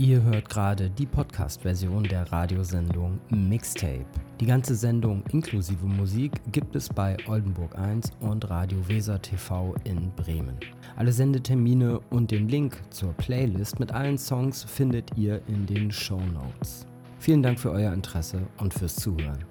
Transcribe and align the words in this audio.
Ihr 0.00 0.22
hört 0.22 0.48
gerade 0.48 0.88
die 0.88 1.04
Podcast-Version 1.04 2.04
der 2.04 2.32
Radiosendung 2.32 3.20
Mixtape. 3.28 4.06
Die 4.40 4.46
ganze 4.46 4.74
Sendung 4.74 5.22
inklusive 5.30 5.84
Musik 5.84 6.32
gibt 6.52 6.74
es 6.74 6.88
bei 6.88 7.18
Oldenburg 7.26 7.76
1 7.76 8.12
und 8.20 8.48
Radio 8.48 8.78
Weser 8.88 9.20
TV 9.20 9.74
in 9.84 10.10
Bremen. 10.16 10.56
Alle 10.96 11.12
Sendetermine 11.12 12.00
und 12.08 12.30
den 12.30 12.48
Link 12.48 12.80
zur 12.88 13.12
Playlist 13.12 13.78
mit 13.78 13.92
allen 13.92 14.16
Songs 14.16 14.64
findet 14.64 15.18
ihr 15.18 15.42
in 15.48 15.66
den 15.66 15.90
Show 15.90 16.22
Notes. 16.32 16.86
Vielen 17.18 17.42
Dank 17.42 17.60
für 17.60 17.70
euer 17.70 17.92
Interesse 17.92 18.40
und 18.56 18.72
fürs 18.72 18.96
Zuhören. 18.96 19.49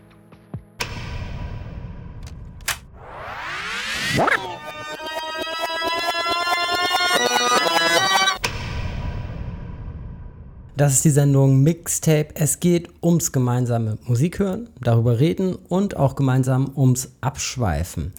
Das 10.79 10.93
ist 10.93 11.03
die 11.03 11.09
Sendung 11.09 11.61
Mixtape. 11.61 12.29
Es 12.35 12.61
geht 12.61 12.87
ums 13.03 13.33
gemeinsame 13.33 13.97
Musik 14.05 14.39
hören, 14.39 14.69
darüber 14.79 15.19
reden 15.19 15.55
und 15.67 15.97
auch 15.97 16.15
gemeinsam 16.15 16.71
ums 16.73 17.11
Abschweifen. 17.19 18.13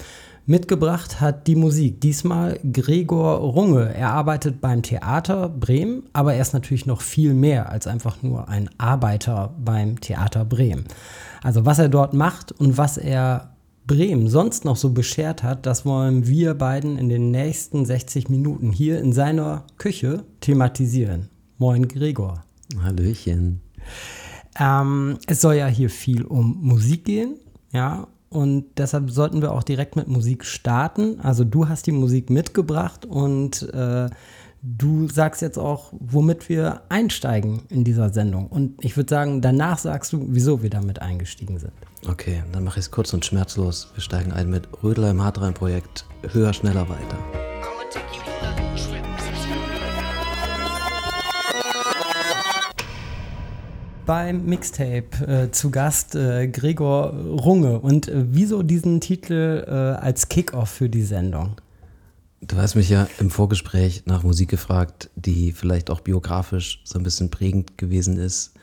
Mitgebracht 0.45 1.23
hat 1.23 1.47
die 1.47 1.57
Musik 1.57 2.03
diesmal 2.03 2.61
Gregor 2.71 3.39
Runge. 3.39 3.95
Er 3.95 4.11
arbeitet 4.11 4.61
beim 4.61 4.83
Theater 4.83 5.49
Bremen, 5.49 6.03
aber 6.13 6.35
er 6.35 6.43
ist 6.43 6.53
natürlich 6.53 6.85
noch 6.85 7.01
viel 7.01 7.33
mehr 7.33 7.71
als 7.71 7.87
einfach 7.87 8.23
nur 8.23 8.51
ein 8.51 8.69
Arbeiter 8.77 9.55
beim 9.59 9.99
Theater 9.99 10.45
Bremen. 10.45 10.85
Also 11.43 11.65
was 11.65 11.79
er 11.79 11.89
dort 11.89 12.13
macht 12.13 12.53
und 12.53 12.77
was 12.77 12.99
er 12.99 13.55
Bremen 13.87 14.29
sonst 14.29 14.67
noch 14.67 14.77
so 14.77 14.91
beschert 14.91 15.43
hat, 15.43 15.65
das 15.65 15.87
wollen 15.87 16.27
wir 16.27 16.53
beiden 16.53 16.99
in 16.99 17.09
den 17.09 17.31
nächsten 17.31 17.87
60 17.87 18.29
Minuten 18.29 18.71
hier 18.71 19.01
in 19.01 19.15
seiner 19.15 19.65
Küche 19.79 20.25
thematisieren. 20.43 21.30
Moin 21.57 21.89
Gregor. 21.89 22.45
Hallöchen. 22.82 23.60
Ähm, 24.59 25.18
es 25.26 25.40
soll 25.40 25.54
ja 25.54 25.66
hier 25.66 25.90
viel 25.90 26.24
um 26.24 26.59
Musik 26.60 27.04
gehen, 27.04 27.37
ja, 27.73 28.07
und 28.30 28.66
deshalb 28.79 29.10
sollten 29.10 29.43
wir 29.43 29.52
auch 29.52 29.65
direkt 29.65 29.96
mit 29.96 30.07
Musik 30.07 30.45
starten. 30.45 31.21
Also 31.21 31.45
du 31.45 31.68
hast 31.68 31.87
die 31.87 31.93
Musik 31.93 32.30
mitgebracht 32.30 33.04
und 33.04 33.62
äh, 33.74 34.09
du 34.62 35.09
sagst 35.09 35.43
jetzt 35.43 35.59
auch, 35.59 35.93
womit 35.99 36.49
wir 36.49 36.82
einsteigen 36.88 37.62
in 37.68 37.82
dieser 37.82 38.10
Sendung. 38.10 38.46
Und 38.46 38.84
ich 38.84 38.96
würde 38.96 39.10
sagen, 39.10 39.40
danach 39.40 39.79
sagst 39.79 40.12
du, 40.12 40.27
wieso 40.29 40.62
wir 40.62 40.71
damit 40.71 41.02
eingestiegen 41.02 41.59
sind. 41.59 41.73
Okay, 42.09 42.45
dann 42.52 42.62
mache 42.62 42.79
ich 42.79 42.87
es 42.87 42.90
kurz 42.93 43.12
und 43.12 43.24
schmerzlos. 43.24 43.90
Wir 43.95 44.02
steigen 44.02 44.32
ein 44.32 44.49
mit 44.49 44.68
Rödler 44.82 45.10
im 45.10 45.23
Hartrein-Projekt 45.23 46.07
Höher, 46.32 46.52
schneller, 46.52 46.88
weiter. 46.88 47.18
Beim 54.11 54.45
Mixtape 54.45 55.25
äh, 55.25 55.53
zu 55.53 55.71
Gast 55.71 56.16
äh, 56.16 56.49
Gregor 56.49 57.13
Runge. 57.13 57.79
Und 57.79 58.09
äh, 58.09 58.25
wieso 58.33 58.65
diesen 58.65 59.01
Titel 59.01 59.65
äh, 59.65 59.71
als 59.71 60.29
Kickoff 60.29 60.69
für 60.69 60.89
die 60.89 61.05
Sendung? 61.05 61.52
Du 62.41 62.57
hast 62.57 62.75
mich 62.75 62.89
ja 62.89 63.07
im 63.21 63.30
Vorgespräch 63.30 64.03
nach 64.06 64.25
Musik 64.25 64.49
gefragt, 64.49 65.11
die 65.15 65.53
vielleicht 65.53 65.91
auch 65.91 66.00
biografisch 66.00 66.83
so 66.83 66.99
ein 66.99 67.05
bisschen 67.05 67.31
prägend 67.31 67.78
gewesen 67.78 68.19
ist, 68.19 68.55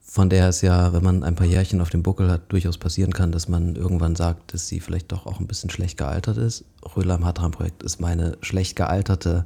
von 0.00 0.30
der 0.30 0.48
es 0.48 0.62
ja, 0.62 0.94
wenn 0.94 1.04
man 1.04 1.22
ein 1.22 1.34
paar 1.34 1.46
Jährchen 1.46 1.82
auf 1.82 1.90
dem 1.90 2.02
Buckel 2.02 2.30
hat, 2.30 2.50
durchaus 2.50 2.78
passieren 2.78 3.12
kann, 3.12 3.30
dass 3.30 3.48
man 3.48 3.76
irgendwann 3.76 4.16
sagt, 4.16 4.54
dass 4.54 4.68
sie 4.68 4.80
vielleicht 4.80 5.12
doch 5.12 5.26
auch 5.26 5.38
ein 5.38 5.48
bisschen 5.48 5.68
schlecht 5.68 5.98
gealtert 5.98 6.38
ist. 6.38 6.64
Röhler 6.96 7.16
im 7.16 7.26
Hartram-Projekt 7.26 7.82
ist 7.82 8.00
meine 8.00 8.38
schlecht 8.40 8.76
gealterte 8.76 9.44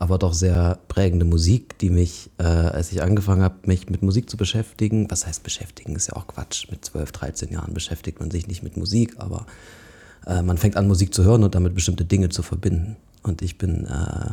aber 0.00 0.16
doch 0.16 0.32
sehr 0.32 0.78
prägende 0.88 1.26
Musik, 1.26 1.78
die 1.78 1.90
mich, 1.90 2.30
äh, 2.38 2.44
als 2.44 2.90
ich 2.90 3.02
angefangen 3.02 3.42
habe, 3.42 3.56
mich 3.66 3.90
mit 3.90 4.02
Musik 4.02 4.30
zu 4.30 4.38
beschäftigen, 4.38 5.10
was 5.10 5.26
heißt 5.26 5.42
beschäftigen, 5.42 5.94
ist 5.94 6.08
ja 6.08 6.16
auch 6.16 6.26
Quatsch, 6.26 6.70
mit 6.70 6.82
12, 6.82 7.12
13 7.12 7.52
Jahren 7.52 7.74
beschäftigt 7.74 8.18
man 8.18 8.30
sich 8.30 8.46
nicht 8.48 8.62
mit 8.62 8.78
Musik, 8.78 9.16
aber 9.18 9.44
äh, 10.26 10.40
man 10.40 10.56
fängt 10.56 10.78
an, 10.78 10.88
Musik 10.88 11.12
zu 11.12 11.22
hören 11.22 11.44
und 11.44 11.54
damit 11.54 11.74
bestimmte 11.74 12.06
Dinge 12.06 12.30
zu 12.30 12.42
verbinden. 12.42 12.96
Und 13.22 13.42
ich 13.42 13.58
bin 13.58 13.84
äh, 13.84 14.30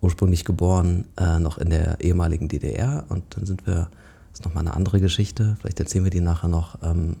ursprünglich 0.00 0.46
geboren 0.46 1.04
äh, 1.18 1.38
noch 1.38 1.58
in 1.58 1.68
der 1.68 2.00
ehemaligen 2.00 2.48
DDR 2.48 3.04
und 3.10 3.36
dann 3.36 3.44
sind 3.44 3.66
wir, 3.66 3.90
das 4.30 4.40
ist 4.40 4.44
nochmal 4.46 4.66
eine 4.66 4.74
andere 4.74 4.98
Geschichte, 4.98 5.58
vielleicht 5.60 5.78
erzählen 5.78 6.04
wir 6.04 6.10
die 6.10 6.22
nachher 6.22 6.48
noch, 6.48 6.78
ähm, 6.82 7.16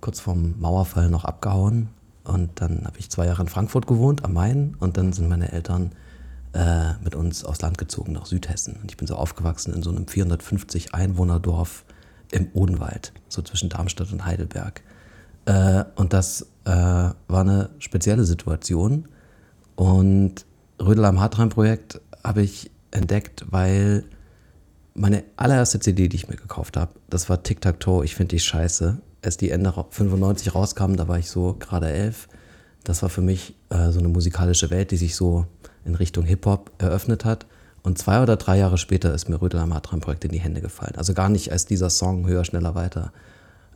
kurz 0.00 0.18
vorm 0.18 0.56
Mauerfall 0.58 1.08
noch 1.08 1.24
abgehauen 1.24 1.90
und 2.24 2.60
dann 2.60 2.86
habe 2.86 2.98
ich 2.98 3.08
zwei 3.08 3.26
Jahre 3.26 3.42
in 3.42 3.48
Frankfurt 3.48 3.86
gewohnt, 3.86 4.24
am 4.24 4.32
Main 4.32 4.74
und 4.80 4.96
dann 4.96 5.12
sind 5.12 5.28
meine 5.28 5.52
Eltern 5.52 5.92
äh, 6.52 6.94
mit 7.02 7.14
uns 7.14 7.44
aufs 7.44 7.60
Land 7.62 7.78
gezogen 7.78 8.12
nach 8.12 8.26
Südhessen. 8.26 8.76
Und 8.82 8.90
ich 8.90 8.96
bin 8.96 9.06
so 9.06 9.14
aufgewachsen 9.14 9.72
in 9.72 9.82
so 9.82 9.90
einem 9.90 10.06
450 10.06 10.94
Einwohnerdorf 10.94 11.84
im 12.30 12.48
Odenwald, 12.54 13.12
so 13.28 13.42
zwischen 13.42 13.68
Darmstadt 13.68 14.12
und 14.12 14.24
Heidelberg. 14.24 14.82
Äh, 15.46 15.84
und 15.96 16.12
das 16.12 16.42
äh, 16.64 16.70
war 16.70 17.14
eine 17.28 17.70
spezielle 17.78 18.24
Situation. 18.24 19.08
Und 19.76 20.44
Rödel 20.80 21.04
am 21.04 21.20
Hartrein-Projekt 21.20 22.00
habe 22.22 22.42
ich 22.42 22.70
entdeckt, 22.90 23.46
weil 23.50 24.04
meine 24.94 25.24
allererste 25.36 25.80
CD, 25.80 26.08
die 26.08 26.16
ich 26.16 26.28
mir 26.28 26.36
gekauft 26.36 26.76
habe, 26.76 26.92
das 27.08 27.28
war 27.28 27.42
Tic 27.42 27.60
Tac 27.60 27.80
Toe, 27.80 28.04
ich 28.04 28.14
finde 28.14 28.34
die 28.34 28.40
scheiße. 28.40 29.00
Als 29.22 29.36
die 29.36 29.50
Ende 29.50 29.72
95 29.72 30.54
rauskam, 30.54 30.94
da 30.94 31.06
war 31.06 31.18
ich 31.18 31.30
so 31.30 31.54
gerade 31.58 31.90
elf. 31.90 32.28
Das 32.84 33.02
war 33.02 33.10
für 33.10 33.20
mich 33.20 33.54
äh, 33.68 33.90
so 33.90 33.98
eine 33.98 34.08
musikalische 34.08 34.70
Welt, 34.70 34.90
die 34.90 34.96
sich 34.96 35.14
so 35.14 35.46
in 35.84 35.94
Richtung 35.94 36.24
Hip-Hop 36.24 36.70
eröffnet 36.78 37.24
hat. 37.24 37.46
Und 37.82 37.98
zwei 37.98 38.22
oder 38.22 38.36
drei 38.36 38.58
Jahre 38.58 38.78
später 38.78 39.14
ist 39.14 39.28
mir 39.28 39.40
Rödel 39.40 39.60
am 39.60 39.70
Projekt 40.00 40.24
in 40.24 40.32
die 40.32 40.40
Hände 40.40 40.60
gefallen. 40.60 40.94
Also 40.96 41.14
gar 41.14 41.28
nicht, 41.28 41.50
als 41.50 41.64
dieser 41.64 41.88
Song 41.88 42.26
Höher, 42.26 42.44
Schneller, 42.44 42.74
Weiter 42.74 43.12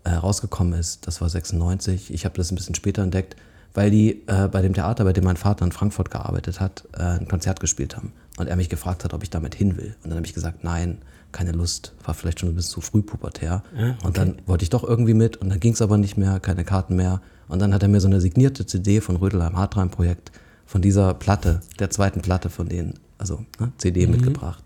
äh, 0.05 0.11
rausgekommen 0.11 0.79
ist. 0.79 1.07
Das 1.07 1.21
war 1.21 1.29
96. 1.29 2.13
Ich 2.13 2.25
habe 2.25 2.37
das 2.37 2.53
ein 2.53 2.55
bisschen 2.55 2.75
später 2.75 3.03
entdeckt, 3.03 3.37
weil 3.73 3.91
die 3.91 4.23
äh, 4.27 4.49
bei 4.49 4.61
dem 4.61 4.75
Theater, 4.75 5.05
bei 5.05 5.15
dem 5.15 5.25
mein 5.25 5.39
Vater 5.39 5.65
in 5.65 5.73
Frankfurt 5.73 6.11
gearbeitet 6.11 6.61
hat, 6.61 6.85
äh, 6.93 7.03
ein 7.03 7.29
Konzert 7.29 7.61
gespielt 7.61 7.97
haben. 7.97 8.13
Und 8.37 8.49
er 8.49 8.57
mich 8.57 8.69
gefragt 8.69 9.05
hat, 9.05 9.15
ob 9.15 9.23
ich 9.23 9.31
damit 9.31 9.55
hin 9.55 9.79
will. 9.79 9.97
Und 10.03 10.11
dann 10.11 10.17
habe 10.17 10.27
ich 10.27 10.35
gesagt, 10.35 10.65
nein, 10.65 10.99
keine 11.33 11.53
Lust. 11.53 11.95
War 12.05 12.15
vielleicht 12.15 12.41
schon 12.41 12.51
ein 12.51 12.55
bisschen 12.55 12.73
zu 12.73 12.81
früh 12.83 13.03
pubertär. 13.03 13.63
Ja, 13.77 13.91
okay. 13.91 14.07
Und 14.07 14.19
dann 14.19 14.37
wollte 14.47 14.63
ich 14.63 14.71
doch 14.71 14.85
irgendwie 14.85 15.15
mit. 15.15 15.39
Und 15.39 15.49
dann 15.49 15.61
ging 15.61 15.73
es 15.73 15.83
aber 15.83 15.97
nicht 15.97 16.17
mehr, 16.17 16.39
keine 16.41 16.65
Karten 16.65 16.95
mehr. 16.97 17.23
Und 17.49 17.61
dann 17.61 17.73
hat 17.73 17.83
er 17.83 17.89
mir 17.89 18.01
so 18.01 18.07
eine 18.07 18.21
signierte 18.21 18.67
CD 18.67 19.01
von 19.01 19.17
Rödel 19.17 19.41
am 19.43 19.91
Projekt 19.91 20.31
von 20.67 20.83
dieser 20.83 21.15
Platte, 21.15 21.61
der 21.79 21.91
zweiten 21.91 22.21
Platte 22.21 22.51
von 22.51 22.69
denen, 22.69 22.95
also 23.19 23.45
ne, 23.61 23.73
CD 23.79 24.07
mhm. 24.07 24.13
mitgebracht. 24.13 24.65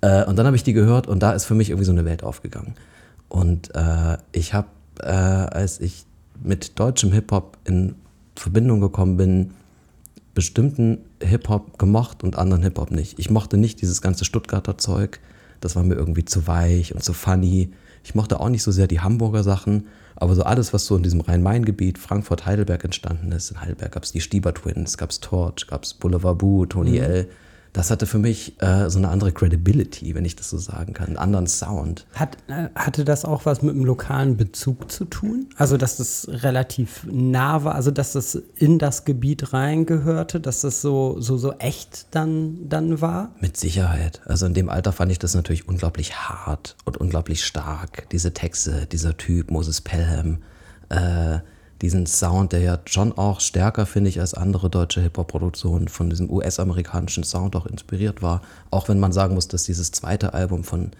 Äh, 0.00 0.24
und 0.24 0.36
dann 0.36 0.46
habe 0.46 0.56
ich 0.56 0.64
die 0.64 0.72
gehört 0.72 1.06
und 1.06 1.22
da 1.22 1.32
ist 1.32 1.44
für 1.44 1.54
mich 1.54 1.70
irgendwie 1.70 1.86
so 1.86 1.92
eine 1.92 2.04
Welt 2.04 2.22
aufgegangen. 2.22 2.74
Und 3.28 3.74
äh, 3.74 4.18
ich 4.32 4.54
habe, 4.54 4.68
äh, 5.00 5.06
als 5.06 5.80
ich 5.80 6.06
mit 6.42 6.78
deutschem 6.78 7.12
Hip-Hop 7.12 7.58
in 7.64 7.94
Verbindung 8.34 8.80
gekommen 8.80 9.16
bin, 9.16 9.50
bestimmten 10.34 10.98
Hip-Hop 11.22 11.78
gemocht 11.78 12.22
und 12.22 12.36
anderen 12.36 12.62
Hip-Hop 12.62 12.90
nicht. 12.90 13.18
Ich 13.18 13.30
mochte 13.30 13.56
nicht 13.56 13.80
dieses 13.80 14.02
ganze 14.02 14.24
Stuttgarter 14.24 14.76
Zeug. 14.76 15.18
Das 15.60 15.76
war 15.76 15.82
mir 15.82 15.94
irgendwie 15.94 16.26
zu 16.26 16.46
weich 16.46 16.94
und 16.94 17.02
zu 17.02 17.14
funny. 17.14 17.70
Ich 18.04 18.14
mochte 18.14 18.38
auch 18.38 18.50
nicht 18.50 18.62
so 18.62 18.70
sehr 18.70 18.86
die 18.86 19.00
Hamburger 19.00 19.42
Sachen. 19.42 19.86
Aber 20.16 20.34
so 20.34 20.42
alles, 20.42 20.72
was 20.72 20.86
so 20.86 20.96
in 20.96 21.02
diesem 21.02 21.20
Rhein-Main-Gebiet, 21.20 21.98
Frankfurt, 21.98 22.46
Heidelberg 22.46 22.84
entstanden 22.84 23.32
ist, 23.32 23.50
in 23.50 23.60
Heidelberg 23.60 23.92
gab 23.92 24.02
es 24.02 24.12
die 24.12 24.22
Stieber 24.22 24.54
Twins, 24.54 24.96
gab 24.96 25.10
es 25.10 25.20
Torch, 25.20 25.66
gab 25.66 25.84
es 25.84 25.94
Boulevard 25.94 26.38
Boo, 26.38 26.64
Tony 26.66 26.92
mhm. 26.92 27.04
L., 27.04 27.28
das 27.76 27.90
hatte 27.90 28.06
für 28.06 28.18
mich 28.18 28.60
äh, 28.62 28.88
so 28.88 28.98
eine 28.98 29.10
andere 29.10 29.32
Credibility, 29.32 30.14
wenn 30.14 30.24
ich 30.24 30.34
das 30.34 30.48
so 30.48 30.56
sagen 30.56 30.94
kann, 30.94 31.08
einen 31.08 31.18
anderen 31.18 31.46
Sound. 31.46 32.06
Hat, 32.14 32.38
äh, 32.48 32.70
hatte 32.74 33.04
das 33.04 33.26
auch 33.26 33.44
was 33.44 33.60
mit 33.60 33.74
einem 33.74 33.84
lokalen 33.84 34.38
Bezug 34.38 34.90
zu 34.90 35.04
tun? 35.04 35.50
Also, 35.58 35.76
dass 35.76 35.98
das 35.98 36.26
relativ 36.30 37.06
nah 37.10 37.64
war, 37.64 37.74
also 37.74 37.90
dass 37.90 38.14
das 38.14 38.40
in 38.54 38.78
das 38.78 39.04
Gebiet 39.04 39.52
reingehörte, 39.52 40.40
dass 40.40 40.62
das 40.62 40.80
so, 40.80 41.20
so, 41.20 41.36
so 41.36 41.52
echt 41.58 42.06
dann, 42.12 42.66
dann 42.66 43.02
war? 43.02 43.32
Mit 43.40 43.58
Sicherheit. 43.58 44.22
Also 44.24 44.46
in 44.46 44.54
dem 44.54 44.70
Alter 44.70 44.92
fand 44.92 45.12
ich 45.12 45.18
das 45.18 45.34
natürlich 45.34 45.68
unglaublich 45.68 46.16
hart 46.16 46.76
und 46.86 46.96
unglaublich 46.96 47.44
stark. 47.44 48.08
Diese 48.08 48.32
Texte, 48.32 48.86
dieser 48.90 49.18
Typ, 49.18 49.50
Moses 49.50 49.82
Pelham, 49.82 50.38
äh, 50.88 51.40
diesen 51.82 52.06
Sound, 52.06 52.52
der 52.52 52.60
ja 52.60 52.78
schon 52.86 53.12
auch 53.16 53.40
stärker, 53.40 53.84
finde 53.86 54.08
ich, 54.08 54.20
als 54.20 54.34
andere 54.34 54.70
deutsche 54.70 55.02
Hip-Hop-Produktionen 55.02 55.88
von 55.88 56.08
diesem 56.08 56.30
US-amerikanischen 56.30 57.24
Sound 57.24 57.54
auch 57.54 57.66
inspiriert 57.66 58.22
war. 58.22 58.40
Auch 58.70 58.88
wenn 58.88 58.98
man 58.98 59.12
sagen 59.12 59.34
muss, 59.34 59.48
dass 59.48 59.64
dieses 59.64 59.92
zweite 59.92 60.32
Album 60.32 60.64
von 60.64 60.92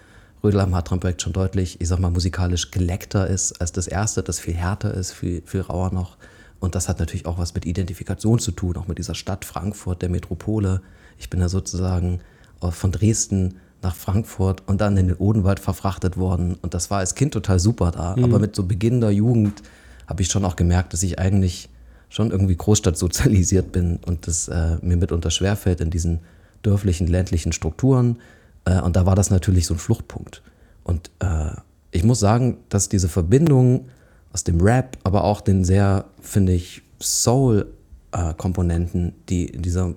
Rödel 0.44 0.61
am 0.61 0.75
Hartram-Projekt 0.75 1.23
schon 1.23 1.32
deutlich, 1.32 1.81
ich 1.81 1.88
sag 1.88 1.99
mal, 1.99 2.11
musikalisch 2.11 2.70
geleckter 2.70 3.26
ist 3.26 3.61
als 3.61 3.73
das 3.73 3.87
erste, 3.87 4.23
das 4.23 4.38
viel 4.38 4.55
härter 4.55 4.93
ist, 4.93 5.12
viel, 5.12 5.43
viel 5.46 5.62
rauer 5.62 5.93
noch. 5.93 6.19
Und 6.61 6.75
das 6.75 6.88
hat 6.88 6.99
natürlich 6.99 7.26
auch 7.26 7.38
was 7.38 7.55
mit 7.55 7.64
Identifikation 7.64 8.38
zu 8.38 8.52
tun, 8.52 8.76
auch 8.76 8.87
mit 8.87 8.99
dieser 8.99 9.14
Stadt 9.14 9.44
Frankfurt, 9.44 10.02
der 10.02 10.08
Metropole. 10.08 10.82
Ich 11.19 11.31
bin 11.31 11.40
da 11.40 11.49
sozusagen 11.49 12.20
von 12.61 12.93
Dresden 12.93 13.56
nach 13.82 13.94
Frankfurt 13.94 14.62
und 14.67 14.81
dann 14.81 14.96
in 14.96 15.08
den 15.08 15.17
Odenwald 15.17 15.61
verfrachtet 15.61 16.17
worden. 16.17 16.56
Und 16.61 16.75
das 16.75 16.90
war 16.90 16.99
als 16.99 17.14
Kind 17.14 17.32
total 17.32 17.58
super 17.58 17.90
da. 17.90 18.17
Mhm. 18.17 18.25
Aber 18.25 18.38
mit 18.38 18.56
so 18.56 18.64
beginnender 18.64 19.11
Jugend 19.11 19.62
habe 20.06 20.23
ich 20.23 20.29
schon 20.29 20.44
auch 20.44 20.56
gemerkt, 20.56 20.93
dass 20.93 21.03
ich 21.03 21.19
eigentlich 21.19 21.69
schon 22.08 22.31
irgendwie 22.31 22.56
Großstadt 22.56 22.97
sozialisiert 22.99 23.73
bin 23.73 23.99
und 24.06 24.26
das 24.26 24.49
äh, 24.49 24.76
mir 24.81 24.97
mitunter 24.97 25.31
schwerfällt 25.31 25.81
in 25.81 25.91
diesen 25.91 26.20
dörflichen, 26.62 27.06
ländlichen 27.06 27.53
Strukturen. 27.53 28.19
Äh, 28.64 28.81
und 28.81 28.97
da 28.97 29.06
war 29.06 29.14
das 29.14 29.31
natürlich 29.31 29.67
so 29.67 29.75
ein 29.75 29.79
Fluchtpunkt. 29.79 30.43
Und 30.85 31.11
äh, 31.20 31.50
ich 31.91 32.05
muss 32.05 32.20
sagen, 32.20 32.58
dass 32.69 32.88
diese 32.88 33.08
Verbindung 33.08 33.88
aus 34.32 34.44
dem 34.44 34.61
Rap, 34.61 34.99
aber 35.03 35.25
auch 35.25 35.41
den 35.41 35.64
sehr, 35.64 36.05
finde 36.20 36.52
ich, 36.52 36.82
Soul-Komponenten, 37.00 39.14
die 39.29 39.47
in 39.47 39.62
dieser 39.62 39.94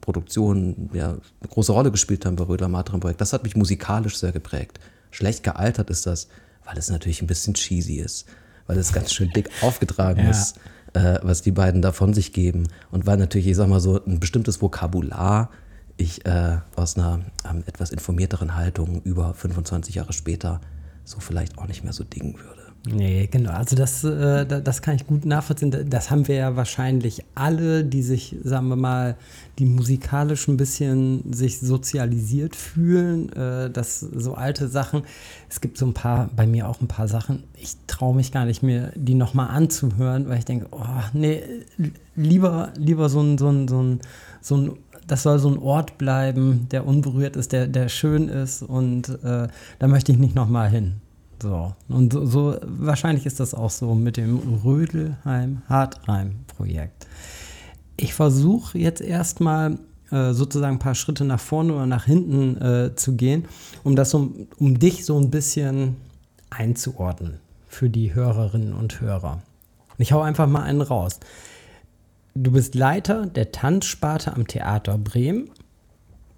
Produktion 0.00 0.90
ja, 0.92 1.10
eine 1.10 1.48
große 1.48 1.72
Rolle 1.72 1.90
gespielt 1.90 2.26
haben 2.26 2.36
bei 2.36 2.44
Röder 2.44 2.68
Matram 2.68 3.00
Projekt, 3.00 3.20
das 3.20 3.32
hat 3.32 3.44
mich 3.44 3.56
musikalisch 3.56 4.18
sehr 4.18 4.32
geprägt. 4.32 4.78
Schlecht 5.10 5.42
gealtert 5.42 5.90
ist 5.90 6.06
das, 6.06 6.28
weil 6.64 6.78
es 6.78 6.90
natürlich 6.90 7.22
ein 7.22 7.26
bisschen 7.26 7.54
cheesy 7.54 7.94
ist, 7.94 8.26
weil 8.66 8.78
es 8.78 8.92
ganz 8.92 9.12
schön 9.12 9.30
dick 9.30 9.50
aufgetragen 9.62 10.24
ja. 10.24 10.30
ist, 10.30 10.58
äh, 10.92 11.18
was 11.22 11.42
die 11.42 11.52
beiden 11.52 11.82
da 11.82 11.92
von 11.92 12.14
sich 12.14 12.32
geben. 12.32 12.68
Und 12.90 13.06
weil 13.06 13.16
natürlich, 13.16 13.46
ich 13.46 13.56
sag 13.56 13.68
mal 13.68 13.80
so, 13.80 14.02
ein 14.04 14.20
bestimmtes 14.20 14.60
Vokabular 14.60 15.50
ich 15.96 16.26
äh, 16.26 16.58
aus 16.74 16.96
einer 16.96 17.20
ähm, 17.48 17.64
etwas 17.66 17.90
informierteren 17.90 18.54
Haltung 18.54 19.00
über 19.02 19.34
25 19.34 19.94
Jahre 19.94 20.12
später 20.12 20.60
so 21.04 21.20
vielleicht 21.20 21.58
auch 21.58 21.66
nicht 21.66 21.84
mehr 21.84 21.92
so 21.92 22.04
dingen 22.04 22.34
würde. 22.34 22.55
Nee, 22.88 23.26
genau. 23.28 23.50
Also 23.50 23.74
das, 23.74 24.04
äh, 24.04 24.46
das 24.46 24.80
kann 24.80 24.94
ich 24.94 25.06
gut 25.08 25.24
nachvollziehen. 25.24 25.90
Das 25.90 26.10
haben 26.10 26.28
wir 26.28 26.36
ja 26.36 26.54
wahrscheinlich 26.54 27.24
alle, 27.34 27.84
die 27.84 28.02
sich, 28.02 28.36
sagen 28.44 28.68
wir 28.68 28.76
mal, 28.76 29.16
die 29.58 29.66
musikalisch 29.66 30.46
ein 30.46 30.56
bisschen 30.56 31.32
sich 31.32 31.58
sozialisiert 31.58 32.54
fühlen. 32.54 33.32
Äh, 33.32 33.70
dass 33.70 33.98
so 33.98 34.34
alte 34.34 34.68
Sachen, 34.68 35.02
es 35.48 35.60
gibt 35.60 35.78
so 35.78 35.86
ein 35.86 35.94
paar, 35.94 36.30
bei 36.36 36.46
mir 36.46 36.68
auch 36.68 36.80
ein 36.80 36.86
paar 36.86 37.08
Sachen, 37.08 37.42
ich 37.54 37.74
traue 37.88 38.14
mich 38.14 38.30
gar 38.30 38.44
nicht 38.44 38.62
mehr, 38.62 38.92
die 38.94 39.14
nochmal 39.14 39.48
anzuhören, 39.48 40.28
weil 40.28 40.38
ich 40.38 40.44
denke, 40.44 40.68
oh, 40.70 40.84
nee, 41.12 41.42
lieber, 42.14 42.72
lieber 42.76 43.08
so 43.08 43.20
ein, 43.20 43.36
so 43.36 43.48
ein, 43.48 43.66
so 43.66 43.82
ein, 43.82 44.00
so 44.40 44.56
ein 44.58 44.72
das 45.08 45.22
soll 45.22 45.38
so 45.38 45.48
ein 45.48 45.58
Ort 45.58 45.98
bleiben, 45.98 46.68
der 46.70 46.86
unberührt 46.86 47.36
ist, 47.36 47.52
der, 47.52 47.66
der 47.66 47.88
schön 47.88 48.28
ist 48.28 48.62
und 48.62 49.08
äh, 49.24 49.48
da 49.78 49.88
möchte 49.88 50.12
ich 50.12 50.18
nicht 50.18 50.34
nochmal 50.34 50.68
hin. 50.68 51.00
So, 51.42 51.74
und 51.88 52.12
so, 52.12 52.24
so, 52.24 52.56
wahrscheinlich 52.62 53.26
ist 53.26 53.40
das 53.40 53.52
auch 53.54 53.70
so 53.70 53.94
mit 53.94 54.16
dem 54.16 54.38
Rödelheim-Hartheim-Projekt. 54.64 57.06
Ich 57.98 58.14
versuche 58.14 58.78
jetzt 58.78 59.02
erstmal 59.02 59.78
äh, 60.10 60.32
sozusagen 60.32 60.76
ein 60.76 60.80
paar 60.80 60.94
Schritte 60.94 61.24
nach 61.24 61.40
vorne 61.40 61.74
oder 61.74 61.86
nach 61.86 62.04
hinten 62.04 62.56
äh, 62.60 62.94
zu 62.94 63.16
gehen, 63.16 63.46
um 63.84 63.96
das 63.96 64.14
um, 64.14 64.46
um 64.58 64.78
dich 64.78 65.04
so 65.04 65.18
ein 65.18 65.30
bisschen 65.30 65.96
einzuordnen 66.48 67.40
für 67.68 67.90
die 67.90 68.14
Hörerinnen 68.14 68.72
und 68.72 69.00
Hörer. 69.00 69.42
Ich 69.98 70.12
hau 70.12 70.22
einfach 70.22 70.46
mal 70.46 70.62
einen 70.62 70.80
raus. 70.80 71.18
Du 72.34 72.52
bist 72.52 72.74
Leiter 72.74 73.26
der 73.26 73.52
Tanzsparte 73.52 74.34
am 74.34 74.46
Theater 74.46 74.96
Bremen 74.98 75.50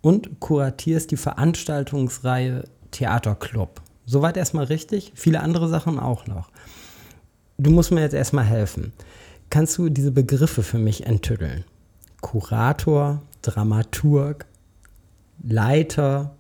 und 0.01 0.41
kuratierst 0.41 1.11
die 1.11 1.17
Veranstaltungsreihe 1.17 2.65
Theaterclub. 2.93 3.81
Soweit 4.09 4.39
erstmal 4.39 4.65
richtig. 4.65 5.13
Viele 5.15 5.41
andere 5.41 5.69
Sachen 5.69 5.99
auch 5.99 6.27
noch. 6.27 6.49
Du 7.59 7.71
musst 7.71 7.91
mir 7.91 8.01
jetzt 8.01 8.15
erstmal 8.15 8.47
helfen. 8.47 8.95
Kannst 9.51 9.77
du 9.77 9.91
diese 9.91 10.13
Begriffe 10.13 10.63
für 10.63 10.79
mich 10.79 11.05
enttüddeln? 11.05 11.65
Kurator, 12.23 13.21
Dramaturg, 13.43 14.47
Leiter. 15.47 16.35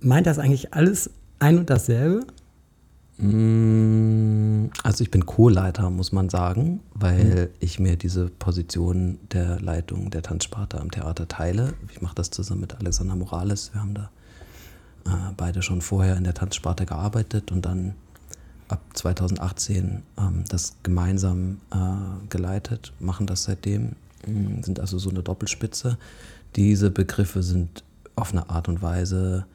Meint 0.00 0.26
das 0.26 0.40
eigentlich 0.40 0.74
alles 0.74 1.10
ein 1.38 1.58
und 1.58 1.70
dasselbe? 1.70 2.26
Mm, 3.18 4.70
also 4.82 5.04
ich 5.04 5.12
bin 5.12 5.24
Co-Leiter, 5.24 5.90
muss 5.90 6.10
man 6.10 6.28
sagen, 6.28 6.80
weil 6.94 7.24
mhm. 7.24 7.48
ich 7.60 7.78
mir 7.78 7.94
diese 7.94 8.26
Position 8.26 9.20
der 9.30 9.60
Leitung 9.60 10.10
der 10.10 10.22
Tanzsparte 10.22 10.80
am 10.80 10.90
Theater 10.90 11.28
teile. 11.28 11.74
Ich 11.92 12.02
mache 12.02 12.16
das 12.16 12.30
zusammen 12.30 12.62
mit 12.62 12.74
Alexander 12.74 13.14
Morales. 13.14 13.72
Wir 13.72 13.82
haben 13.82 13.94
da 13.94 14.10
äh, 15.08 15.32
beide 15.36 15.62
schon 15.62 15.80
vorher 15.80 16.16
in 16.16 16.24
der 16.24 16.34
Tanzsparte 16.34 16.86
gearbeitet 16.86 17.50
und 17.50 17.64
dann 17.64 17.94
ab 18.68 18.80
2018 18.94 20.02
ähm, 20.18 20.44
das 20.48 20.76
gemeinsam 20.82 21.60
äh, 21.72 22.28
geleitet, 22.28 22.92
machen 23.00 23.26
das 23.26 23.44
seitdem, 23.44 23.96
äh, 24.26 24.62
sind 24.62 24.80
also 24.80 24.98
so 24.98 25.10
eine 25.10 25.22
Doppelspitze. 25.22 25.98
Diese 26.56 26.90
Begriffe 26.90 27.42
sind 27.42 27.84
auf 28.16 28.32
eine 28.32 28.50
Art 28.50 28.68
und 28.68 28.82
Weise 28.82 29.46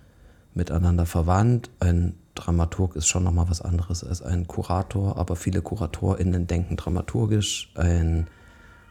miteinander 0.54 1.06
verwandt. 1.06 1.70
Ein 1.80 2.16
Dramaturg 2.36 2.96
ist 2.96 3.08
schon 3.08 3.24
nochmal 3.24 3.50
was 3.50 3.62
anderes 3.62 4.04
als 4.04 4.22
ein 4.22 4.48
Kurator, 4.48 5.18
aber 5.18 5.36
viele 5.36 5.62
KuratorInnen 5.62 6.48
denken 6.48 6.78
dramaturgisch. 6.78 7.72
Ein 7.76 8.28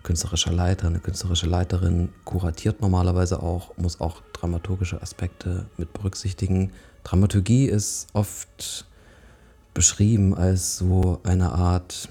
künstlerischer 0.02 0.52
Leiter, 0.52 0.86
eine 0.86 1.00
künstlerische 1.00 1.46
Leiterin 1.46 2.10
kuratiert 2.24 2.80
normalerweise 2.80 3.42
auch, 3.42 3.76
muss 3.76 4.00
auch 4.00 4.22
dramaturgische 4.32 5.00
Aspekte 5.00 5.66
mit 5.76 5.92
berücksichtigen. 5.92 6.72
Dramaturgie 7.04 7.66
ist 7.66 8.08
oft 8.12 8.86
beschrieben 9.74 10.34
als 10.34 10.78
so 10.78 11.20
eine 11.24 11.52
Art, 11.52 12.08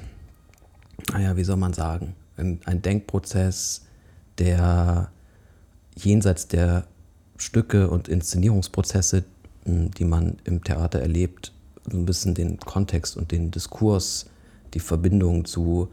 naja, 1.11 1.35
wie 1.35 1.43
soll 1.43 1.57
man 1.57 1.73
sagen, 1.73 2.15
ein, 2.37 2.59
ein 2.65 2.81
Denkprozess, 2.81 3.85
der 4.37 5.11
jenseits 5.95 6.47
der 6.47 6.85
Stücke 7.37 7.89
und 7.89 8.07
Inszenierungsprozesse, 8.07 9.23
die 9.65 10.05
man 10.05 10.37
im 10.43 10.63
Theater 10.63 10.99
erlebt, 10.99 11.53
so 11.89 11.97
ein 11.97 12.05
bisschen 12.05 12.33
den 12.33 12.57
Kontext 12.57 13.17
und 13.17 13.31
den 13.31 13.51
Diskurs, 13.51 14.27
die 14.73 14.79
Verbindung 14.79 15.45
zu 15.45 15.89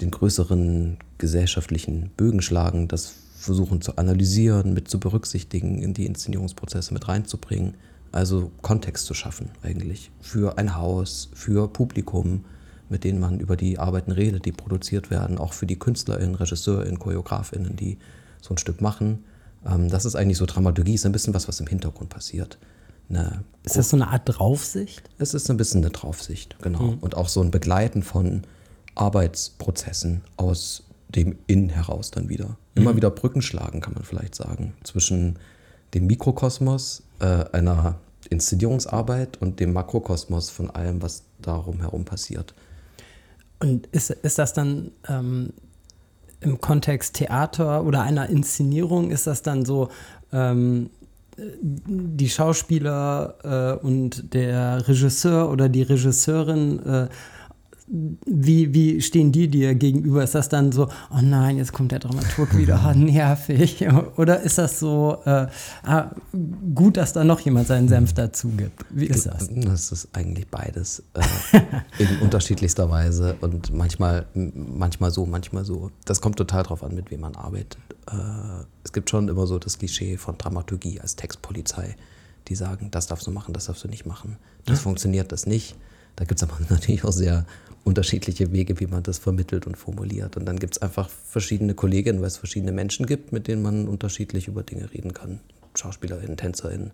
den 0.00 0.10
größeren 0.10 0.98
gesellschaftlichen 1.22 2.10
Bögen 2.16 2.42
schlagen, 2.42 2.88
das 2.88 3.14
versuchen 3.36 3.80
zu 3.80 3.96
analysieren, 3.96 4.74
mit 4.74 4.88
zu 4.88 4.98
berücksichtigen, 4.98 5.80
in 5.80 5.94
die 5.94 6.04
Inszenierungsprozesse 6.04 6.92
mit 6.92 7.06
reinzubringen. 7.06 7.74
Also 8.10 8.50
Kontext 8.60 9.06
zu 9.06 9.14
schaffen 9.14 9.50
eigentlich 9.62 10.10
für 10.20 10.58
ein 10.58 10.74
Haus, 10.74 11.30
für 11.32 11.68
Publikum, 11.68 12.44
mit 12.88 13.04
denen 13.04 13.20
man 13.20 13.38
über 13.38 13.56
die 13.56 13.78
Arbeiten 13.78 14.10
redet, 14.10 14.44
die 14.46 14.52
produziert 14.52 15.10
werden, 15.10 15.38
auch 15.38 15.52
für 15.52 15.64
die 15.64 15.78
KünstlerInnen, 15.78 16.34
RegisseurInnen, 16.34 16.98
ChoreografInnen, 16.98 17.76
die 17.76 17.98
so 18.40 18.54
ein 18.54 18.58
Stück 18.58 18.80
machen. 18.80 19.24
Ähm, 19.64 19.88
das 19.88 20.04
ist 20.04 20.16
eigentlich 20.16 20.38
so 20.38 20.46
Dramaturgie, 20.46 20.94
ist 20.94 21.06
ein 21.06 21.12
bisschen 21.12 21.34
was, 21.34 21.46
was 21.46 21.60
im 21.60 21.68
Hintergrund 21.68 22.10
passiert. 22.10 22.58
Eine 23.08 23.44
ist 23.62 23.76
das 23.76 23.90
so 23.90 23.96
eine 23.96 24.08
Art 24.08 24.22
Draufsicht? 24.24 25.08
Es 25.18 25.34
ist 25.34 25.48
ein 25.50 25.56
bisschen 25.56 25.82
eine 25.82 25.92
Draufsicht, 25.92 26.56
genau. 26.60 26.82
Mhm. 26.82 26.98
Und 26.98 27.16
auch 27.16 27.28
so 27.28 27.40
ein 27.40 27.52
Begleiten 27.52 28.02
von 28.02 28.42
Arbeitsprozessen 28.96 30.22
aus 30.36 30.82
dem 31.14 31.36
Innen 31.46 31.68
heraus 31.68 32.10
dann 32.10 32.28
wieder. 32.28 32.56
Immer 32.74 32.92
mhm. 32.92 32.96
wieder 32.96 33.10
Brücken 33.10 33.42
schlagen, 33.42 33.80
kann 33.80 33.94
man 33.94 34.04
vielleicht 34.04 34.34
sagen, 34.34 34.74
zwischen 34.82 35.38
dem 35.94 36.06
Mikrokosmos 36.06 37.02
äh, 37.20 37.44
einer 37.52 37.96
Inszenierungsarbeit 38.30 39.40
und 39.40 39.60
dem 39.60 39.72
Makrokosmos 39.72 40.50
von 40.50 40.70
allem, 40.70 41.02
was 41.02 41.24
darum 41.40 41.80
herum 41.80 42.04
passiert. 42.04 42.54
Und 43.60 43.86
ist, 43.88 44.10
ist 44.10 44.38
das 44.38 44.54
dann 44.54 44.90
ähm, 45.08 45.52
im 46.40 46.60
Kontext 46.60 47.14
Theater 47.14 47.84
oder 47.84 48.02
einer 48.02 48.28
Inszenierung, 48.28 49.10
ist 49.10 49.26
das 49.26 49.42
dann 49.42 49.64
so, 49.64 49.88
ähm, 50.32 50.90
die 51.36 52.28
Schauspieler 52.28 53.78
äh, 53.80 53.84
und 53.84 54.34
der 54.34 54.86
Regisseur 54.86 55.50
oder 55.50 55.68
die 55.68 55.82
Regisseurin 55.82 56.84
äh, 56.84 57.08
wie, 57.88 58.72
wie 58.72 59.00
stehen 59.00 59.32
die 59.32 59.48
dir 59.48 59.74
gegenüber? 59.74 60.22
Ist 60.22 60.34
das 60.34 60.48
dann 60.48 60.72
so, 60.72 60.88
oh 61.10 61.20
nein, 61.20 61.56
jetzt 61.56 61.72
kommt 61.72 61.92
der 61.92 61.98
Dramaturg 61.98 62.56
wieder, 62.56 62.80
oh, 62.86 62.96
nervig? 62.98 63.84
Oder 64.16 64.40
ist 64.40 64.58
das 64.58 64.78
so, 64.78 65.18
äh, 65.24 65.46
ah, 65.84 66.10
gut, 66.74 66.96
dass 66.96 67.12
da 67.12 67.24
noch 67.24 67.40
jemand 67.40 67.66
seinen 67.66 67.88
Senf 67.88 68.12
dazu 68.12 68.48
gibt? 68.50 68.84
Wie 68.90 69.06
ist 69.06 69.26
das? 69.26 69.48
Das 69.52 69.92
ist 69.92 70.08
eigentlich 70.12 70.48
beides 70.48 71.02
äh, 71.14 71.60
in 71.98 72.20
unterschiedlichster 72.20 72.88
Weise 72.90 73.36
und 73.40 73.72
manchmal, 73.74 74.26
manchmal 74.34 75.10
so, 75.10 75.26
manchmal 75.26 75.64
so. 75.64 75.90
Das 76.04 76.20
kommt 76.20 76.36
total 76.36 76.62
drauf 76.62 76.82
an, 76.82 76.94
mit 76.94 77.10
wem 77.10 77.20
man 77.20 77.34
arbeitet. 77.34 77.78
Äh, 78.10 78.64
es 78.84 78.92
gibt 78.92 79.10
schon 79.10 79.28
immer 79.28 79.46
so 79.46 79.58
das 79.58 79.78
Klischee 79.78 80.16
von 80.16 80.38
Dramaturgie 80.38 81.00
als 81.00 81.16
Textpolizei, 81.16 81.96
die 82.48 82.54
sagen, 82.54 82.90
das 82.90 83.06
darfst 83.06 83.26
du 83.26 83.30
machen, 83.30 83.54
das 83.54 83.66
darfst 83.66 83.84
du 83.84 83.88
nicht 83.88 84.06
machen. 84.06 84.36
Das 84.66 84.78
ja. 84.78 84.82
funktioniert, 84.82 85.32
das 85.32 85.46
nicht. 85.46 85.76
Da 86.16 86.24
gibt 86.24 86.42
es 86.42 86.48
aber 86.48 86.58
natürlich 86.68 87.04
auch 87.04 87.12
sehr 87.12 87.46
unterschiedliche 87.84 88.52
Wege, 88.52 88.78
wie 88.80 88.86
man 88.86 89.02
das 89.02 89.18
vermittelt 89.18 89.66
und 89.66 89.76
formuliert. 89.76 90.36
Und 90.36 90.46
dann 90.46 90.58
gibt 90.58 90.76
es 90.76 90.82
einfach 90.82 91.08
verschiedene 91.08 91.74
Kolleginnen, 91.74 92.20
weil 92.20 92.28
es 92.28 92.36
verschiedene 92.36 92.72
Menschen 92.72 93.06
gibt, 93.06 93.32
mit 93.32 93.48
denen 93.48 93.62
man 93.62 93.88
unterschiedlich 93.88 94.48
über 94.48 94.62
Dinge 94.62 94.92
reden 94.92 95.12
kann. 95.12 95.40
SchauspielerInnen, 95.74 96.36
TänzerInnen 96.36 96.92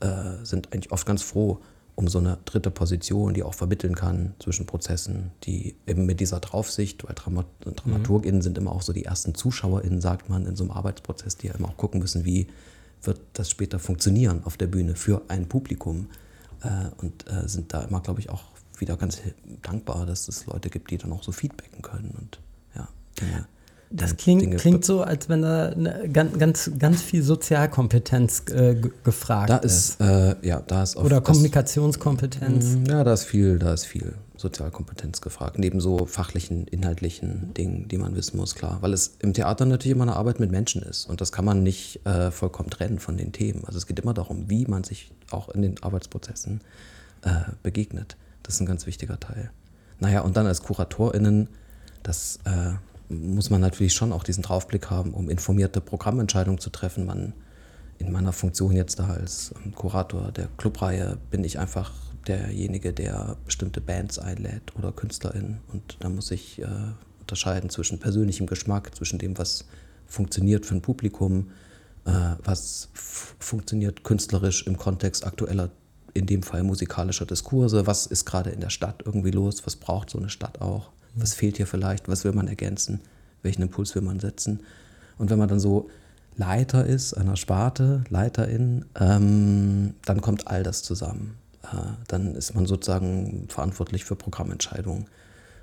äh, 0.00 0.44
sind 0.44 0.72
eigentlich 0.72 0.92
oft 0.92 1.06
ganz 1.06 1.22
froh 1.22 1.60
um 1.96 2.08
so 2.08 2.18
eine 2.18 2.36
dritte 2.44 2.70
Position, 2.70 3.32
die 3.32 3.42
auch 3.42 3.54
vermitteln 3.54 3.94
kann 3.94 4.34
zwischen 4.38 4.66
Prozessen, 4.66 5.30
die 5.44 5.76
eben 5.86 6.04
mit 6.04 6.20
dieser 6.20 6.40
Draufsicht, 6.40 7.02
weil 7.04 7.14
Dramat 7.14 7.46
DramaturgInnen 7.64 8.42
sind 8.42 8.58
immer 8.58 8.72
auch 8.72 8.82
so 8.82 8.92
die 8.92 9.06
ersten 9.06 9.34
ZuschauerInnen, 9.34 10.02
sagt 10.02 10.28
man, 10.28 10.44
in 10.44 10.56
so 10.56 10.64
einem 10.64 10.72
Arbeitsprozess, 10.72 11.38
die 11.38 11.46
ja 11.46 11.54
immer 11.54 11.68
auch 11.68 11.76
gucken 11.78 12.00
müssen, 12.00 12.26
wie 12.26 12.48
wird 13.02 13.20
das 13.32 13.50
später 13.50 13.78
funktionieren 13.78 14.42
auf 14.44 14.58
der 14.58 14.66
Bühne 14.66 14.94
für 14.94 15.22
ein 15.28 15.48
Publikum. 15.48 16.08
Äh, 16.62 16.90
und 16.98 17.24
äh, 17.30 17.48
sind 17.48 17.72
da 17.72 17.84
immer, 17.84 18.00
glaube 18.00 18.20
ich, 18.20 18.28
auch 18.28 18.44
wieder 18.80 18.96
ganz 18.96 19.20
dankbar, 19.62 20.06
dass 20.06 20.28
es 20.28 20.46
Leute 20.46 20.70
gibt, 20.70 20.90
die 20.90 20.98
dann 20.98 21.12
auch 21.12 21.22
so 21.22 21.32
feedbacken 21.32 21.82
können 21.82 22.14
und 22.18 22.40
ja, 22.74 22.88
Dinge 23.20 23.46
Das 23.90 24.16
klingt, 24.16 24.56
klingt 24.58 24.84
so, 24.84 25.02
als 25.02 25.28
wenn 25.28 25.42
da 25.42 25.68
eine, 25.68 26.08
ganz, 26.10 26.38
ganz, 26.38 26.70
ganz 26.78 27.02
viel 27.02 27.22
Sozialkompetenz 27.22 28.44
äh, 28.50 28.76
gefragt 29.04 29.50
da 29.50 29.58
ist. 29.58 30.00
Äh, 30.00 30.36
ja, 30.42 30.60
da 30.60 30.82
ist 30.82 30.96
Oder 30.96 31.20
Kommunikationskompetenz. 31.20 32.78
Das, 32.84 32.88
ja, 32.88 33.04
da 33.04 33.12
ist 33.12 33.24
viel, 33.24 33.58
da 33.58 33.72
ist 33.72 33.86
viel 33.86 34.14
Sozialkompetenz 34.36 35.20
gefragt. 35.20 35.58
Neben 35.58 35.80
so 35.80 36.04
fachlichen, 36.04 36.66
inhaltlichen 36.66 37.54
Dingen, 37.54 37.88
die 37.88 37.96
man 37.96 38.14
wissen 38.16 38.36
muss, 38.36 38.54
klar. 38.54 38.78
Weil 38.80 38.92
es 38.92 39.16
im 39.20 39.32
Theater 39.32 39.64
natürlich 39.64 39.94
immer 39.94 40.04
eine 40.04 40.16
Arbeit 40.16 40.40
mit 40.40 40.50
Menschen 40.50 40.82
ist. 40.82 41.08
Und 41.08 41.20
das 41.20 41.32
kann 41.32 41.44
man 41.44 41.62
nicht 41.62 42.04
äh, 42.04 42.30
vollkommen 42.30 42.70
trennen 42.70 42.98
von 42.98 43.16
den 43.16 43.32
Themen. 43.32 43.64
Also 43.66 43.78
es 43.78 43.86
geht 43.86 43.98
immer 43.98 44.14
darum, 44.14 44.50
wie 44.50 44.66
man 44.66 44.84
sich 44.84 45.10
auch 45.30 45.48
in 45.48 45.62
den 45.62 45.82
Arbeitsprozessen 45.82 46.60
äh, 47.22 47.30
begegnet. 47.62 48.16
Das 48.46 48.54
ist 48.54 48.60
ein 48.60 48.66
ganz 48.66 48.86
wichtiger 48.86 49.18
Teil. 49.18 49.50
Naja, 49.98 50.20
und 50.20 50.36
dann 50.36 50.46
als 50.46 50.62
KuratorInnen, 50.62 51.48
das 52.04 52.38
äh, 52.44 52.74
muss 53.12 53.50
man 53.50 53.60
natürlich 53.60 53.92
schon 53.92 54.12
auch 54.12 54.22
diesen 54.22 54.42
Draufblick 54.42 54.88
haben, 54.88 55.14
um 55.14 55.28
informierte 55.28 55.80
Programmentscheidungen 55.80 56.60
zu 56.60 56.70
treffen. 56.70 57.06
Man, 57.06 57.32
in 57.98 58.12
meiner 58.12 58.32
Funktion 58.32 58.72
jetzt 58.72 59.00
da 59.00 59.08
als 59.08 59.52
ähm, 59.64 59.74
Kurator 59.74 60.30
der 60.30 60.48
Clubreihe 60.58 61.18
bin 61.30 61.42
ich 61.42 61.58
einfach 61.58 61.92
derjenige, 62.28 62.92
der 62.92 63.36
bestimmte 63.44 63.80
Bands 63.80 64.18
einlädt 64.20 64.76
oder 64.76 64.92
KünstlerInnen. 64.92 65.58
Und 65.72 65.96
da 65.98 66.08
muss 66.08 66.30
ich 66.30 66.62
äh, 66.62 66.66
unterscheiden 67.20 67.68
zwischen 67.68 67.98
persönlichem 67.98 68.46
Geschmack, 68.46 68.94
zwischen 68.94 69.18
dem, 69.18 69.36
was 69.38 69.64
funktioniert 70.06 70.66
für 70.66 70.76
ein 70.76 70.82
Publikum, 70.82 71.50
äh, 72.04 72.12
was 72.44 72.90
funktioniert 72.94 74.04
künstlerisch 74.04 74.66
im 74.68 74.76
Kontext 74.76 75.26
aktueller, 75.26 75.70
in 76.16 76.26
dem 76.26 76.42
Fall 76.42 76.62
musikalischer 76.62 77.26
Diskurse, 77.26 77.86
was 77.86 78.06
ist 78.06 78.24
gerade 78.24 78.50
in 78.50 78.60
der 78.60 78.70
Stadt 78.70 79.02
irgendwie 79.04 79.30
los, 79.30 79.66
was 79.66 79.76
braucht 79.76 80.10
so 80.10 80.18
eine 80.18 80.30
Stadt 80.30 80.60
auch 80.60 80.90
was 81.16 81.34
fehlt 81.34 81.56
hier 81.56 81.66
vielleicht, 81.66 82.08
was 82.08 82.24
will 82.24 82.32
man 82.32 82.46
ergänzen, 82.46 83.00
welchen 83.42 83.62
Impuls 83.62 83.94
will 83.94 84.02
man 84.02 84.20
setzen. 84.20 84.60
Und 85.18 85.30
wenn 85.30 85.38
man 85.38 85.48
dann 85.48 85.60
so 85.60 85.88
Leiter 86.36 86.84
ist 86.84 87.14
einer 87.14 87.36
Sparte, 87.36 88.04
Leiterin, 88.10 88.84
ähm, 88.94 89.94
dann 90.04 90.20
kommt 90.20 90.46
all 90.46 90.62
das 90.62 90.82
zusammen. 90.82 91.38
Äh, 91.62 91.76
dann 92.08 92.34
ist 92.34 92.54
man 92.54 92.66
sozusagen 92.66 93.46
verantwortlich 93.48 94.04
für 94.04 94.16
Programmentscheidungen. 94.16 95.06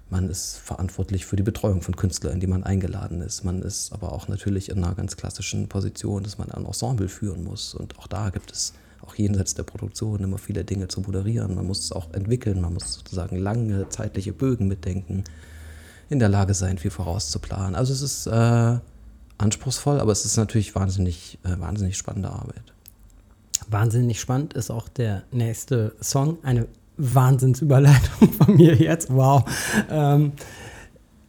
Man 0.09 0.29
ist 0.29 0.57
verantwortlich 0.57 1.25
für 1.25 1.35
die 1.35 1.43
Betreuung 1.43 1.81
von 1.81 1.95
Künstlern, 1.95 2.33
in 2.33 2.39
die 2.39 2.47
man 2.47 2.63
eingeladen 2.63 3.21
ist. 3.21 3.43
Man 3.43 3.61
ist 3.61 3.93
aber 3.93 4.11
auch 4.11 4.27
natürlich 4.27 4.69
in 4.69 4.83
einer 4.83 4.95
ganz 4.95 5.15
klassischen 5.15 5.69
Position, 5.69 6.23
dass 6.23 6.39
man 6.39 6.51
ein 6.51 6.65
Ensemble 6.65 7.07
führen 7.07 7.43
muss. 7.43 7.75
Und 7.75 7.99
auch 7.99 8.07
da 8.07 8.31
gibt 8.31 8.51
es 8.51 8.73
auch 9.05 9.15
jenseits 9.15 9.53
der 9.53 9.63
Produktion 9.63 10.23
immer 10.23 10.37
viele 10.37 10.63
Dinge 10.63 10.87
zu 10.87 11.01
moderieren. 11.01 11.55
Man 11.55 11.67
muss 11.67 11.79
es 11.79 11.91
auch 11.91 12.13
entwickeln, 12.13 12.61
man 12.61 12.73
muss 12.73 12.93
sozusagen 12.93 13.37
lange 13.37 13.89
zeitliche 13.89 14.33
Bögen 14.33 14.67
mitdenken, 14.67 15.23
in 16.09 16.19
der 16.19 16.29
Lage 16.29 16.53
sein, 16.53 16.77
viel 16.77 16.91
vorauszuplanen. 16.91 17.75
Also 17.75 17.93
es 17.93 18.01
ist 18.01 18.27
äh, 18.27 18.77
anspruchsvoll, 19.37 19.99
aber 19.99 20.11
es 20.11 20.25
ist 20.25 20.37
natürlich 20.37 20.75
wahnsinnig, 20.75 21.39
äh, 21.43 21.59
wahnsinnig 21.59 21.97
spannende 21.97 22.29
Arbeit. 22.29 22.73
Wahnsinnig 23.69 24.19
spannend 24.19 24.53
ist 24.53 24.69
auch 24.69 24.89
der 24.89 25.23
nächste 25.31 25.95
Song. 26.01 26.37
Eine 26.43 26.67
Wahnsinnsüberleitung 26.97 28.31
von 28.33 28.55
mir 28.55 28.75
jetzt. 28.75 29.11
Wow. 29.11 29.43
Ähm, 29.89 30.33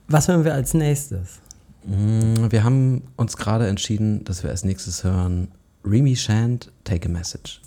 was 0.08 0.28
hören 0.28 0.44
wir 0.44 0.54
als 0.54 0.74
nächstes? 0.74 1.40
Mm, 1.84 2.50
wir 2.50 2.64
haben 2.64 3.02
uns 3.16 3.36
gerade 3.36 3.66
entschieden, 3.68 4.24
dass 4.24 4.42
wir 4.42 4.50
als 4.50 4.64
nächstes 4.64 5.04
hören 5.04 5.48
Remy 5.84 6.16
Shand, 6.16 6.72
Take 6.84 7.06
a 7.06 7.10
Message. 7.10 7.60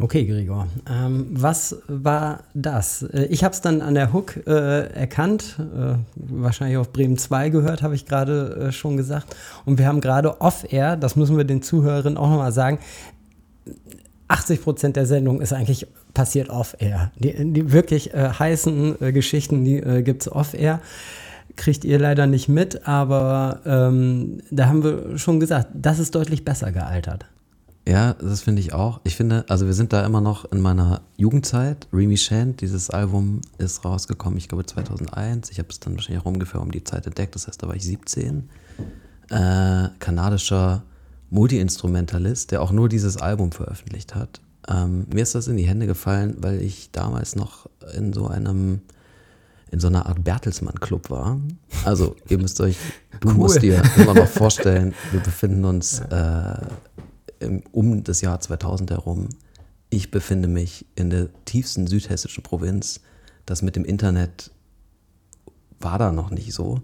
Okay, 0.00 0.24
Gregor. 0.24 0.68
Ähm, 0.88 1.26
was 1.32 1.76
war 1.88 2.44
das? 2.54 3.02
Äh, 3.02 3.24
ich 3.26 3.44
habe 3.44 3.52
es 3.52 3.60
dann 3.60 3.82
an 3.82 3.94
der 3.94 4.12
Hook 4.14 4.46
äh, 4.46 4.86
erkannt, 4.94 5.58
äh, 5.58 5.96
wahrscheinlich 6.14 6.78
auf 6.78 6.92
Bremen 6.92 7.18
2 7.18 7.50
gehört, 7.50 7.82
habe 7.82 7.94
ich 7.94 8.06
gerade 8.06 8.68
äh, 8.68 8.72
schon 8.72 8.96
gesagt. 8.96 9.36
Und 9.66 9.76
wir 9.78 9.86
haben 9.86 10.00
gerade 10.00 10.40
off-air, 10.40 10.96
das 10.96 11.16
müssen 11.16 11.36
wir 11.36 11.44
den 11.44 11.60
Zuhörerinnen 11.60 12.16
auch 12.16 12.30
nochmal 12.30 12.52
sagen, 12.52 12.78
80 14.28 14.62
Prozent 14.62 14.96
der 14.96 15.04
Sendung 15.04 15.42
ist 15.42 15.52
eigentlich 15.52 15.88
passiert 16.18 16.50
off-air. 16.50 17.12
Die, 17.16 17.52
die, 17.52 17.70
wirklich 17.72 18.12
äh, 18.12 18.30
heißen 18.30 19.00
äh, 19.00 19.12
Geschichten, 19.12 19.64
die 19.64 19.80
gibt 20.02 20.22
es 20.22 20.32
off-air 20.32 20.80
kriegt 21.56 21.84
ihr 21.84 21.98
leider 21.98 22.28
nicht 22.28 22.48
mit, 22.48 22.86
aber 22.86 23.60
ähm, 23.66 24.40
da 24.50 24.68
haben 24.68 24.84
wir 24.84 25.18
schon 25.18 25.40
gesagt, 25.40 25.68
das 25.74 25.98
ist 25.98 26.14
deutlich 26.14 26.44
besser 26.44 26.70
gealtert. 26.70 27.26
Ja, 27.86 28.14
das 28.14 28.42
finde 28.42 28.60
ich 28.60 28.72
auch. 28.72 29.00
Ich 29.02 29.16
finde, 29.16 29.44
also 29.48 29.66
wir 29.66 29.74
sind 29.74 29.92
da 29.92 30.06
immer 30.06 30.20
noch 30.20 30.44
in 30.52 30.60
meiner 30.60 31.00
Jugendzeit. 31.16 31.88
Remy 31.92 32.16
Shand, 32.16 32.60
dieses 32.60 32.90
Album 32.90 33.40
ist 33.58 33.84
rausgekommen, 33.84 34.38
ich 34.38 34.48
glaube 34.48 34.66
2001. 34.66 35.50
Ich 35.50 35.58
habe 35.58 35.68
es 35.70 35.80
dann 35.80 35.96
wahrscheinlich 35.96 36.22
auch 36.22 36.26
ungefähr 36.26 36.60
um 36.60 36.70
die 36.70 36.84
Zeit 36.84 37.06
entdeckt, 37.06 37.34
das 37.34 37.48
heißt, 37.48 37.60
da 37.60 37.66
war 37.66 37.74
ich 37.74 37.84
17. 37.84 38.48
Äh, 39.30 39.88
kanadischer 39.98 40.84
Multi-Instrumentalist, 41.30 42.52
der 42.52 42.62
auch 42.62 42.70
nur 42.70 42.88
dieses 42.88 43.16
Album 43.16 43.52
veröffentlicht 43.52 44.14
hat. 44.14 44.40
Ähm, 44.68 45.06
mir 45.12 45.22
ist 45.22 45.34
das 45.34 45.48
in 45.48 45.56
die 45.56 45.66
Hände 45.66 45.86
gefallen, 45.86 46.36
weil 46.38 46.62
ich 46.62 46.90
damals 46.92 47.36
noch 47.36 47.68
in 47.94 48.12
so 48.12 48.26
einem 48.26 48.80
in 49.70 49.80
so 49.80 49.88
einer 49.88 50.06
Art 50.06 50.24
Bertelsmann-Club 50.24 51.10
war. 51.10 51.38
Also, 51.84 52.16
ihr 52.28 52.38
müsst 52.38 52.58
euch, 52.60 52.78
du 53.20 53.28
cool. 53.28 53.34
musst 53.34 53.62
dir 53.62 53.82
immer 53.96 54.14
noch 54.14 54.28
vorstellen, 54.28 54.94
wir 55.10 55.20
befinden 55.20 55.64
uns 55.66 56.00
äh, 56.00 56.56
um 57.72 58.02
das 58.02 58.20
Jahr 58.20 58.40
2000 58.40 58.90
herum. 58.90 59.28
Ich 59.90 60.10
befinde 60.10 60.48
mich 60.48 60.86
in 60.94 61.10
der 61.10 61.28
tiefsten 61.44 61.86
südhessischen 61.86 62.42
Provinz. 62.42 63.00
Das 63.46 63.62
mit 63.62 63.76
dem 63.76 63.84
Internet 63.84 64.50
war 65.80 65.98
da 65.98 66.12
noch 66.12 66.30
nicht 66.30 66.52
so. 66.52 66.80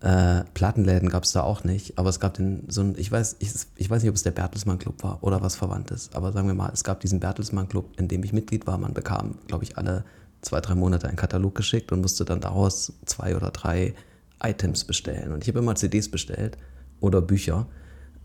Äh, 0.00 0.44
Plattenläden 0.52 1.08
gab 1.08 1.24
es 1.24 1.32
da 1.32 1.42
auch 1.42 1.64
nicht, 1.64 1.98
aber 1.98 2.10
es 2.10 2.20
gab 2.20 2.34
den, 2.34 2.64
so 2.68 2.82
ein, 2.82 2.94
ich 2.98 3.10
weiß, 3.10 3.36
ich, 3.38 3.50
ich 3.76 3.88
weiß 3.88 4.02
nicht, 4.02 4.10
ob 4.10 4.16
es 4.16 4.22
der 4.22 4.30
Bertelsmann 4.30 4.78
Club 4.78 5.02
war 5.02 5.22
oder 5.22 5.40
was 5.40 5.56
Verwandtes, 5.56 6.10
aber 6.12 6.32
sagen 6.32 6.48
wir 6.48 6.54
mal, 6.54 6.70
es 6.72 6.84
gab 6.84 7.00
diesen 7.00 7.18
Bertelsmann 7.18 7.68
Club, 7.68 7.88
in 7.96 8.06
dem 8.06 8.22
ich 8.22 8.32
Mitglied 8.32 8.66
war. 8.66 8.76
Man 8.76 8.92
bekam, 8.92 9.38
glaube 9.46 9.64
ich, 9.64 9.78
alle 9.78 10.04
zwei, 10.42 10.60
drei 10.60 10.74
Monate 10.74 11.08
einen 11.08 11.16
Katalog 11.16 11.54
geschickt 11.54 11.92
und 11.92 12.02
musste 12.02 12.24
dann 12.24 12.40
daraus 12.40 12.92
zwei 13.06 13.36
oder 13.36 13.50
drei 13.50 13.94
Items 14.42 14.84
bestellen. 14.84 15.32
Und 15.32 15.42
ich 15.42 15.48
habe 15.48 15.60
immer 15.60 15.74
CDs 15.74 16.10
bestellt 16.10 16.58
oder 17.00 17.22
Bücher 17.22 17.66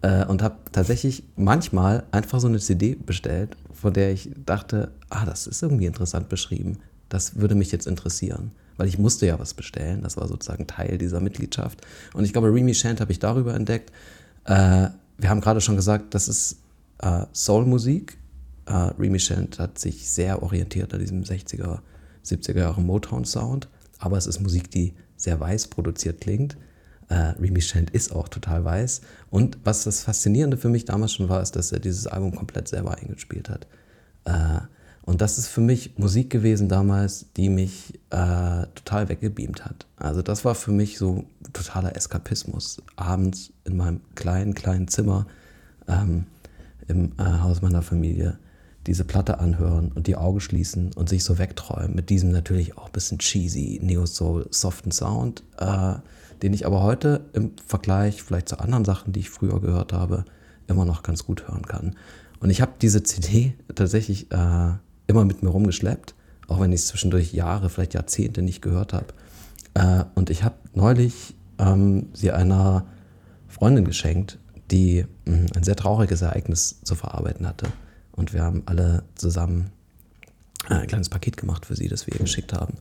äh, 0.02 0.26
und 0.26 0.42
habe 0.42 0.58
tatsächlich 0.72 1.24
manchmal 1.36 2.04
einfach 2.12 2.40
so 2.40 2.48
eine 2.48 2.60
CD 2.60 2.96
bestellt, 2.96 3.56
von 3.74 3.94
der 3.94 4.12
ich 4.12 4.30
dachte, 4.46 4.92
ah, 5.10 5.26
das 5.26 5.48
ist 5.48 5.64
irgendwie 5.64 5.86
interessant 5.86 6.30
beschrieben. 6.30 6.80
Das 7.10 7.38
würde 7.38 7.56
mich 7.56 7.72
jetzt 7.72 7.88
interessieren, 7.88 8.52
weil 8.82 8.88
ich 8.88 8.98
musste 8.98 9.28
ja 9.28 9.38
was 9.38 9.54
bestellen. 9.54 10.02
Das 10.02 10.18
war 10.18 10.28
sozusagen 10.28 10.66
Teil 10.66 10.98
dieser 10.98 11.20
Mitgliedschaft. 11.20 11.82
Und 12.16 12.26
ich 12.26 12.34
glaube, 12.34 12.52
Remy 12.52 12.74
Shant 12.74 13.00
habe 13.00 13.12
ich 13.12 13.20
darüber 13.20 13.54
entdeckt. 13.54 13.92
Äh, 14.46 14.88
wir 15.20 15.30
haben 15.30 15.40
gerade 15.40 15.62
schon 15.62 15.76
gesagt, 15.76 16.16
das 16.16 16.28
ist 16.28 16.58
äh, 16.98 17.26
Soul-Musik. 17.32 18.18
Äh, 18.66 18.74
Remy 18.74 19.20
Shant 19.20 19.60
hat 19.60 19.78
sich 19.78 20.10
sehr 20.10 20.42
orientiert 20.42 20.96
an 20.96 21.00
diesem 21.00 21.22
60er, 21.22 21.82
70er 22.26 22.58
Jahre 22.58 22.82
Motown-Sound. 22.82 23.70
Aber 24.00 24.18
es 24.18 24.26
ist 24.26 24.40
Musik, 24.40 24.72
die 24.72 24.96
sehr 25.16 25.40
weiß 25.40 25.68
produziert 25.68 26.20
klingt 26.20 26.58
äh, 27.12 27.36
Remy 27.40 27.62
Shant 27.62 27.90
ist 27.90 28.16
auch 28.16 28.30
total 28.30 28.64
weiß. 28.64 29.02
Und 29.30 29.58
was 29.64 29.84
das 29.84 30.02
Faszinierende 30.04 30.58
für 30.58 30.70
mich 30.70 30.86
damals 30.86 31.14
schon 31.14 31.30
war, 31.30 31.42
ist, 31.42 31.56
dass 31.58 31.72
er 31.72 31.80
dieses 31.80 32.08
Album 32.08 32.34
komplett 32.36 32.70
selber 32.70 32.98
eingespielt 32.98 33.50
hat. 33.50 33.68
Äh, 34.24 34.62
und 35.04 35.22
das 35.22 35.38
ist 35.38 35.48
für 35.48 35.62
mich 35.62 35.98
Musik 35.98 36.30
gewesen 36.30 36.70
damals, 36.70 37.26
die 37.36 37.50
mich 37.50 38.00
äh, 38.12 38.66
total 38.76 39.10
weggebeamt 39.10 39.66
hat. 39.66 39.88
Also 39.96 40.22
das 40.22 40.46
war 40.46 40.56
für 40.56 40.72
mich 40.72 40.98
so 40.98 41.26
totaler 41.54 41.96
Eskapismus. 41.96 42.82
Abends 42.96 43.52
in 43.66 43.78
meinem 43.78 44.02
kleinen, 44.16 44.54
kleinen 44.54 44.88
Zimmer 44.88 45.26
ähm, 45.88 46.26
im 46.88 47.14
äh, 47.18 47.24
Haus 47.24 47.62
meiner 47.62 47.82
Familie 47.82 48.38
diese 48.88 49.04
Platte 49.04 49.40
anhören 49.40 49.92
und 49.92 50.08
die 50.08 50.16
Augen 50.16 50.40
schließen 50.40 50.92
und 50.94 51.10
sich 51.10 51.24
so 51.24 51.38
wegträumen 51.38 51.96
mit 51.96 52.10
diesem 52.10 52.32
natürlich 52.32 52.78
auch 52.78 52.88
ein 52.88 52.92
bisschen 52.92 53.20
cheesy, 53.20 53.80
Neo-Soul, 53.82 54.48
soften 54.50 54.92
Sound. 54.92 55.44
Äh, 55.58 55.96
den 56.42 56.54
ich 56.54 56.66
aber 56.66 56.82
heute 56.82 57.26
im 57.34 57.52
Vergleich 57.66 58.24
vielleicht 58.24 58.50
zu 58.50 58.60
anderen 58.60 58.86
Sachen, 58.86 59.14
die 59.14 59.20
ich 59.20 59.30
früher 59.30 59.62
gehört 59.62 59.94
habe, 59.94 60.26
immer 60.68 60.86
noch 60.86 61.04
ganz 61.04 61.26
gut 61.26 61.48
hören 61.48 61.66
kann. 61.68 61.96
Und 62.40 62.50
ich 62.50 62.62
habe 62.62 62.72
diese 62.82 63.04
CD 63.04 63.54
tatsächlich 63.76 64.32
äh, 64.32 64.72
immer 65.12 65.26
mit 65.26 65.44
mir 65.44 65.50
rumgeschleppt, 65.50 66.16
auch 66.48 66.60
wenn 66.60 66.72
ich 66.72 66.82
es 66.82 66.88
zwischendurch 66.88 67.34
Jahre, 67.34 67.70
vielleicht 67.70 67.94
Jahrzehnte 67.94 68.42
nicht 68.42 68.62
gehört 68.62 68.94
habe. 68.94 69.08
Äh, 69.74 70.06
und 70.16 70.30
ich 70.30 70.44
habe 70.44 70.56
neulich 70.74 71.36
ähm, 71.60 72.08
sie 72.14 72.32
einer 72.32 72.86
Freundin 73.48 73.86
geschenkt, 73.86 74.40
die 74.72 75.06
mh, 75.26 75.36
hm, 75.36 75.46
ein 75.56 75.64
sehr 75.64 75.76
trauriges 75.76 76.22
Ereignis 76.22 76.82
zu 76.84 76.96
verarbeiten 76.96 77.48
hatte. 77.48 77.68
Und 78.12 78.34
wir 78.34 78.42
haben 78.42 78.64
alle 78.66 79.04
zusammen 79.16 79.72
äh, 80.70 80.76
ein 80.76 80.88
kleines 80.88 81.10
Paket 81.10 81.38
gemacht 81.38 81.66
für 81.66 81.76
sie, 81.76 81.88
das 81.88 82.08
wir 82.08 82.14
ihr 82.14 82.22
geschickt 82.22 82.54
haben. 82.54 82.76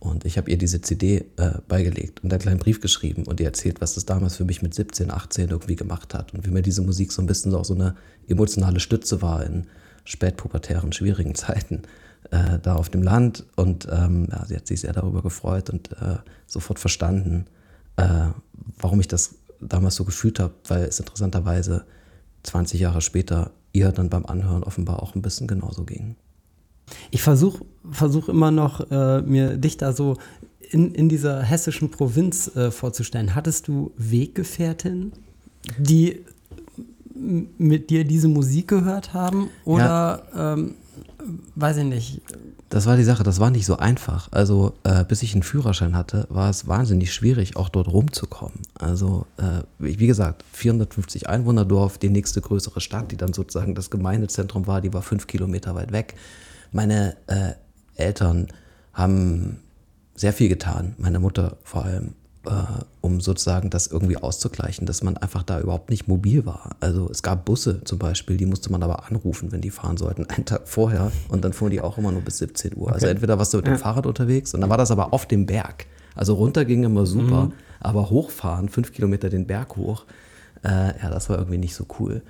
Und 0.00 0.24
ich 0.24 0.38
habe 0.38 0.50
ihr 0.50 0.58
diese 0.58 0.80
CD 0.80 1.24
äh, 1.36 1.54
beigelegt 1.66 2.22
und 2.22 2.32
einen 2.32 2.40
kleinen 2.40 2.60
Brief 2.60 2.80
geschrieben 2.80 3.24
und 3.24 3.40
ihr 3.40 3.46
erzählt, 3.46 3.80
was 3.80 3.94
das 3.94 4.06
damals 4.06 4.36
für 4.36 4.44
mich 4.44 4.62
mit 4.62 4.72
17, 4.72 5.10
18 5.10 5.50
irgendwie 5.50 5.74
gemacht 5.74 6.14
hat 6.14 6.32
und 6.34 6.46
wie 6.46 6.50
mir 6.50 6.62
diese 6.62 6.82
Musik 6.82 7.10
so 7.10 7.20
ein 7.20 7.26
bisschen 7.26 7.52
auch 7.54 7.64
so 7.64 7.74
eine 7.74 7.96
emotionale 8.28 8.78
Stütze 8.78 9.22
war 9.22 9.44
in 9.44 9.66
spätpubertären, 10.08 10.92
schwierigen 10.92 11.34
Zeiten 11.34 11.82
äh, 12.30 12.58
da 12.62 12.76
auf 12.76 12.88
dem 12.88 13.02
Land. 13.02 13.44
Und 13.56 13.86
ähm, 13.90 14.28
ja, 14.30 14.44
sie 14.46 14.56
hat 14.56 14.66
sich 14.66 14.80
sehr 14.80 14.92
darüber 14.92 15.22
gefreut 15.22 15.70
und 15.70 15.92
äh, 15.92 16.16
sofort 16.46 16.78
verstanden, 16.78 17.46
äh, 17.96 18.28
warum 18.78 19.00
ich 19.00 19.08
das 19.08 19.34
damals 19.60 19.96
so 19.96 20.04
gefühlt 20.04 20.40
habe, 20.40 20.54
weil 20.66 20.84
es 20.84 20.98
interessanterweise 20.98 21.84
20 22.44 22.80
Jahre 22.80 23.00
später 23.00 23.50
ihr 23.72 23.92
dann 23.92 24.08
beim 24.08 24.24
Anhören 24.24 24.62
offenbar 24.62 25.02
auch 25.02 25.14
ein 25.14 25.22
bisschen 25.22 25.46
genauso 25.46 25.84
ging. 25.84 26.16
Ich 27.10 27.20
versuche 27.20 27.64
versuch 27.90 28.28
immer 28.28 28.50
noch, 28.50 28.90
äh, 28.90 29.20
mir 29.20 29.58
dich 29.58 29.76
da 29.76 29.92
so 29.92 30.16
in, 30.70 30.94
in 30.94 31.08
dieser 31.08 31.42
hessischen 31.42 31.90
Provinz 31.90 32.54
äh, 32.56 32.70
vorzustellen. 32.70 33.34
Hattest 33.34 33.68
du 33.68 33.92
Weggefährtin, 33.96 35.12
die 35.78 36.24
mit 37.18 37.90
dir 37.90 38.04
diese 38.04 38.28
Musik 38.28 38.68
gehört 38.68 39.14
haben? 39.14 39.50
Oder, 39.64 40.22
ja. 40.34 40.52
ähm, 40.52 40.74
weiß 41.54 41.78
ich 41.78 41.84
nicht. 41.84 42.22
Das 42.68 42.84
war 42.86 42.96
die 42.96 43.04
Sache, 43.04 43.22
das 43.22 43.40
war 43.40 43.50
nicht 43.50 43.64
so 43.64 43.78
einfach. 43.78 44.28
Also, 44.30 44.74
äh, 44.84 45.04
bis 45.04 45.22
ich 45.22 45.32
einen 45.32 45.42
Führerschein 45.42 45.96
hatte, 45.96 46.26
war 46.28 46.50
es 46.50 46.68
wahnsinnig 46.68 47.14
schwierig, 47.14 47.56
auch 47.56 47.70
dort 47.70 47.88
rumzukommen. 47.88 48.60
Also, 48.78 49.26
äh, 49.38 49.62
wie 49.78 50.06
gesagt, 50.06 50.44
450 50.52 51.28
Einwohnerdorf, 51.28 51.96
die 51.96 52.10
nächste 52.10 52.42
größere 52.42 52.80
Stadt, 52.80 53.10
die 53.10 53.16
dann 53.16 53.32
sozusagen 53.32 53.74
das 53.74 53.90
Gemeindezentrum 53.90 54.66
war, 54.66 54.82
die 54.82 54.92
war 54.92 55.02
fünf 55.02 55.26
Kilometer 55.26 55.74
weit 55.74 55.92
weg. 55.92 56.14
Meine 56.70 57.16
äh, 57.26 57.52
Eltern 57.94 58.48
haben 58.92 59.60
sehr 60.14 60.32
viel 60.32 60.48
getan, 60.48 60.94
meine 60.98 61.20
Mutter 61.20 61.56
vor 61.64 61.84
allem, 61.84 62.14
äh, 62.46 62.50
um 63.00 63.20
sozusagen 63.20 63.70
das 63.70 63.86
irgendwie 63.86 64.16
auszugleichen, 64.16 64.86
dass 64.86 65.02
man 65.02 65.16
einfach 65.16 65.42
da 65.42 65.60
überhaupt 65.60 65.90
nicht 65.90 66.08
mobil 66.08 66.46
war. 66.46 66.76
Also 66.80 67.08
es 67.10 67.22
gab 67.22 67.44
Busse 67.44 67.82
zum 67.84 67.98
Beispiel, 67.98 68.36
die 68.36 68.46
musste 68.46 68.70
man 68.70 68.82
aber 68.82 69.06
anrufen, 69.06 69.52
wenn 69.52 69.60
die 69.60 69.70
fahren 69.70 69.96
sollten, 69.96 70.26
einen 70.26 70.44
Tag 70.44 70.68
vorher 70.68 71.10
und 71.28 71.44
dann 71.44 71.52
fuhren 71.52 71.70
die 71.70 71.80
auch 71.80 71.98
immer 71.98 72.12
nur 72.12 72.22
bis 72.22 72.38
17 72.38 72.76
Uhr. 72.76 72.78
Also 72.78 72.86
okay. 72.86 72.94
Also 72.94 73.06
entweder 73.06 73.38
warst 73.38 73.52
du 73.52 73.58
mit 73.58 73.66
dem 73.66 73.74
ja. 73.74 73.78
Fahrrad 73.78 74.06
unterwegs 74.06 74.54
und 74.54 74.60
dann 74.60 74.70
war 74.70 74.78
das 74.78 74.90
aber 74.90 75.12
auf 75.12 75.26
dem 75.26 75.46
Berg. 75.46 75.86
Also 76.14 76.34
runter 76.34 76.64
ging 76.64 76.84
immer 76.84 77.06
super, 77.06 77.46
mhm. 77.46 77.52
aber 77.80 78.10
hochfahren, 78.10 78.68
fünf 78.68 78.92
Kilometer 78.92 79.30
den 79.30 79.46
Berg 79.46 79.76
hoch, 79.76 80.04
äh, 80.64 81.00
ja, 81.00 81.10
das 81.10 81.30
war 81.30 81.38
irgendwie 81.38 81.58
nicht 81.58 81.74
so 81.74 81.86
cool. 82.00 82.22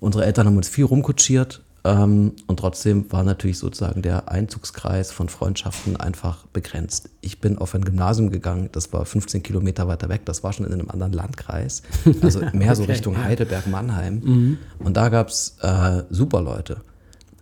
Unsere 0.00 0.24
Eltern 0.24 0.46
haben 0.46 0.56
uns 0.56 0.68
viel 0.68 0.84
rumkutschiert, 0.84 1.62
und 1.86 2.56
trotzdem 2.56 3.12
war 3.12 3.24
natürlich 3.24 3.58
sozusagen 3.58 4.00
der 4.00 4.30
Einzugskreis 4.30 5.12
von 5.12 5.28
Freundschaften 5.28 5.96
einfach 5.98 6.46
begrenzt. 6.46 7.10
Ich 7.20 7.40
bin 7.42 7.58
auf 7.58 7.74
ein 7.74 7.84
Gymnasium 7.84 8.30
gegangen, 8.30 8.70
das 8.72 8.94
war 8.94 9.04
15 9.04 9.42
Kilometer 9.42 9.86
weiter 9.86 10.08
weg, 10.08 10.22
das 10.24 10.42
war 10.42 10.54
schon 10.54 10.64
in 10.64 10.72
einem 10.72 10.88
anderen 10.88 11.12
Landkreis, 11.12 11.82
also 12.22 12.40
mehr 12.54 12.68
okay, 12.68 12.74
so 12.74 12.84
Richtung 12.84 13.22
Heidelberg, 13.22 13.66
Mannheim. 13.66 14.22
Mhm. 14.24 14.58
Und 14.78 14.96
da 14.96 15.10
gab 15.10 15.28
es 15.28 15.58
äh, 15.60 16.04
super 16.08 16.40
Leute. 16.40 16.80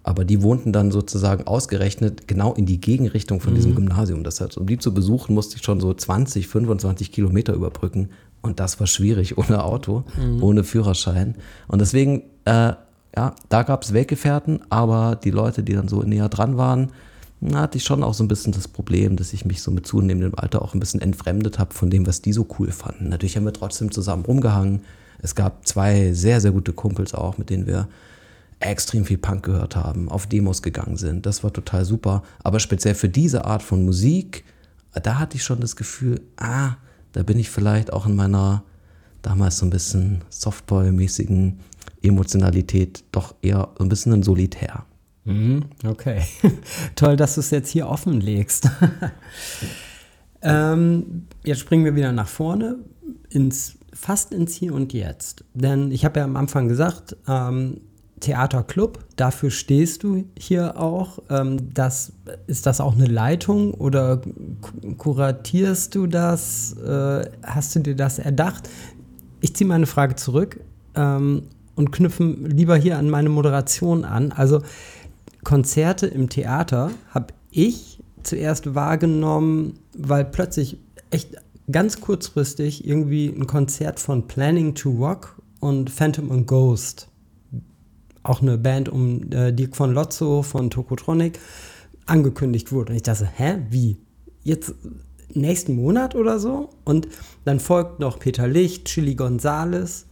Aber 0.03 0.25
die 0.25 0.43
wohnten 0.43 0.73
dann 0.73 0.91
sozusagen 0.91 1.47
ausgerechnet 1.47 2.27
genau 2.27 2.53
in 2.55 2.67
die 2.67 2.81
Gegenrichtung 2.81 3.41
von 3.41 3.53
mhm. 3.53 3.57
diesem 3.57 3.75
Gymnasium. 3.77 4.25
Das 4.25 4.41
heißt, 4.41 4.59
um 4.59 4.67
die 4.67 4.79
zu 4.79 4.93
besuchen, 4.93 5.35
musste 5.35 5.57
ich 5.57 5.63
schon 5.63 5.79
so 5.79 5.95
20, 5.95 6.49
25 6.49 7.13
Kilometer 7.13 7.53
überbrücken. 7.53 8.11
Und 8.41 8.59
das 8.59 8.81
war 8.81 8.89
schwierig 8.89 9.39
ohne 9.43 9.63
Auto, 9.63 10.03
mhm. 10.21 10.43
ohne 10.43 10.65
Führerschein. 10.65 11.37
Und 11.69 11.81
deswegen 11.81 12.25
äh, 12.45 12.73
ja, 13.15 13.35
da 13.49 13.63
gab 13.63 13.83
es 13.83 13.93
Weggefährten, 13.93 14.61
aber 14.71 15.17
die 15.17 15.31
Leute, 15.31 15.63
die 15.63 15.75
dann 15.75 15.89
so 15.89 16.03
näher 16.03 16.29
dran 16.29 16.57
waren, 16.57 16.93
da 17.41 17.61
hatte 17.61 17.79
ich 17.79 17.85
schon 17.85 18.05
auch 18.05 18.15
so 18.15 18.23
ein 18.23 18.29
bisschen 18.29 18.53
das 18.53 18.69
Problem, 18.69 19.17
dass 19.17 19.33
ich 19.33 19.45
mich 19.45 19.63
so 19.63 19.71
mit 19.71 19.87
zunehmendem 19.87 20.35
Alter 20.37 20.63
auch 20.63 20.75
ein 20.75 20.81
bisschen 20.81 21.01
entfremdet 21.01 21.59
habe 21.59 21.75
von 21.75 21.91
dem, 21.91 22.07
was 22.07 22.23
die 22.23 22.33
so 22.33 22.47
cool 22.59 22.71
fanden. 22.71 23.09
Natürlich 23.09 23.37
haben 23.37 23.45
wir 23.45 23.53
trotzdem 23.53 23.91
zusammen 23.91 24.25
rumgehangen. 24.25 24.83
Es 25.21 25.35
gab 25.35 25.67
zwei 25.67 26.13
sehr, 26.13 26.41
sehr 26.41 26.53
gute 26.53 26.73
Kumpels 26.73 27.15
auch, 27.15 27.39
mit 27.39 27.51
denen 27.51 27.67
wir 27.67 27.89
extrem 28.61 29.05
viel 29.05 29.19
Punk 29.19 29.45
gehört 29.45 29.75
haben, 29.75 30.09
auf 30.09 30.29
Demos 30.29 30.63
gegangen 30.63 30.97
sind. 30.97 31.27
Das 31.27 31.43
war 31.43 31.53
total 31.53 31.85
super. 31.85 32.23
Aber 32.45 32.61
speziell 32.61 32.95
für 32.95 33.09
diese 33.09 33.45
Art 33.45 33.63
von 33.63 33.85
Musik, 33.85 34.45
da 35.03 35.19
hatte 35.19 35.37
ich 35.37 35.43
schon 35.43 35.61
das 35.61 35.75
Gefühl, 35.75 36.21
ah, 36.37 36.77
da 37.13 37.25
bin 37.25 37.39
ich 37.39 37.51
vielleicht 37.51 37.93
auch 37.93 38.07
in 38.07 38.15
meiner 38.15 38.63
damals 39.23 39.59
so 39.59 39.67
ein 39.67 39.71
bisschen 39.71 40.23
Softboy-mäßigen 40.31 41.59
Emotionalität 42.03 43.05
doch 43.13 43.35
eher 43.43 43.69
ein 43.79 43.89
bisschen 43.89 44.13
ein 44.13 44.23
Solitär. 44.23 44.85
Mhm, 45.25 45.65
okay. 45.87 46.23
Toll, 46.97 47.17
dass 47.17 47.35
du 47.35 47.41
es 47.41 47.51
jetzt 47.51 47.71
hier 47.71 47.89
offenlegst. 47.89 48.69
ähm, 50.43 51.27
jetzt 51.45 51.61
springen 51.61 51.85
wir 51.85 51.95
wieder 51.95 52.13
nach 52.13 52.29
vorne, 52.29 52.77
ins, 53.31 53.79
fast 53.93 54.33
ins 54.33 54.55
Hier 54.55 54.75
und 54.75 54.93
Jetzt. 54.93 55.45
Denn 55.55 55.91
ich 55.93 56.05
habe 56.05 56.21
ja 56.21 56.25
am 56.25 56.37
Anfang 56.37 56.69
gesagt, 56.69 57.17
ähm, 57.29 57.81
Theaterclub, 58.23 59.01
dafür 59.17 59.51
stehst 59.51 60.05
du 60.05 60.25
hier 60.39 60.81
auch. 60.81 61.19
Ähm, 61.29 61.75
das, 61.75 62.13
ist 62.47 62.67
das 62.67 62.81
auch 62.81 62.95
eine 62.95 63.07
Leitung 63.07 63.75
oder 63.75 64.23
kuratierst 64.97 65.95
du 65.95 66.07
das? 66.07 66.73
Äh, 66.79 67.29
hast 67.43 67.75
du 67.75 67.81
dir 67.81 67.97
das 67.97 68.19
erdacht? 68.19 68.69
Ich 69.41 69.55
ziehe 69.55 69.67
meine 69.67 69.87
Frage 69.87 70.15
zurück. 70.15 70.61
Ähm, 70.95 71.43
und 71.75 71.93
knüpfen 71.93 72.47
lieber 72.51 72.77
hier 72.77 72.99
an 72.99 73.11
meine 73.11 73.29
Moderation 73.29 74.05
an. 74.05 74.33
Also 74.33 74.63
Konzerte 75.45 76.07
im 76.07 76.29
Theater 76.29 76.91
habe 77.11 77.29
ich 77.51 78.03
zuerst 78.23 78.75
wahrgenommen, 78.75 79.75
weil 79.97 80.25
plötzlich 80.25 80.79
echt 81.11 81.37
ganz 81.71 82.01
kurzfristig 82.01 82.87
irgendwie 82.87 83.29
ein 83.29 83.47
Konzert 83.47 84.01
von 84.01 84.27
Planning 84.27 84.75
to 84.75 84.91
Rock 84.91 85.41
und 85.61 85.91
Phantom 85.91 86.31
and 86.31 86.47
Ghost, 86.47 87.09
auch 88.23 88.43
eine 88.43 88.59
Band 88.59 88.89
um 88.89 89.31
äh, 89.33 89.53
Dirk 89.53 89.77
von 89.77 89.93
Lotzo 89.93 90.43
von 90.43 90.71
Tokotronic, 90.71 91.39
angekündigt 92.07 92.73
wurde. 92.73 92.91
Und 92.91 92.97
ich 92.97 93.03
dachte, 93.03 93.29
hä, 93.37 93.59
wie? 93.71 93.97
Jetzt 94.43 94.75
nächsten 95.35 95.77
Monat 95.77 96.15
oder 96.15 96.39
so? 96.39 96.71
Und 96.85 97.09
dann 97.45 97.61
folgt 97.61 98.01
noch 98.01 98.19
Peter 98.19 98.47
Licht, 98.47 98.87
Chili 98.87 99.15
Gonzales 99.15 100.07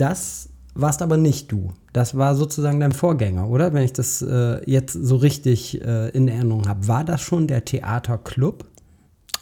das 0.00 0.48
warst 0.74 1.02
aber 1.02 1.16
nicht 1.16 1.50
du. 1.50 1.72
Das 1.92 2.16
war 2.16 2.34
sozusagen 2.36 2.80
dein 2.80 2.92
Vorgänger, 2.92 3.48
oder? 3.48 3.72
Wenn 3.72 3.82
ich 3.82 3.92
das 3.92 4.22
äh, 4.22 4.60
jetzt 4.70 4.92
so 4.92 5.16
richtig 5.16 5.80
äh, 5.82 6.08
in 6.10 6.28
Erinnerung 6.28 6.68
habe. 6.68 6.86
War 6.86 7.04
das 7.04 7.20
schon 7.20 7.46
der 7.46 7.64
Theaterclub? 7.64 8.64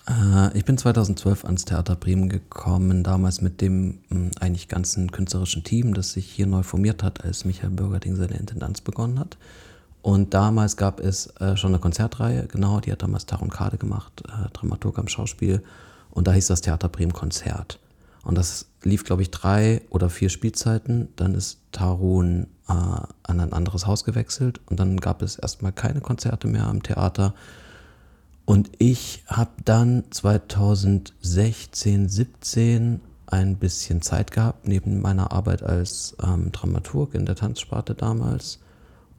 Äh, 0.08 0.56
ich 0.56 0.64
bin 0.64 0.78
2012 0.78 1.44
ans 1.44 1.64
Theater 1.64 1.96
Bremen 1.96 2.28
gekommen, 2.28 3.04
damals 3.04 3.40
mit 3.40 3.60
dem 3.60 3.98
hm, 4.08 4.30
eigentlich 4.40 4.68
ganzen 4.68 5.12
künstlerischen 5.12 5.64
Team, 5.64 5.94
das 5.94 6.12
sich 6.12 6.26
hier 6.26 6.46
neu 6.46 6.62
formiert 6.62 7.02
hat, 7.02 7.24
als 7.24 7.44
Michael 7.44 7.70
Bürgerding 7.70 8.16
seine 8.16 8.38
Intendanz 8.38 8.80
begonnen 8.80 9.18
hat. 9.18 9.36
Und 10.00 10.32
damals 10.32 10.76
gab 10.76 11.00
es 11.00 11.26
äh, 11.40 11.56
schon 11.56 11.72
eine 11.72 11.80
Konzertreihe, 11.80 12.46
genau, 12.46 12.80
die 12.80 12.92
hat 12.92 13.02
damals 13.02 13.26
Taron 13.26 13.50
Kade 13.50 13.76
gemacht, 13.76 14.22
äh, 14.26 14.48
Dramaturg 14.52 14.98
am 14.98 15.08
Schauspiel. 15.08 15.62
Und 16.10 16.26
da 16.26 16.32
hieß 16.32 16.46
das 16.46 16.62
Theater 16.62 16.88
Bremen 16.88 17.12
Konzert. 17.12 17.78
Und 18.28 18.36
das 18.36 18.66
lief, 18.82 19.04
glaube 19.04 19.22
ich, 19.22 19.30
drei 19.30 19.80
oder 19.88 20.10
vier 20.10 20.28
Spielzeiten. 20.28 21.08
Dann 21.16 21.34
ist 21.34 21.60
Tarun 21.72 22.48
äh, 22.68 22.72
an 22.72 23.40
ein 23.40 23.54
anderes 23.54 23.86
Haus 23.86 24.04
gewechselt 24.04 24.60
und 24.66 24.78
dann 24.78 24.98
gab 24.98 25.22
es 25.22 25.36
erstmal 25.36 25.72
keine 25.72 26.02
Konzerte 26.02 26.46
mehr 26.46 26.66
am 26.66 26.82
Theater. 26.82 27.32
Und 28.44 28.70
ich 28.76 29.24
habe 29.28 29.52
dann 29.64 30.04
2016, 30.10 32.10
17 32.10 33.00
ein 33.28 33.56
bisschen 33.56 34.02
Zeit 34.02 34.30
gehabt, 34.30 34.68
neben 34.68 35.00
meiner 35.00 35.32
Arbeit 35.32 35.62
als 35.62 36.14
ähm, 36.22 36.52
Dramaturg 36.52 37.14
in 37.14 37.24
der 37.24 37.34
Tanzsparte 37.34 37.94
damals 37.94 38.58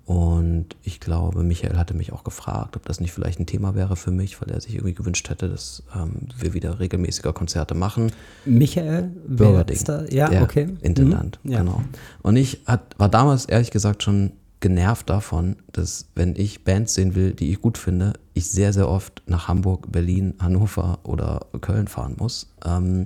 und 0.10 0.66
ich 0.82 1.00
glaube, 1.00 1.44
Michael 1.44 1.78
hatte 1.78 1.94
mich 1.94 2.12
auch 2.14 2.24
gefragt, 2.24 2.76
ob 2.76 2.84
das 2.84 3.00
nicht 3.00 3.12
vielleicht 3.12 3.40
ein 3.40 3.46
Thema 3.46 3.76
wäre 3.76 3.96
für 3.96 4.10
mich, 4.10 4.42
weil 4.42 4.50
er 4.50 4.60
sich 4.60 4.74
irgendwie 4.74 4.96
gewünscht 4.96 5.30
hätte, 5.30 5.48
dass 5.48 5.84
ähm, 5.96 6.30
wir 6.36 6.56
wieder 6.56 6.80
regelmäßiger 6.80 7.32
Konzerte 7.32 7.76
machen. 7.76 8.12
Michael 8.44 9.12
Bürgerding, 9.28 9.78
ja, 10.10 10.28
der 10.28 10.42
okay. 10.42 10.68
Intendant, 10.82 11.40
mhm. 11.44 11.52
ja. 11.52 11.60
genau. 11.60 11.84
Und 12.24 12.38
ich 12.38 12.64
hat, 12.66 12.98
war 12.98 13.08
damals 13.08 13.46
ehrlich 13.46 13.70
gesagt 13.70 14.02
schon 14.02 14.32
genervt 14.62 15.12
davon, 15.12 15.58
dass 15.74 16.08
wenn 16.16 16.36
ich 16.36 16.64
Bands 16.64 16.96
sehen 16.96 17.14
will, 17.14 17.36
die 17.36 17.52
ich 17.52 17.62
gut 17.62 17.78
finde, 17.78 18.14
ich 18.34 18.50
sehr, 18.50 18.74
sehr 18.74 18.90
oft 18.90 19.22
nach 19.28 19.48
Hamburg, 19.48 19.92
Berlin, 19.92 20.34
Hannover 20.40 20.98
oder 21.04 21.46
Köln 21.62 21.88
fahren 21.88 22.16
muss. 22.18 22.48
Ähm, 22.66 23.06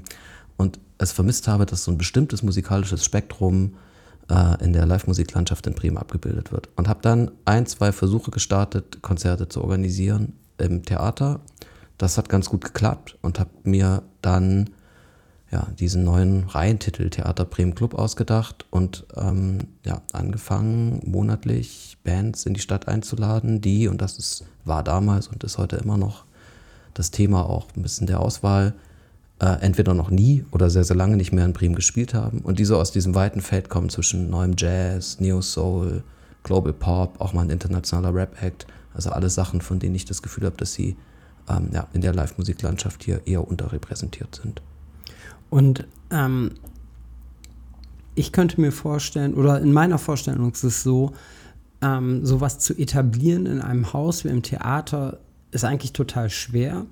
und 0.55 0.79
es 0.99 1.11
vermisst 1.11 1.49
habe, 1.49 1.65
dass 1.65 1.83
so 1.83 1.91
ein 1.91 1.97
bestimmtes 1.97 2.43
musikalisches 2.43 3.03
Spektrum 3.03 3.73
äh, 4.29 4.63
in 4.63 4.73
der 4.73 4.85
Live-Musiklandschaft 4.85 5.67
in 5.67 5.73
Bremen 5.73 5.97
abgebildet 5.97 6.51
wird. 6.51 6.69
Und 6.75 6.87
habe 6.87 7.01
dann 7.01 7.31
ein, 7.45 7.65
zwei 7.65 7.91
Versuche 7.91 8.31
gestartet, 8.31 9.01
Konzerte 9.01 9.49
zu 9.49 9.61
organisieren 9.61 10.33
im 10.57 10.83
Theater. 10.83 11.41
Das 11.97 12.17
hat 12.17 12.29
ganz 12.29 12.49
gut 12.49 12.63
geklappt 12.63 13.17
und 13.21 13.39
habe 13.39 13.51
mir 13.63 14.03
dann 14.21 14.69
ja, 15.53 15.67
diesen 15.79 16.03
neuen 16.03 16.45
Reihentitel 16.45 17.11
Theater 17.11 17.45
Bremen 17.45 17.75
Club 17.75 17.93
ausgedacht 17.93 18.65
und 18.71 19.05
ähm, 19.15 19.59
ja, 19.85 20.01
angefangen, 20.11 20.99
monatlich 21.05 21.97
Bands 22.03 22.47
in 22.47 22.55
die 22.55 22.59
Stadt 22.59 22.87
einzuladen, 22.87 23.61
die, 23.61 23.87
und 23.87 24.01
das 24.01 24.17
ist, 24.17 24.45
war 24.65 24.83
damals 24.83 25.27
und 25.27 25.43
ist 25.43 25.59
heute 25.59 25.75
immer 25.75 25.97
noch 25.97 26.25
das 26.95 27.11
Thema 27.11 27.47
auch 27.47 27.67
ein 27.75 27.83
bisschen 27.83 28.07
der 28.07 28.19
Auswahl, 28.19 28.73
entweder 29.45 29.93
noch 29.93 30.09
nie 30.09 30.45
oder 30.51 30.69
sehr, 30.69 30.83
sehr 30.83 30.95
lange 30.95 31.17
nicht 31.17 31.31
mehr 31.31 31.45
in 31.45 31.53
Bremen 31.53 31.75
gespielt 31.75 32.13
haben 32.13 32.39
und 32.39 32.59
die 32.59 32.65
so 32.65 32.77
aus 32.77 32.91
diesem 32.91 33.15
weiten 33.15 33.41
Feld 33.41 33.69
kommen 33.69 33.89
zwischen 33.89 34.29
neuem 34.29 34.53
Jazz, 34.57 35.19
Neo 35.19 35.41
Soul, 35.41 36.03
Global 36.43 36.73
Pop, 36.73 37.19
auch 37.19 37.33
mal 37.33 37.41
ein 37.41 37.49
internationaler 37.49 38.13
Rap-Act, 38.13 38.67
also 38.93 39.09
alle 39.09 39.29
Sachen, 39.29 39.61
von 39.61 39.79
denen 39.79 39.95
ich 39.95 40.05
das 40.05 40.21
Gefühl 40.21 40.45
habe, 40.45 40.57
dass 40.57 40.73
sie 40.73 40.95
ähm, 41.49 41.69
ja, 41.73 41.87
in 41.93 42.01
der 42.01 42.13
Live-Musiklandschaft 42.13 43.03
hier 43.03 43.21
eher 43.25 43.47
unterrepräsentiert 43.47 44.39
sind. 44.41 44.61
Und 45.49 45.85
ähm, 46.11 46.51
ich 48.15 48.31
könnte 48.31 48.61
mir 48.61 48.71
vorstellen, 48.71 49.33
oder 49.33 49.59
in 49.59 49.73
meiner 49.73 49.97
Vorstellung 49.97 50.51
ist 50.51 50.63
es 50.63 50.83
so, 50.83 51.13
ähm, 51.81 52.25
sowas 52.25 52.59
zu 52.59 52.73
etablieren 52.77 53.45
in 53.45 53.61
einem 53.61 53.93
Haus 53.93 54.23
wie 54.23 54.29
im 54.29 54.43
Theater 54.43 55.19
ist 55.51 55.65
eigentlich 55.65 55.93
total 55.93 56.29
schwer. 56.29 56.85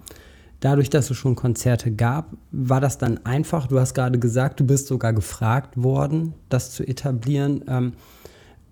Dadurch, 0.61 0.91
dass 0.91 1.09
es 1.09 1.17
schon 1.17 1.35
Konzerte 1.35 1.91
gab, 1.91 2.37
war 2.51 2.79
das 2.79 2.99
dann 2.99 3.25
einfach. 3.25 3.67
Du 3.67 3.79
hast 3.79 3.95
gerade 3.95 4.19
gesagt, 4.19 4.59
du 4.59 4.63
bist 4.63 4.87
sogar 4.87 5.11
gefragt 5.11 5.75
worden, 5.75 6.33
das 6.49 6.71
zu 6.71 6.87
etablieren. 6.87 7.65
Ähm, 7.67 7.93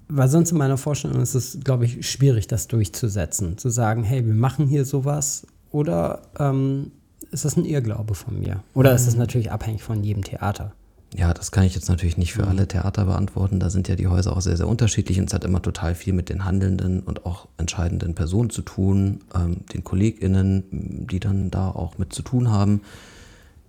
weil 0.07 0.29
sonst 0.29 0.51
in 0.51 0.57
meiner 0.59 0.77
Vorstellung 0.77 1.19
ist 1.19 1.33
es, 1.33 1.59
glaube 1.63 1.85
ich, 1.85 2.09
schwierig, 2.09 2.47
das 2.47 2.67
durchzusetzen. 2.67 3.57
Zu 3.57 3.69
sagen, 3.69 4.03
hey, 4.03 4.25
wir 4.25 4.35
machen 4.35 4.67
hier 4.67 4.85
sowas. 4.85 5.47
Oder 5.71 6.21
ähm, 6.39 6.91
ist 7.31 7.45
das 7.45 7.57
ein 7.57 7.65
Irrglaube 7.65 8.13
von 8.13 8.39
mir? 8.39 8.63
Oder 8.75 8.93
ist 8.93 9.07
das 9.07 9.15
mhm. 9.15 9.21
natürlich 9.21 9.51
abhängig 9.51 9.81
von 9.81 10.03
jedem 10.03 10.23
Theater? 10.23 10.73
Ja, 11.15 11.33
das 11.33 11.51
kann 11.51 11.63
ich 11.63 11.73
jetzt 11.73 11.89
natürlich 11.89 12.17
nicht 12.17 12.33
für 12.33 12.43
mhm. 12.43 12.49
alle 12.49 12.67
Theater 12.67 13.05
beantworten. 13.05 13.59
Da 13.59 13.69
sind 13.69 13.87
ja 13.87 13.95
die 13.95 14.07
Häuser 14.07 14.35
auch 14.35 14.41
sehr, 14.41 14.57
sehr 14.57 14.67
unterschiedlich 14.67 15.19
und 15.19 15.27
es 15.27 15.33
hat 15.33 15.43
immer 15.43 15.61
total 15.61 15.95
viel 15.95 16.13
mit 16.13 16.29
den 16.29 16.45
handelnden 16.45 17.01
und 17.01 17.25
auch 17.25 17.47
entscheidenden 17.57 18.13
Personen 18.13 18.51
zu 18.51 18.61
tun, 18.61 19.21
ähm, 19.33 19.65
den 19.73 19.83
KollegInnen, 19.83 21.07
die 21.07 21.19
dann 21.19 21.49
da 21.49 21.69
auch 21.69 21.97
mit 21.97 22.13
zu 22.13 22.21
tun 22.21 22.51
haben. 22.51 22.81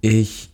Ich 0.03 0.50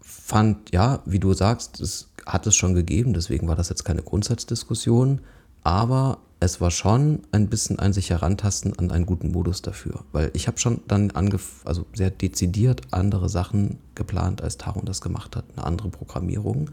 fand, 0.00 0.72
ja, 0.72 1.02
wie 1.04 1.20
du 1.20 1.34
sagst, 1.34 1.80
es 1.80 2.08
hat 2.26 2.46
es 2.46 2.56
schon 2.56 2.74
gegeben, 2.74 3.12
deswegen 3.12 3.46
war 3.46 3.56
das 3.56 3.68
jetzt 3.68 3.84
keine 3.84 4.02
Grundsatzdiskussion, 4.02 5.20
aber 5.62 6.18
es 6.44 6.60
war 6.60 6.70
schon 6.70 7.22
ein 7.32 7.48
bisschen 7.48 7.78
ein 7.78 7.92
sich 7.92 8.10
herantasten 8.10 8.78
an 8.78 8.90
einen 8.90 9.06
guten 9.06 9.32
Modus 9.32 9.62
dafür, 9.62 10.04
weil 10.12 10.30
ich 10.34 10.46
habe 10.46 10.58
schon 10.58 10.80
dann 10.86 11.10
angef 11.12 11.62
also 11.64 11.86
sehr 11.94 12.10
dezidiert 12.10 12.82
andere 12.90 13.28
Sachen 13.28 13.78
geplant, 13.94 14.42
als 14.42 14.58
Taron 14.58 14.84
das 14.84 15.00
gemacht 15.00 15.36
hat, 15.36 15.44
eine 15.56 15.64
andere 15.64 15.88
Programmierung, 15.88 16.70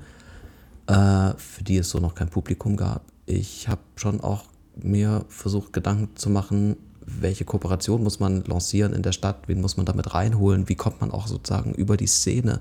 äh, 0.88 1.34
für 1.38 1.64
die 1.64 1.78
es 1.78 1.90
so 1.90 2.00
noch 2.00 2.16
kein 2.16 2.30
Publikum 2.30 2.76
gab. 2.76 3.04
Ich 3.26 3.70
habe 3.70 3.82
schon 3.96 4.20
auch 4.20 4.44
mir 4.76 5.26
versucht, 5.30 5.72
Gedanken 5.72 6.16
zu 6.16 6.30
machen, 6.30 6.76
welche 7.06 7.46
Kooperation 7.46 8.04
muss 8.04 8.20
man 8.20 8.44
lancieren 8.44 8.94
in 8.94 9.04
der 9.04 9.12
Stadt, 9.14 9.48
wen 9.48 9.62
muss 9.62 9.78
man 9.78 9.86
damit 9.86 10.14
reinholen, 10.14 10.68
wie 10.70 10.76
kommt 10.76 11.02
man 11.02 11.12
auch 11.12 11.28
sozusagen 11.28 11.74
über 11.74 11.98
die 11.98 12.08
Szene 12.08 12.60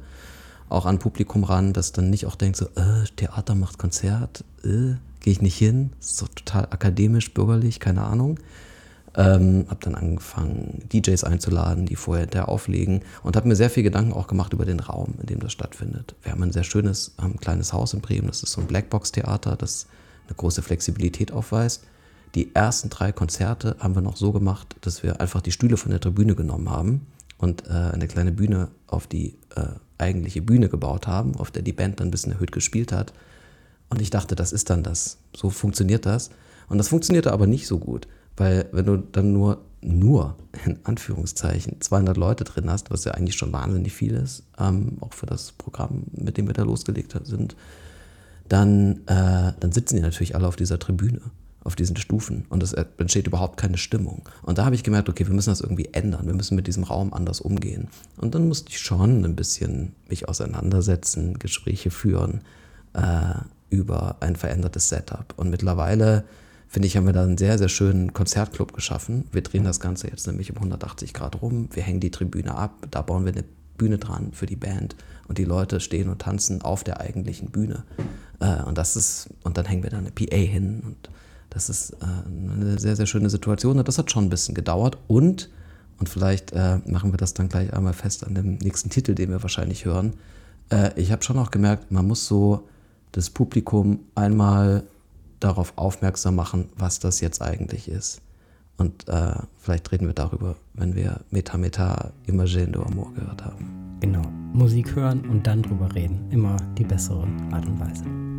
auch 0.69 0.87
an 0.87 1.01
Publikum 1.01 1.43
ran, 1.43 1.73
das 1.73 1.91
dann 1.91 2.11
nicht 2.11 2.27
auch 2.27 2.37
denkt 2.37 2.57
so, 2.57 2.67
äh, 2.67 3.05
Theater 3.17 3.57
macht 3.57 3.79
Konzert, 3.79 4.45
äh, 4.65 4.95
gehe 5.21 5.33
ich 5.33 5.43
nicht 5.43 5.57
hin, 5.57 5.93
ist 6.01 6.17
so 6.17 6.27
total 6.27 6.65
akademisch, 6.65 7.33
bürgerlich, 7.33 7.81
keine 7.81 8.03
Ahnung. 8.03 8.39
Ähm, 9.17 9.67
habe 9.69 9.81
dann 9.81 9.97
angefangen, 9.97 10.85
DJs 10.93 11.25
einzuladen, 11.25 11.85
die 11.85 11.97
vorher 11.97 12.27
der 12.27 12.49
auflegen 12.49 13.03
und 13.25 13.35
habe 13.35 13.49
mir 13.49 13.57
sehr 13.57 13.69
viel 13.69 13.83
Gedanken 13.83 14.13
auch 14.13 14.29
gemacht 14.29 14.53
über 14.53 14.65
den 14.65 14.79
Raum, 14.79 15.15
in 15.21 15.27
dem 15.27 15.41
das 15.41 15.53
stattfindet. 15.53 16.15
Wir 16.23 16.31
haben 16.31 16.43
ein 16.45 16.53
sehr 16.53 16.63
schönes, 16.63 17.15
haben 17.21 17.33
ein 17.33 17.41
kleines 17.41 17.73
Haus 17.73 17.93
in 17.93 18.03
Bremen, 18.03 18.29
das 18.29 18.45
ist 18.45 18.53
so 18.53 18.61
ein 18.61 18.69
Blackbox-Theater, 18.69 19.57
das 19.57 19.87
eine 20.29 20.37
große 20.37 20.63
Flexibilität 20.63 21.33
aufweist. 21.33 21.85
Die 22.37 22.55
ersten 22.55 22.89
drei 22.89 23.11
Konzerte 23.11 23.75
haben 23.81 23.97
wir 23.97 24.03
noch 24.03 24.17
so 24.17 24.31
gemacht, 24.31 24.77
dass 24.83 25.03
wir 25.03 25.21
einfach 25.21 25.41
die 25.41 25.51
Stühle 25.51 25.77
von 25.77 25.91
der 25.91 25.99
Tribüne 25.99 26.37
genommen 26.37 26.71
haben 26.71 27.07
und 27.37 27.67
äh, 27.67 27.73
eine 27.73 28.07
kleine 28.07 28.31
Bühne 28.31 28.69
auf 28.87 29.09
die 29.09 29.35
äh, 29.57 29.65
eigentliche 29.99 30.41
Bühne 30.41 30.69
gebaut 30.69 31.09
haben, 31.09 31.35
auf 31.35 31.51
der 31.51 31.63
die 31.63 31.73
Band 31.73 31.99
dann 31.99 32.09
ein 32.09 32.11
bisschen 32.13 32.31
erhöht 32.31 32.53
gespielt 32.53 32.93
hat 32.93 33.13
und 33.91 34.01
ich 34.01 34.11
dachte, 34.11 34.37
das 34.37 34.53
ist 34.53 34.71
dann 34.71 34.83
das. 34.83 35.19
So 35.37 35.51
funktioniert 35.51 36.07
das. 36.07 36.31
Und 36.69 36.79
das 36.79 36.89
funktionierte 36.89 37.33
aber 37.33 37.47
nicht 37.47 37.67
so 37.67 37.79
gut, 37.79 38.07
weil 38.37 38.69
wenn 38.73 38.87
du 38.87 38.97
dann 38.97 39.33
nur, 39.33 39.61
nur 39.83 40.37
in 40.65 40.79
Anführungszeichen 40.85 41.81
200 41.81 42.17
Leute 42.17 42.45
drin 42.45 42.71
hast, 42.71 42.91
was 42.91 43.05
ja 43.05 43.13
eigentlich 43.13 43.35
schon 43.35 43.53
wahnsinnig 43.53 43.93
viel 43.93 44.15
ist, 44.15 44.45
ähm, 44.59 44.99
auch 45.01 45.13
für 45.13 45.27
das 45.27 45.53
Programm, 45.53 46.05
mit 46.13 46.39
dem 46.39 46.47
wir 46.47 46.55
da 46.55 46.63
losgelegt 46.63 47.17
sind, 47.25 47.57
dann, 48.49 49.07
äh, 49.07 49.53
dann 49.59 49.73
sitzen 49.73 49.97
die 49.97 50.03
natürlich 50.03 50.37
alle 50.37 50.47
auf 50.47 50.57
dieser 50.57 50.79
Tribüne, 50.79 51.21
auf 51.65 51.75
diesen 51.75 51.97
Stufen 51.97 52.47
und 52.49 52.63
es 52.63 52.73
entsteht 52.73 53.27
überhaupt 53.27 53.57
keine 53.57 53.77
Stimmung. 53.77 54.23
Und 54.43 54.59
da 54.59 54.65
habe 54.65 54.77
ich 54.77 54.85
gemerkt, 54.85 55.09
okay, 55.09 55.27
wir 55.27 55.35
müssen 55.35 55.51
das 55.51 55.61
irgendwie 55.61 55.89
ändern, 55.93 56.27
wir 56.27 56.35
müssen 56.35 56.55
mit 56.55 56.69
diesem 56.69 56.85
Raum 56.85 57.13
anders 57.13 57.41
umgehen. 57.41 57.89
Und 58.17 58.37
dann 58.37 58.47
musste 58.47 58.71
ich 58.71 58.79
schon 58.79 59.25
ein 59.25 59.35
bisschen 59.35 59.95
mich 60.09 60.29
auseinandersetzen, 60.29 61.39
Gespräche 61.41 61.91
führen, 61.91 62.43
äh, 62.93 63.35
über 63.71 64.17
ein 64.21 64.37
verändertes 64.37 64.89
Setup. 64.89 65.33
Und 65.37 65.51
mittlerweile, 65.51 66.25
finde 66.69 66.87
ich, 66.87 66.97
haben 66.97 67.07
wir 67.07 67.13
da 67.13 67.23
einen 67.23 67.39
sehr, 67.39 67.57
sehr 67.57 67.69
schönen 67.69 68.13
Konzertclub 68.13 68.73
geschaffen. 68.73 69.27
Wir 69.33 69.43
drehen 69.43 69.65
das 69.65 69.81
Ganze 69.81 70.09
jetzt 70.09 70.27
nämlich 70.27 70.51
um 70.51 70.57
180 70.57 71.15
Grad 71.15 71.41
rum. 71.41 71.69
Wir 71.73 71.83
hängen 71.83 72.01
die 72.01 72.11
Tribüne 72.11 72.55
ab, 72.55 72.87
da 72.91 73.03
bauen 73.03 73.25
wir 73.25 73.33
eine 73.33 73.45
Bühne 73.79 73.99
dran 73.99 74.33
für 74.33 74.47
die 74.47 74.57
Band 74.57 74.95
und 75.27 75.39
die 75.39 75.45
Leute 75.45 75.81
stehen 75.81 76.11
und 76.11 76.21
tanzen 76.21 76.61
auf 76.61 76.85
der 76.85 77.01
eigentlichen 77.01 77.51
Bühne. 77.51 77.85
Äh, 78.41 78.63
und 78.65 78.77
das 78.77 78.97
ist, 78.97 79.31
und 79.43 79.57
dann 79.57 79.65
hängen 79.65 79.83
wir 79.83 79.91
da 79.91 79.99
eine 79.99 80.11
PA 80.11 80.37
hin 80.37 80.83
und 80.85 81.09
das 81.49 81.71
ist 81.71 81.93
äh, 81.93 82.05
eine 82.05 82.79
sehr, 82.79 82.95
sehr 82.95 83.07
schöne 83.07 83.31
Situation. 83.31 83.79
Und 83.79 83.89
das 83.89 83.97
hat 83.97 84.11
schon 84.11 84.25
ein 84.25 84.31
bisschen 84.31 84.55
gedauert 84.55 84.99
und, 85.09 85.49
und 85.99 86.09
vielleicht 86.09 86.53
äh, 86.53 86.79
machen 86.85 87.13
wir 87.13 87.17
das 87.17 87.33
dann 87.33 87.49
gleich 87.49 87.73
einmal 87.73 87.95
fest 87.95 88.27
an 88.27 88.35
dem 88.35 88.57
nächsten 88.57 88.91
Titel, 88.91 89.15
den 89.15 89.31
wir 89.31 89.43
wahrscheinlich 89.43 89.85
hören. 89.85 90.15
ich 90.95 91.11
habe 91.11 91.25
schon 91.25 91.37
auch 91.37 91.51
gemerkt, 91.51 91.91
man 91.91 92.07
muss 92.07 92.29
so 92.29 92.69
das 93.13 93.31
Publikum 93.31 94.01
einmal 94.15 94.85
darauf 95.41 95.73
aufmerksam 95.77 96.37
machen, 96.37 96.67
was 96.77 96.99
das 96.99 97.21
jetzt 97.21 97.43
eigentlich 97.43 97.89
ist. 97.89 98.21
Und 98.77 99.09
äh, 99.09 99.35
vielleicht 99.59 99.93
reden 99.93 100.07
wir 100.07 100.15
darüber, 100.15 100.57
wenn 100.75 100.95
wir 100.95 101.21
Meta 101.31 101.59
Meta 101.59 102.13
Imagendo 102.27 102.83
Amor 102.83 103.13
gehört 103.15 103.45
haben. 103.45 103.99
Genau, 104.01 104.23
Musik 104.55 104.97
hören 104.97 105.21
und 105.29 105.47
dann 105.47 105.63
drüber 105.63 105.95
reden. 105.95 106.31
Immer 106.31 106.57
die 106.79 106.85
bessere 106.85 107.27
Art 107.53 107.67
und 107.67 107.79
Weise. 107.79 108.30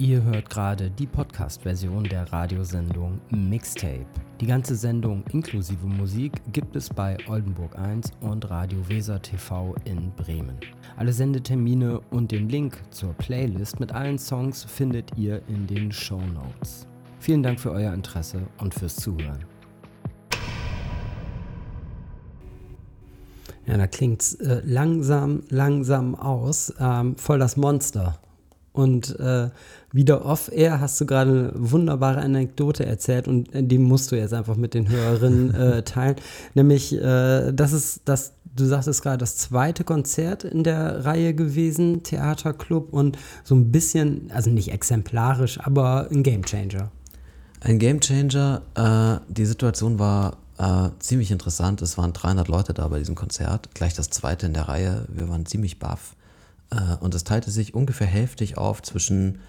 Ihr 0.00 0.22
hört 0.22 0.48
gerade 0.48 0.92
die 0.92 1.08
Podcast-Version 1.08 2.04
der 2.04 2.32
Radiosendung 2.32 3.20
Mixtape. 3.30 4.06
Die 4.40 4.46
ganze 4.46 4.76
Sendung 4.76 5.24
inklusive 5.32 5.88
Musik 5.88 6.40
gibt 6.52 6.76
es 6.76 6.88
bei 6.88 7.16
Oldenburg 7.26 7.76
1 7.76 8.12
und 8.20 8.48
Radio 8.48 8.78
Weser 8.88 9.20
TV 9.20 9.74
in 9.84 10.12
Bremen. 10.14 10.56
Alle 10.96 11.12
Sendetermine 11.12 11.98
und 12.10 12.30
den 12.30 12.48
Link 12.48 12.80
zur 12.90 13.12
Playlist 13.14 13.80
mit 13.80 13.90
allen 13.90 14.18
Songs 14.18 14.62
findet 14.62 15.18
ihr 15.18 15.42
in 15.48 15.66
den 15.66 15.90
Show 15.90 16.20
Notes. 16.32 16.86
Vielen 17.18 17.42
Dank 17.42 17.58
für 17.58 17.72
euer 17.72 17.92
Interesse 17.92 18.42
und 18.58 18.74
fürs 18.74 18.94
Zuhören. 18.94 19.44
Ja, 23.66 23.76
da 23.76 23.88
klingt 23.88 24.22
es 24.22 24.34
äh, 24.34 24.62
langsam, 24.64 25.42
langsam 25.48 26.14
aus. 26.14 26.72
Ähm, 26.78 27.16
voll 27.16 27.40
das 27.40 27.56
Monster. 27.56 28.20
Und 28.78 29.18
äh, 29.18 29.50
wieder 29.90 30.24
off-air 30.24 30.78
hast 30.80 31.00
du 31.00 31.06
gerade 31.06 31.30
eine 31.30 31.52
wunderbare 31.56 32.20
Anekdote 32.20 32.86
erzählt 32.86 33.26
und 33.26 33.52
äh, 33.52 33.64
die 33.64 33.76
musst 33.76 34.12
du 34.12 34.16
jetzt 34.16 34.32
einfach 34.32 34.54
mit 34.54 34.72
den 34.72 34.88
Hörerinnen 34.88 35.52
äh, 35.54 35.82
teilen. 35.82 36.14
Nämlich, 36.54 36.94
äh, 36.94 37.50
das 37.50 37.72
ist 37.72 38.02
das, 38.04 38.34
du 38.54 38.66
sagtest 38.66 39.02
gerade, 39.02 39.18
das 39.18 39.36
zweite 39.36 39.82
Konzert 39.82 40.44
in 40.44 40.62
der 40.62 41.04
Reihe 41.04 41.34
gewesen, 41.34 42.04
Theaterclub 42.04 42.92
und 42.92 43.18
so 43.42 43.56
ein 43.56 43.72
bisschen, 43.72 44.30
also 44.32 44.48
nicht 44.48 44.70
exemplarisch, 44.70 45.58
aber 45.58 46.06
ein 46.12 46.22
Gamechanger. 46.22 46.92
Ein 47.58 47.80
Gamechanger. 47.80 48.62
Äh, 48.76 49.32
die 49.32 49.46
Situation 49.46 49.98
war 49.98 50.36
äh, 50.58 50.90
ziemlich 51.00 51.32
interessant. 51.32 51.82
Es 51.82 51.98
waren 51.98 52.12
300 52.12 52.46
Leute 52.46 52.74
da 52.74 52.86
bei 52.86 53.00
diesem 53.00 53.16
Konzert, 53.16 53.74
gleich 53.74 53.94
das 53.94 54.08
zweite 54.10 54.46
in 54.46 54.54
der 54.54 54.68
Reihe. 54.68 55.04
Wir 55.08 55.28
waren 55.28 55.46
ziemlich 55.46 55.80
baff. 55.80 56.14
Äh, 56.70 56.96
und 57.00 57.14
es 57.14 57.24
teilte 57.24 57.50
sich 57.50 57.74
ungefähr 57.74 58.06
hälftig 58.06 58.58
auf 58.58 58.82
zwischen 58.82 59.40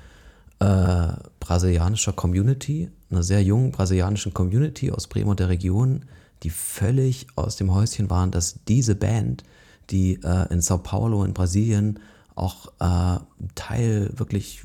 äh, 0.60 1.08
brasilianischer 1.40 2.14
Community, 2.14 2.90
einer 3.10 3.24
sehr 3.24 3.42
jungen 3.44 3.72
brasilianischen 3.72 4.34
Community 4.34 4.92
aus 4.92 5.08
Bremen 5.08 5.30
und 5.30 5.40
der 5.40 5.50
Region, 5.50 6.06
die 6.44 6.50
völlig 6.50 7.28
aus 7.36 7.56
dem 7.56 7.74
Häuschen 7.74 8.10
waren, 8.10 8.32
dass 8.32 8.60
diese 8.68 8.96
Band, 8.96 9.44
die 9.90 10.20
äh, 10.24 10.52
in 10.52 10.62
Sao 10.62 10.78
Paulo 10.78 11.24
in 11.24 11.34
Brasilien 11.34 12.00
auch 12.36 12.68
äh, 12.80 13.20
Teil 13.56 14.12
wirklich 14.16 14.64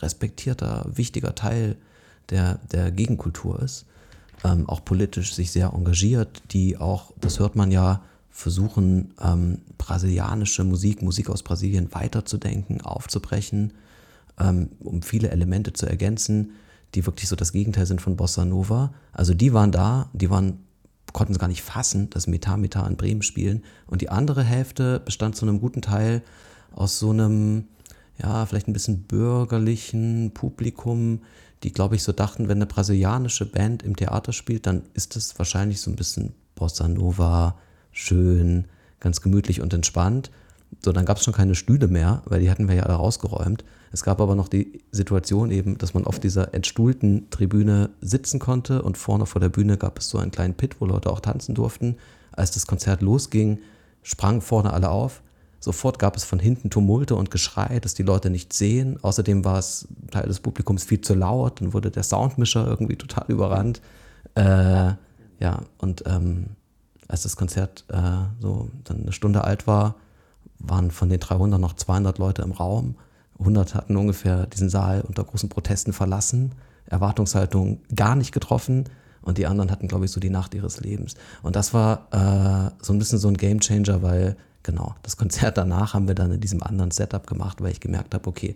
respektierter, 0.00 0.86
wichtiger 0.92 1.34
Teil 1.34 1.76
der, 2.30 2.58
der 2.72 2.90
Gegenkultur 2.90 3.60
ist, 3.60 3.86
ähm, 4.44 4.68
auch 4.68 4.84
politisch 4.84 5.34
sich 5.34 5.50
sehr 5.50 5.72
engagiert, 5.74 6.42
die 6.52 6.78
auch, 6.78 7.12
das 7.20 7.38
hört 7.38 7.56
man 7.56 7.70
ja, 7.70 8.02
versuchen, 8.34 9.14
ähm, 9.22 9.58
brasilianische 9.78 10.64
Musik, 10.64 11.02
Musik 11.02 11.30
aus 11.30 11.44
Brasilien 11.44 11.94
weiterzudenken, 11.94 12.80
aufzubrechen, 12.80 13.72
ähm, 14.40 14.70
um 14.80 15.02
viele 15.02 15.30
Elemente 15.30 15.72
zu 15.72 15.86
ergänzen, 15.86 16.50
die 16.96 17.06
wirklich 17.06 17.28
so 17.28 17.36
das 17.36 17.52
Gegenteil 17.52 17.86
sind 17.86 18.00
von 18.00 18.16
Bossa 18.16 18.44
Nova. 18.44 18.92
Also 19.12 19.34
die 19.34 19.52
waren 19.52 19.70
da, 19.70 20.10
die 20.12 20.30
waren 20.30 20.58
konnten 21.12 21.32
es 21.32 21.38
gar 21.38 21.46
nicht 21.46 21.62
fassen, 21.62 22.10
dass 22.10 22.26
Meta 22.26 22.56
Meta 22.56 22.84
in 22.88 22.96
Bremen 22.96 23.22
spielen. 23.22 23.62
Und 23.86 24.00
die 24.02 24.08
andere 24.08 24.42
Hälfte 24.42 24.98
bestand 24.98 25.36
zu 25.36 25.46
einem 25.46 25.60
guten 25.60 25.80
Teil 25.80 26.20
aus 26.72 26.98
so 26.98 27.10
einem, 27.10 27.68
ja, 28.20 28.44
vielleicht 28.46 28.66
ein 28.66 28.72
bisschen 28.72 29.04
bürgerlichen 29.04 30.32
Publikum, 30.34 31.20
die, 31.62 31.72
glaube 31.72 31.94
ich, 31.94 32.02
so 32.02 32.10
dachten, 32.10 32.48
wenn 32.48 32.58
eine 32.58 32.66
brasilianische 32.66 33.46
Band 33.46 33.84
im 33.84 33.94
Theater 33.94 34.32
spielt, 34.32 34.66
dann 34.66 34.82
ist 34.92 35.14
das 35.14 35.38
wahrscheinlich 35.38 35.80
so 35.80 35.88
ein 35.92 35.96
bisschen 35.96 36.34
Bossa 36.56 36.88
Nova, 36.88 37.56
schön, 37.94 38.66
ganz 39.00 39.22
gemütlich 39.22 39.62
und 39.62 39.72
entspannt. 39.72 40.30
So, 40.84 40.92
dann 40.92 41.04
gab 41.04 41.18
es 41.18 41.24
schon 41.24 41.32
keine 41.32 41.54
Stühle 41.54 41.88
mehr, 41.88 42.22
weil 42.26 42.40
die 42.40 42.50
hatten 42.50 42.68
wir 42.68 42.74
ja 42.74 42.82
alle 42.82 42.94
rausgeräumt. 42.94 43.64
Es 43.92 44.02
gab 44.02 44.20
aber 44.20 44.34
noch 44.34 44.48
die 44.48 44.80
Situation 44.90 45.50
eben, 45.50 45.78
dass 45.78 45.94
man 45.94 46.04
auf 46.04 46.18
dieser 46.18 46.52
entstuhlten 46.52 47.30
Tribüne 47.30 47.90
sitzen 48.00 48.40
konnte 48.40 48.82
und 48.82 48.98
vorne 48.98 49.24
vor 49.24 49.40
der 49.40 49.48
Bühne 49.48 49.78
gab 49.78 49.98
es 49.98 50.08
so 50.08 50.18
einen 50.18 50.32
kleinen 50.32 50.54
Pit, 50.54 50.80
wo 50.80 50.86
Leute 50.86 51.10
auch 51.10 51.20
tanzen 51.20 51.54
durften. 51.54 51.96
Als 52.32 52.50
das 52.50 52.66
Konzert 52.66 53.02
losging, 53.02 53.60
sprangen 54.02 54.40
vorne 54.40 54.72
alle 54.72 54.90
auf. 54.90 55.22
Sofort 55.60 55.98
gab 55.98 56.16
es 56.16 56.24
von 56.24 56.40
hinten 56.40 56.68
Tumulte 56.70 57.14
und 57.14 57.30
Geschrei, 57.30 57.78
dass 57.80 57.94
die 57.94 58.02
Leute 58.02 58.28
nicht 58.28 58.52
sehen. 58.52 58.98
Außerdem 59.00 59.44
war 59.44 59.58
es 59.58 59.86
Teil 60.10 60.26
des 60.26 60.40
Publikums 60.40 60.84
viel 60.84 61.00
zu 61.00 61.14
laut 61.14 61.62
und 61.62 61.72
wurde 61.72 61.90
der 61.90 62.02
Soundmischer 62.02 62.66
irgendwie 62.66 62.96
total 62.96 63.24
überrannt. 63.28 63.80
Äh, 64.34 64.92
ja, 65.40 65.62
und 65.78 66.02
ähm, 66.06 66.48
als 67.08 67.22
das 67.22 67.36
Konzert 67.36 67.84
äh, 67.88 68.00
so 68.40 68.70
dann 68.84 69.02
eine 69.02 69.12
Stunde 69.12 69.44
alt 69.44 69.66
war, 69.66 69.96
waren 70.58 70.90
von 70.90 71.08
den 71.08 71.20
300 71.20 71.60
noch 71.60 71.74
200 71.74 72.18
Leute 72.18 72.42
im 72.42 72.52
Raum. 72.52 72.96
100 73.38 73.74
hatten 73.74 73.96
ungefähr 73.96 74.46
diesen 74.46 74.70
Saal 74.70 75.02
unter 75.02 75.24
großen 75.24 75.48
Protesten 75.48 75.92
verlassen, 75.92 76.52
Erwartungshaltung 76.86 77.80
gar 77.94 78.14
nicht 78.14 78.32
getroffen 78.32 78.84
und 79.22 79.38
die 79.38 79.46
anderen 79.46 79.70
hatten, 79.70 79.88
glaube 79.88 80.04
ich, 80.04 80.10
so 80.10 80.20
die 80.20 80.30
Nacht 80.30 80.54
ihres 80.54 80.80
Lebens. 80.80 81.14
Und 81.42 81.56
das 81.56 81.74
war 81.74 82.08
äh, 82.12 82.70
so 82.84 82.92
ein 82.92 82.98
bisschen 82.98 83.18
so 83.18 83.28
ein 83.28 83.36
Gamechanger, 83.36 84.02
weil 84.02 84.36
genau, 84.62 84.94
das 85.02 85.16
Konzert 85.16 85.58
danach 85.58 85.94
haben 85.94 86.08
wir 86.08 86.14
dann 86.14 86.32
in 86.32 86.40
diesem 86.40 86.62
anderen 86.62 86.90
Setup 86.90 87.26
gemacht, 87.26 87.60
weil 87.60 87.72
ich 87.72 87.80
gemerkt 87.80 88.14
habe, 88.14 88.28
okay, 88.28 88.54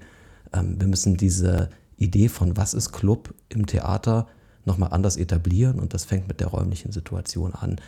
ähm, 0.53 0.77
wir 0.79 0.87
müssen 0.87 1.17
diese 1.17 1.71
Idee 1.97 2.29
von 2.29 2.57
was 2.57 2.75
ist 2.75 2.93
Club 2.93 3.35
im 3.49 3.67
Theater 3.67 4.27
nochmal 4.65 4.93
anders 4.93 5.17
etablieren 5.17 5.81
und 5.81 5.95
das 5.95 6.05
fängt 6.05 6.29
mit 6.29 6.41
der 6.41 6.49
räumlichen 6.49 6.93
Situation 6.93 7.55
an 7.55 7.81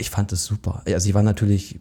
ich 0.00 0.08
fand 0.08 0.32
es 0.32 0.46
super. 0.46 0.82
Also 0.86 1.08
ich 1.08 1.14
war 1.14 1.22
natürlich 1.22 1.78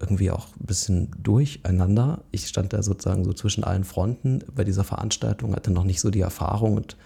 irgendwie 0.00 0.32
auch 0.32 0.48
ein 0.60 0.66
bisschen 0.66 1.10
durcheinander. 1.22 2.22
Ich 2.32 2.48
stand 2.48 2.72
da 2.72 2.82
sozusagen 2.82 3.24
so 3.24 3.32
zwischen 3.32 3.62
allen 3.62 3.84
Fronten 3.84 4.40
bei 4.52 4.64
dieser 4.64 4.82
Veranstaltung, 4.82 5.54
hatte 5.54 5.70
noch 5.70 5.84
nicht 5.84 6.00
so 6.00 6.10
die 6.10 6.20
Erfahrung 6.20 6.76
und 6.76 6.96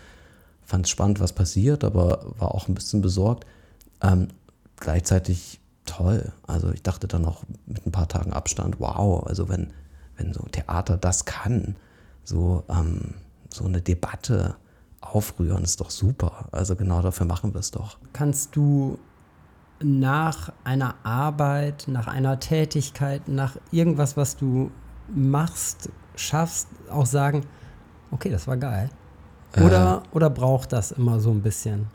fand 0.63 0.87
es 0.87 0.91
spannend, 0.91 1.21
was 1.21 1.35
passiert, 1.35 1.85
aber 1.85 2.33
war 2.39 2.55
auch 2.55 2.69
ein 2.69 2.75
bisschen 2.75 3.03
besorgt. 3.03 3.45
Ähm, 4.01 4.29
gleichzeitig 4.77 5.61
toll. 5.85 6.33
Also 6.47 6.73
ich 6.73 6.83
dachte 6.83 7.07
dann 7.07 7.23
noch 7.23 7.45
mit 7.67 7.87
ein 7.87 7.93
paar 7.93 8.09
Tagen 8.09 8.33
Abstand, 8.33 8.81
wow, 8.81 9.27
also 9.27 9.51
wenn, 9.51 9.75
wenn 10.17 10.33
so 10.33 10.41
Theater 10.51 10.97
das 10.97 11.27
kann, 11.27 11.77
so, 12.25 12.65
ähm, 12.71 13.15
so 13.53 13.65
eine 13.67 13.83
Debatte 13.83 14.57
aufrühren, 15.03 15.65
ist 15.65 15.83
doch 15.83 15.91
super. 15.91 16.49
Also 16.51 16.77
genau 16.77 17.03
dafür 17.03 17.27
machen 17.27 17.53
wir 17.53 17.61
es 17.61 17.71
doch. 17.71 17.99
Kannst 18.15 18.57
du 18.57 18.99
nach 19.81 20.53
einer 20.65 20.95
Arbeit, 21.03 21.87
nach 21.89 22.07
einer 22.07 22.41
Tätigkeit, 22.41 23.29
nach 23.29 23.57
irgendwas, 23.71 24.17
was 24.17 24.37
du 24.37 24.71
machst, 25.15 25.91
schaffst, 26.17 26.69
auch 26.91 27.07
sagen, 27.07 27.43
okay, 28.11 28.31
das 28.31 28.47
war 28.47 28.57
geil? 28.57 28.91
Oder, 29.57 30.03
äh, 30.05 30.17
oder 30.17 30.31
braucht 30.31 30.73
das 30.73 30.93
immer 30.93 31.21
so 31.21 31.31
ein 31.31 31.43
bisschen? 31.43 31.87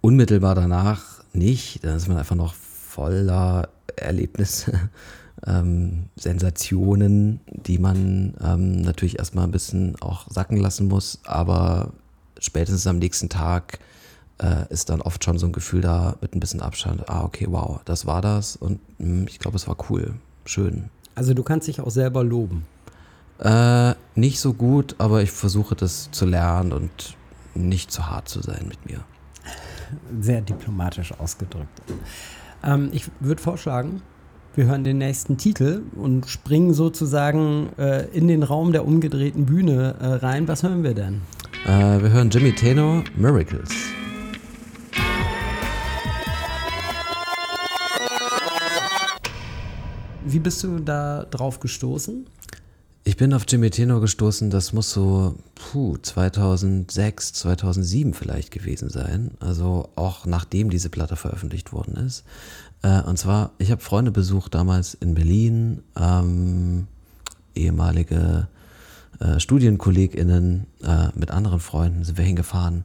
Unmittelbar 0.00 0.54
danach 0.54 1.22
nicht. 1.32 1.84
Dann 1.84 1.96
ist 1.96 2.08
man 2.08 2.16
einfach 2.16 2.36
noch 2.36 2.54
voller 2.54 3.68
Erlebnisse, 3.96 4.90
ähm, 5.46 6.06
Sensationen, 6.16 7.40
die 7.46 7.78
man 7.78 8.34
ähm, 8.42 8.82
natürlich 8.82 9.18
erstmal 9.18 9.44
ein 9.44 9.50
bisschen 9.50 10.00
auch 10.00 10.30
sacken 10.30 10.56
lassen 10.56 10.88
muss. 10.88 11.20
Aber 11.24 11.92
spätestens 12.38 12.86
am 12.86 12.98
nächsten 12.98 13.28
Tag 13.28 13.78
äh, 14.40 14.66
ist 14.70 14.90
dann 14.90 15.00
oft 15.00 15.24
schon 15.24 15.38
so 15.38 15.46
ein 15.46 15.52
Gefühl 15.52 15.80
da 15.80 16.16
mit 16.20 16.34
ein 16.34 16.40
bisschen 16.40 16.60
Abstand, 16.60 17.08
ah, 17.08 17.24
okay, 17.24 17.46
wow, 17.48 17.80
das 17.84 18.06
war 18.06 18.22
das 18.22 18.56
und 18.56 18.80
mh, 18.98 19.06
hm, 19.06 19.26
ich 19.28 19.38
glaube, 19.38 19.56
es 19.56 19.68
war 19.68 19.76
cool, 19.90 20.14
schön. 20.44 20.90
Also 21.14 21.34
du 21.34 21.42
kannst 21.42 21.68
dich 21.68 21.80
auch 21.80 21.90
selber 21.90 22.24
loben. 22.24 22.66
Äh, 23.38 23.94
nicht 24.14 24.40
so 24.40 24.52
gut, 24.52 24.96
aber 24.98 25.22
ich 25.22 25.30
versuche 25.30 25.74
das 25.74 26.10
zu 26.10 26.26
lernen 26.26 26.72
und 26.72 27.16
nicht 27.54 27.90
zu 27.90 28.08
hart 28.08 28.28
zu 28.28 28.42
sein 28.42 28.66
mit 28.68 28.86
mir. 28.86 29.00
Sehr 30.20 30.40
diplomatisch 30.40 31.12
ausgedrückt. 31.18 31.82
Ähm, 32.62 32.90
ich 32.92 33.10
würde 33.20 33.42
vorschlagen, 33.42 34.02
wir 34.54 34.66
hören 34.66 34.84
den 34.84 34.98
nächsten 34.98 35.36
Titel 35.36 35.82
und 35.96 36.26
springen 36.26 36.74
sozusagen 36.74 37.70
äh, 37.78 38.06
in 38.12 38.28
den 38.28 38.42
Raum 38.42 38.72
der 38.72 38.86
umgedrehten 38.86 39.46
Bühne 39.46 39.96
äh, 40.00 40.06
rein. 40.06 40.48
Was 40.48 40.62
hören 40.62 40.82
wir 40.82 40.94
denn? 40.94 41.22
Äh, 41.66 42.02
wir 42.02 42.10
hören 42.10 42.30
Jimmy 42.30 42.52
Tenor, 42.52 43.04
Miracles. 43.16 43.70
Wie 50.32 50.38
bist 50.38 50.62
du 50.62 50.78
da 50.78 51.24
drauf 51.24 51.58
gestoßen? 51.58 52.24
Ich 53.02 53.16
bin 53.16 53.34
auf 53.34 53.44
Jimmy 53.48 53.70
Tenor 53.70 54.00
gestoßen, 54.00 54.50
das 54.50 54.72
muss 54.72 54.92
so 54.92 55.34
puh, 55.56 55.96
2006, 56.00 57.32
2007 57.32 58.14
vielleicht 58.14 58.52
gewesen 58.52 58.90
sein. 58.90 59.32
Also 59.40 59.88
auch 59.96 60.26
nachdem 60.26 60.70
diese 60.70 60.88
Platte 60.88 61.16
veröffentlicht 61.16 61.72
worden 61.72 61.96
ist. 61.96 62.22
Äh, 62.82 63.02
und 63.02 63.18
zwar, 63.18 63.50
ich 63.58 63.72
habe 63.72 63.80
Freunde 63.80 64.12
besucht 64.12 64.54
damals 64.54 64.94
in 64.94 65.14
Berlin, 65.14 65.82
ähm, 65.96 66.86
ehemalige 67.56 68.46
äh, 69.18 69.40
StudienkollegInnen 69.40 70.66
äh, 70.84 71.08
mit 71.16 71.32
anderen 71.32 71.58
Freunden 71.58 72.04
sind 72.04 72.18
wir 72.18 72.24
hingefahren 72.24 72.84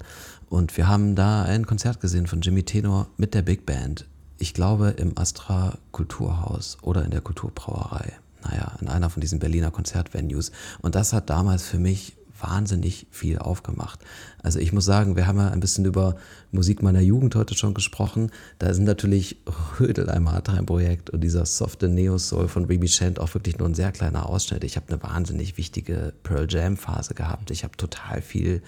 und 0.50 0.76
wir 0.78 0.88
haben 0.88 1.16
da 1.16 1.44
ein 1.44 1.68
Konzert 1.68 2.02
gesehen 2.02 2.26
von 2.26 2.42
Jimmy 2.42 2.64
Tenor 2.64 3.08
mit 3.18 3.36
der 3.36 3.44
Big 3.44 3.68
Band 3.68 4.06
ich 4.38 4.54
glaube, 4.54 4.89
im 4.89 5.17
Astra 5.17 5.78
Kulturhaus 5.91 6.78
oder 6.82 7.06
in 7.06 7.12
der 7.12 7.21
Kulturbrauerei. 7.21 8.13
Naja, 8.43 8.74
in 8.80 8.88
einer 8.88 9.10
von 9.10 9.21
diesen 9.21 9.39
Berliner 9.39 9.71
Konzertvenues. 9.71 10.52
Und 10.82 10.95
das 10.95 11.13
hat 11.13 11.30
damals 11.30 11.63
für 11.63 11.80
mich 11.80 12.15
wahnsinnig 12.39 13.08
viel 13.12 13.38
aufgemacht. 13.38 14.00
Also 14.41 14.60
ich 14.60 14.74
muss 14.74 14.86
sagen, 14.86 15.15
wir 15.15 15.28
haben 15.28 15.38
ja 15.38 15.50
ein 15.50 15.60
bisschen 15.60 15.86
über 15.86 16.15
Musik 16.52 16.84
meiner 16.84 17.02
Jugend 17.02 17.36
heute 17.36 17.56
schon 17.56 17.74
gesprochen. 17.74 18.32
Da 18.60 18.74
sind 18.74 18.86
natürlich 18.86 19.38
Rödel 19.80 20.10
ein 20.10 20.24
Martrein-Projekt 20.24 21.10
und 21.10 21.21
dieser 21.21 21.45
softe 21.45 21.88
Neo-Soul 21.88 22.48
von 22.48 22.65
Remy 22.65 22.88
Shant 22.88 23.19
auch 23.19 23.34
wirklich 23.34 23.58
nur 23.58 23.67
ein 23.67 23.74
sehr 23.74 23.91
kleiner 23.91 24.30
Ausschnitt. 24.30 24.63
Ich 24.63 24.76
habe 24.76 24.88
eine 24.89 25.02
wahnsinnig 25.02 25.58
wichtige 25.58 26.13
Pearl 26.24 26.48
Jam-Phase 26.50 27.13
gehabt. 27.13 27.52
Ich 27.52 27.63
habe 27.63 27.76
total 27.78 28.21
viel 28.21 28.62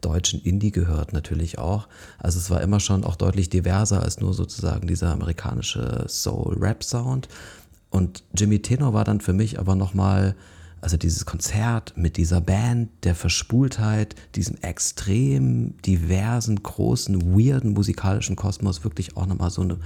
deutschen 0.00 0.40
Indie 0.42 0.72
gehört 0.72 1.12
natürlich 1.12 1.58
auch. 1.58 1.88
Also 2.18 2.38
es 2.38 2.50
war 2.50 2.60
immer 2.60 2.80
schon 2.80 3.04
auch 3.04 3.16
deutlich 3.16 3.48
diverser 3.48 4.02
als 4.02 4.20
nur 4.20 4.34
sozusagen 4.34 4.86
dieser 4.86 5.12
amerikanische 5.12 6.04
Soul-Rap-Sound. 6.08 7.28
Und 7.90 8.24
Jimmy 8.34 8.60
Tenor 8.60 8.94
war 8.94 9.04
dann 9.04 9.20
für 9.20 9.32
mich 9.34 9.58
aber 9.58 9.74
nochmal, 9.74 10.34
also 10.82 10.96
dieses 10.96 11.24
Konzert 11.24 11.94
mit 11.96 12.16
dieser 12.16 12.40
Band, 12.40 12.90
der 13.04 13.14
Verspultheit, 13.14 14.16
diesem 14.34 14.56
extrem 14.62 15.80
diversen, 15.82 16.60
großen, 16.60 17.22
weirden 17.22 17.72
musikalischen 17.72 18.34
Kosmos 18.34 18.82
wirklich 18.82 19.16
auch 19.16 19.26
nochmal 19.26 19.50
so, 19.50 19.62
eine, 19.62 19.78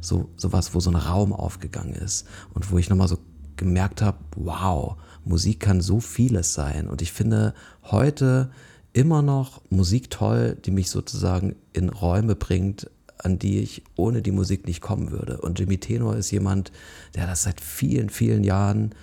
so, 0.00 0.30
so 0.36 0.52
was, 0.52 0.72
wo 0.72 0.78
so 0.78 0.90
ein 0.90 0.96
Raum 0.96 1.32
aufgegangen 1.32 1.94
ist 1.94 2.26
und 2.54 2.70
wo 2.70 2.78
ich 2.78 2.88
nochmal 2.88 3.08
so 3.08 3.18
gemerkt 3.56 4.00
habe, 4.00 4.18
wow, 4.36 4.96
Musik 5.24 5.58
kann 5.58 5.80
so 5.80 5.98
vieles 5.98 6.54
sein. 6.54 6.88
Und 6.88 7.02
ich 7.02 7.10
finde 7.12 7.52
heute 7.82 8.50
immer 8.92 9.22
noch 9.22 9.60
Musik 9.70 10.08
toll, 10.08 10.56
die 10.64 10.70
mich 10.70 10.88
sozusagen 10.88 11.56
in 11.72 11.88
Räume 11.88 12.36
bringt, 12.36 12.88
an 13.18 13.40
die 13.40 13.58
ich 13.58 13.82
ohne 13.96 14.22
die 14.22 14.32
Musik 14.32 14.68
nicht 14.68 14.80
kommen 14.80 15.10
würde. 15.10 15.40
Und 15.40 15.58
Jimmy 15.58 15.78
Tenor 15.78 16.14
ist 16.14 16.30
jemand, 16.30 16.70
der 17.16 17.26
das 17.26 17.42
seit 17.42 17.60
vielen, 17.60 18.08
vielen 18.08 18.44
Jahren 18.44 18.94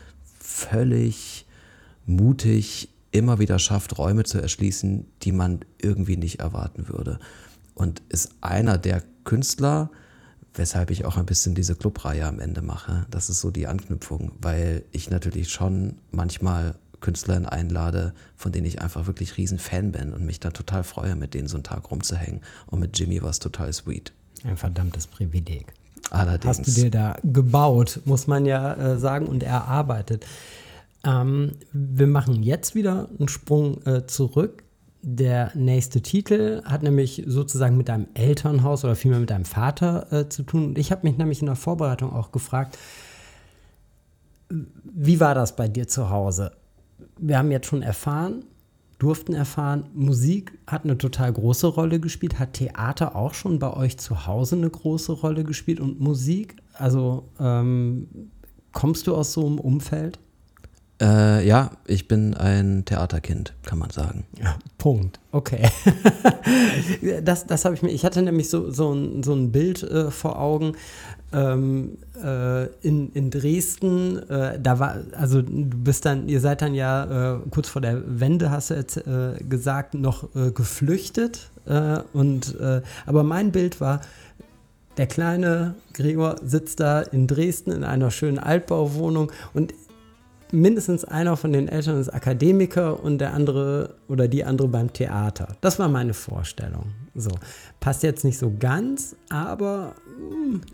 völlig 0.43 1.45
mutig 2.05 2.89
immer 3.11 3.39
wieder 3.39 3.59
schafft, 3.59 3.97
Räume 3.97 4.23
zu 4.23 4.41
erschließen, 4.41 5.05
die 5.21 5.31
man 5.31 5.59
irgendwie 5.77 6.17
nicht 6.17 6.39
erwarten 6.39 6.87
würde. 6.87 7.19
Und 7.73 8.01
ist 8.09 8.31
einer 8.41 8.77
der 8.77 9.03
Künstler, 9.23 9.89
weshalb 10.53 10.91
ich 10.91 11.05
auch 11.05 11.17
ein 11.17 11.25
bisschen 11.25 11.55
diese 11.55 11.75
Clubreihe 11.75 12.25
am 12.25 12.39
Ende 12.39 12.61
mache. 12.61 13.05
Das 13.09 13.29
ist 13.29 13.41
so 13.41 13.51
die 13.51 13.67
Anknüpfung, 13.67 14.31
weil 14.41 14.83
ich 14.91 15.09
natürlich 15.09 15.49
schon 15.49 15.97
manchmal 16.11 16.75
KünstlerInnen 16.99 17.49
einlade, 17.49 18.13
von 18.35 18.51
denen 18.51 18.65
ich 18.65 18.81
einfach 18.81 19.07
wirklich 19.07 19.37
riesen 19.37 19.59
Fan 19.59 19.91
bin 19.91 20.13
und 20.13 20.25
mich 20.25 20.39
da 20.39 20.51
total 20.51 20.83
freue, 20.83 21.15
mit 21.15 21.33
denen 21.33 21.47
so 21.47 21.55
einen 21.55 21.63
Tag 21.63 21.89
rumzuhängen. 21.89 22.41
Und 22.67 22.79
mit 22.79 22.97
Jimmy 22.97 23.21
war 23.21 23.29
es 23.29 23.39
total 23.39 23.73
sweet. 23.73 24.13
Ein 24.43 24.57
verdammtes 24.57 25.07
Privileg. 25.07 25.73
Allerdings. 26.11 26.59
Hast 26.59 26.67
du 26.67 26.71
dir 26.71 26.91
da 26.91 27.15
gebaut, 27.23 28.01
muss 28.05 28.27
man 28.27 28.45
ja 28.45 28.73
äh, 28.73 28.97
sagen, 28.99 29.27
und 29.27 29.43
erarbeitet. 29.43 30.25
Ähm, 31.03 31.53
wir 31.71 32.05
machen 32.05 32.43
jetzt 32.43 32.75
wieder 32.75 33.09
einen 33.17 33.29
Sprung 33.29 33.81
äh, 33.85 34.05
zurück. 34.05 34.63
Der 35.01 35.51
nächste 35.55 36.01
Titel 36.01 36.61
hat 36.65 36.83
nämlich 36.83 37.23
sozusagen 37.25 37.77
mit 37.77 37.89
deinem 37.89 38.07
Elternhaus 38.13 38.83
oder 38.83 38.95
vielmehr 38.95 39.21
mit 39.21 39.31
deinem 39.31 39.45
Vater 39.45 40.11
äh, 40.11 40.29
zu 40.29 40.43
tun. 40.43 40.75
Ich 40.77 40.91
habe 40.91 41.07
mich 41.07 41.17
nämlich 41.17 41.39
in 41.39 41.47
der 41.47 41.55
Vorbereitung 41.55 42.13
auch 42.13 42.31
gefragt, 42.31 42.77
wie 44.49 45.19
war 45.21 45.33
das 45.33 45.55
bei 45.55 45.69
dir 45.69 45.87
zu 45.87 46.09
Hause? 46.09 46.51
Wir 47.17 47.37
haben 47.37 47.51
jetzt 47.51 47.67
schon 47.67 47.81
erfahren, 47.81 48.43
durften 49.01 49.33
erfahren, 49.33 49.85
Musik 49.95 50.59
hat 50.67 50.83
eine 50.83 50.95
total 50.95 51.33
große 51.33 51.65
Rolle 51.65 51.99
gespielt. 51.99 52.37
Hat 52.37 52.53
Theater 52.53 53.15
auch 53.15 53.33
schon 53.33 53.57
bei 53.57 53.73
euch 53.73 53.97
zu 53.97 54.27
Hause 54.27 54.57
eine 54.57 54.69
große 54.69 55.11
Rolle 55.11 55.43
gespielt 55.43 55.79
und 55.79 55.99
Musik? 55.99 56.57
Also 56.73 57.23
ähm, 57.39 58.07
kommst 58.71 59.07
du 59.07 59.15
aus 59.15 59.33
so 59.33 59.45
einem 59.47 59.59
Umfeld? 59.59 60.19
Äh, 61.01 61.47
ja, 61.47 61.71
ich 61.87 62.07
bin 62.07 62.35
ein 62.35 62.85
Theaterkind, 62.85 63.55
kann 63.63 63.79
man 63.79 63.89
sagen. 63.89 64.25
Ja, 64.39 64.55
Punkt. 64.77 65.19
Okay. 65.31 65.67
das 67.23 67.47
das 67.47 67.65
habe 67.65 67.73
ich 67.73 67.81
mir. 67.81 67.89
Ich 67.89 68.05
hatte 68.05 68.21
nämlich 68.21 68.49
so, 68.49 68.69
so, 68.69 68.93
ein, 68.93 69.23
so 69.23 69.33
ein 69.33 69.51
Bild 69.51 69.81
äh, 69.81 70.11
vor 70.11 70.39
Augen. 70.39 70.73
Ähm, 71.33 71.97
äh, 72.21 72.65
in, 72.81 73.11
in 73.13 73.29
Dresden, 73.29 74.17
äh, 74.29 74.59
da 74.59 74.79
war, 74.79 74.97
also 75.17 75.41
du 75.41 75.77
bist 75.77 76.05
dann, 76.05 76.27
ihr 76.27 76.41
seid 76.41 76.61
dann 76.61 76.73
ja 76.73 77.35
äh, 77.35 77.39
kurz 77.51 77.69
vor 77.69 77.81
der 77.81 78.01
Wende, 78.05 78.51
hast 78.51 78.69
du 78.69 78.73
jetzt 78.73 78.97
äh, 78.97 79.35
gesagt, 79.47 79.93
noch 79.93 80.29
geflüchtet. 80.53 81.49
und 82.13 82.57
aber 83.05 83.23
mein 83.23 83.51
Bild 83.51 83.79
war, 83.79 84.01
der 84.97 85.07
kleine 85.07 85.75
Gregor 85.93 86.37
sitzt 86.43 86.79
da 86.79 87.01
in 87.01 87.27
Dresden 87.27 87.71
in 87.71 87.83
einer 87.83 88.11
schönen 88.11 88.39
Altbauwohnung 88.39 89.31
und 89.53 89.73
mindestens 90.51 91.05
einer 91.05 91.37
von 91.37 91.53
den 91.53 91.67
Eltern 91.67 91.99
ist 91.99 92.09
Akademiker 92.09 93.03
und 93.03 93.19
der 93.19 93.33
andere 93.33 93.95
oder 94.07 94.27
die 94.27 94.43
andere 94.43 94.67
beim 94.67 94.91
Theater. 94.91 95.55
Das 95.61 95.79
war 95.79 95.87
meine 95.87 96.13
Vorstellung. 96.13 96.91
So. 97.15 97.31
Passt 97.79 98.03
jetzt 98.03 98.23
nicht 98.23 98.37
so 98.37 98.53
ganz, 98.59 99.15
aber, 99.29 99.95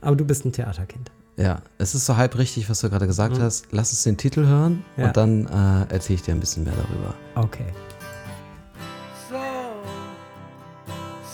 aber 0.02 0.16
du 0.16 0.26
bist 0.26 0.46
ein 0.46 0.52
Theaterkind. 0.52 1.12
Ja, 1.38 1.62
es 1.78 1.94
ist 1.94 2.06
so 2.06 2.18
halb 2.18 2.38
richtig, 2.38 2.68
was 2.70 2.80
du 2.80 2.90
gerade 2.90 3.06
gesagt 3.06 3.38
mhm. 3.38 3.42
hast. 3.42 3.68
Lass 3.72 3.92
uns 3.92 4.04
den 4.04 4.18
Titel 4.18 4.46
hören 4.46 4.84
ja. 4.98 5.08
und 5.08 5.18
dann 5.18 5.46
äh, 5.46 5.94
erzähle 5.94 6.16
ich 6.16 6.24
dir 6.24 6.34
ein 6.34 6.40
bisschen 6.40 6.64
mehr 6.64 6.74
darüber. 6.74 7.14
Okay. 7.36 7.72
So, 9.30 9.36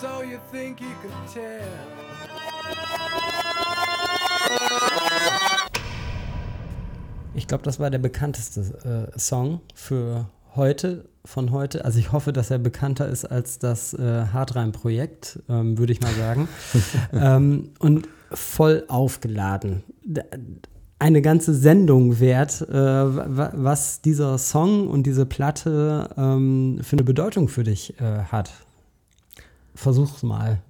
so 0.02 0.24
you 0.24 0.38
think 0.52 0.82
you 0.82 0.88
could 1.02 1.14
tell 1.34 1.62
Ich 7.36 7.48
glaube, 7.48 7.64
das 7.64 7.80
war 7.80 7.90
der 7.90 8.00
bekannteste 8.00 9.10
äh, 9.16 9.20
Song 9.20 9.62
für 9.74 10.28
heute, 10.56 11.06
von 11.26 11.52
heute. 11.52 11.86
Also 11.86 12.00
ich 12.00 12.12
hoffe, 12.12 12.34
dass 12.34 12.52
er 12.52 12.60
bekannter 12.60 13.08
ist 13.08 13.26
als 13.26 13.60
das 13.60 13.94
äh, 13.94 14.26
Hardrein-Projekt, 14.34 15.40
ähm, 15.50 15.78
würde 15.78 15.94
ich 15.94 16.02
mal 16.02 16.14
sagen. 16.14 16.48
ähm, 17.14 17.70
und 17.80 18.08
voll 18.32 18.84
aufgeladen. 18.88 19.84
Eine 21.00 21.22
ganze 21.22 21.54
Sendung 21.54 22.20
wert, 22.20 22.62
äh, 22.62 22.74
was 22.74 24.02
dieser 24.02 24.38
Song 24.38 24.88
und 24.88 25.04
diese 25.04 25.26
Platte 25.26 26.10
ähm, 26.18 26.80
für 26.82 26.94
eine 26.94 27.04
Bedeutung 27.04 27.48
für 27.48 27.64
dich 27.64 28.00
äh, 28.00 28.24
hat. 28.32 28.52
Versuch's 29.76 30.24
mal 30.24 30.62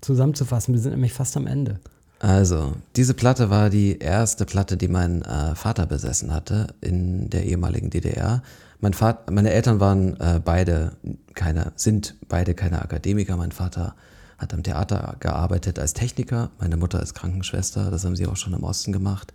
zusammenzufassen. 0.00 0.74
Wir 0.74 0.80
sind 0.80 0.92
nämlich 0.92 1.12
fast 1.12 1.36
am 1.36 1.46
Ende. 1.46 1.80
Also, 2.18 2.74
diese 2.94 3.14
Platte 3.14 3.50
war 3.50 3.68
die 3.68 3.98
erste 3.98 4.44
Platte, 4.44 4.76
die 4.76 4.86
mein 4.86 5.22
äh, 5.22 5.56
Vater 5.56 5.86
besessen 5.86 6.32
hatte 6.32 6.68
in 6.80 7.28
der 7.30 7.44
ehemaligen 7.44 7.90
DDR. 7.90 8.42
Mein 8.82 8.94
Vater, 8.94 9.30
meine 9.30 9.52
Eltern 9.52 9.78
waren 9.78 10.18
äh, 10.20 10.40
beide 10.44 10.96
keine, 11.34 11.72
sind 11.76 12.16
beide 12.28 12.52
keine 12.52 12.82
Akademiker. 12.82 13.36
Mein 13.36 13.52
Vater 13.52 13.94
hat 14.38 14.52
am 14.52 14.64
Theater 14.64 15.14
gearbeitet 15.20 15.78
als 15.78 15.94
Techniker, 15.94 16.50
meine 16.58 16.76
Mutter 16.76 16.98
als 16.98 17.14
Krankenschwester, 17.14 17.92
das 17.92 18.04
haben 18.04 18.16
sie 18.16 18.26
auch 18.26 18.36
schon 18.36 18.54
im 18.54 18.64
Osten 18.64 18.92
gemacht. 18.92 19.32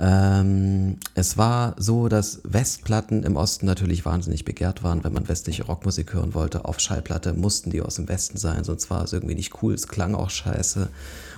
Ähm, 0.00 0.96
es 1.14 1.38
war 1.38 1.76
so, 1.78 2.08
dass 2.08 2.40
Westplatten 2.42 3.22
im 3.22 3.36
Osten 3.36 3.66
natürlich 3.66 4.04
wahnsinnig 4.04 4.44
begehrt 4.44 4.82
waren. 4.82 5.04
Wenn 5.04 5.12
man 5.12 5.28
westliche 5.28 5.64
Rockmusik 5.66 6.12
hören 6.12 6.34
wollte 6.34 6.64
auf 6.64 6.80
Schallplatte, 6.80 7.34
mussten 7.34 7.70
die 7.70 7.82
aus 7.82 7.94
dem 7.94 8.08
Westen 8.08 8.36
sein, 8.36 8.64
sonst 8.64 8.90
war 8.90 9.04
es 9.04 9.12
irgendwie 9.12 9.36
nicht 9.36 9.62
cool, 9.62 9.74
es 9.74 9.86
klang 9.86 10.16
auch 10.16 10.30
scheiße. 10.30 10.88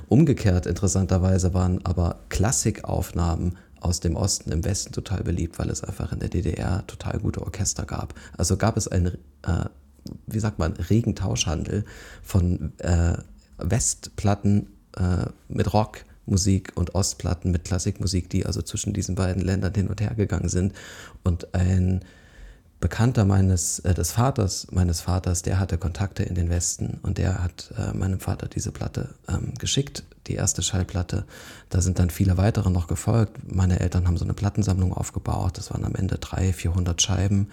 Umgekehrt 0.09 0.64
interessanterweise 0.64 1.53
waren 1.53 1.85
aber 1.85 2.20
Klassikaufnahmen 2.31 3.59
aus 3.81 4.01
dem 4.01 4.16
Osten 4.16 4.53
im 4.53 4.64
Westen 4.64 4.93
total 4.93 5.23
beliebt, 5.23 5.59
weil 5.59 5.71
es 5.71 5.83
einfach 5.83 6.12
in 6.12 6.21
der 6.21 6.29
DDR 6.29 6.87
total 6.87 7.19
gute 7.19 7.43
Orchester 7.43 7.85
gab. 7.85 8.14
Also 8.37 8.57
gab 8.57 8.77
es 8.77 8.88
einen, 8.88 9.19
äh, 9.43 9.64
wie 10.27 10.40
sagt 10.40 10.59
man, 10.59 10.73
regen 10.75 11.14
Tauschhandel 11.14 11.85
von 12.23 12.73
äh, 12.79 13.16
Westplatten 13.59 14.69
äh, 14.97 15.27
mit 15.49 15.73
Rockmusik 15.73 16.73
und 16.75 16.95
Ostplatten 16.95 17.51
mit 17.51 17.64
Klassikmusik, 17.64 18.31
die 18.31 18.47
also 18.47 18.62
zwischen 18.62 18.93
diesen 18.93 19.14
beiden 19.14 19.43
Ländern 19.43 19.75
hin 19.75 19.88
und 19.88 20.01
her 20.01 20.14
gegangen 20.14 20.49
sind. 20.49 20.75
Und 21.25 21.55
ein 21.55 22.05
Bekannter 22.81 23.27
meines, 23.27 23.79
äh, 23.81 23.93
des 23.93 24.12
Vaters, 24.12 24.69
meines 24.71 25.03
Vaters, 25.03 25.43
der 25.43 25.61
hatte 25.61 25.77
Kontakte 25.77 26.23
in 26.23 26.35
den 26.35 26.49
Westen 26.49 26.99
und 27.03 27.19
der 27.19 27.43
hat 27.43 27.73
äh, 27.77 27.95
meinem 27.95 28.21
Vater 28.21 28.49
diese 28.49 28.73
Platte 28.73 29.11
ähm, 29.29 29.53
geschickt, 29.59 30.03
die 30.27 30.35
erste 30.35 30.62
Schallplatte. 30.62 31.27
Da 31.69 31.83
sind 31.83 31.99
dann 31.99 32.09
viele 32.09 32.38
weitere 32.38 32.71
noch 32.71 32.87
gefolgt. 32.87 33.53
Meine 33.53 33.81
Eltern 33.81 34.07
haben 34.07 34.16
so 34.16 34.25
eine 34.25 34.33
Plattensammlung 34.33 34.95
aufgebaut. 34.95 35.59
Das 35.59 35.71
waren 35.71 35.85
am 35.85 35.95
Ende 35.95 36.16
300, 36.16 36.55
400 36.55 37.03
Scheiben. 37.03 37.49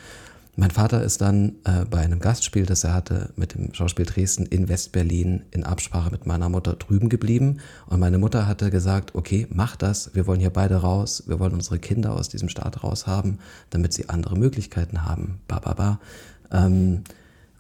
Mein 0.60 0.72
Vater 0.72 1.04
ist 1.04 1.22
dann 1.22 1.58
äh, 1.66 1.86
bei 1.86 2.00
einem 2.00 2.20
Gastspiel, 2.20 2.66
das 2.66 2.84
er 2.84 2.96
hatte 2.96 3.30
mit 3.36 3.54
dem 3.54 3.76
Schauspiel 3.76 4.08
Dresden 4.08 4.48
in 4.48 4.68
Westberlin 4.68 5.44
in 5.52 5.64
Absprache 5.64 6.10
mit 6.10 6.26
meiner 6.26 6.50
Mutter 6.50 6.74
drüben 6.74 7.10
geblieben. 7.10 7.60
Und 7.86 8.00
meine 8.00 8.18
Mutter 8.18 8.48
hatte 8.48 8.72
gesagt, 8.72 9.14
okay, 9.14 9.46
mach 9.52 9.76
das, 9.76 10.16
wir 10.16 10.26
wollen 10.26 10.40
hier 10.40 10.50
beide 10.50 10.78
raus, 10.78 11.26
wir 11.28 11.40
wollen 11.40 11.54
unsere 11.54 11.78
Kinder 11.78 12.14
aus 12.14 12.30
diesem 12.30 12.50
Staat 12.50 12.84
raushaben, 12.84 13.38
damit 13.70 13.94
sie 13.94 14.10
andere 14.10 14.36
Möglichkeiten 14.36 15.06
haben. 15.06 15.42
Ba, 15.48 15.60
ba, 15.60 15.76
ba. 15.76 16.00
Ähm, 16.52 17.04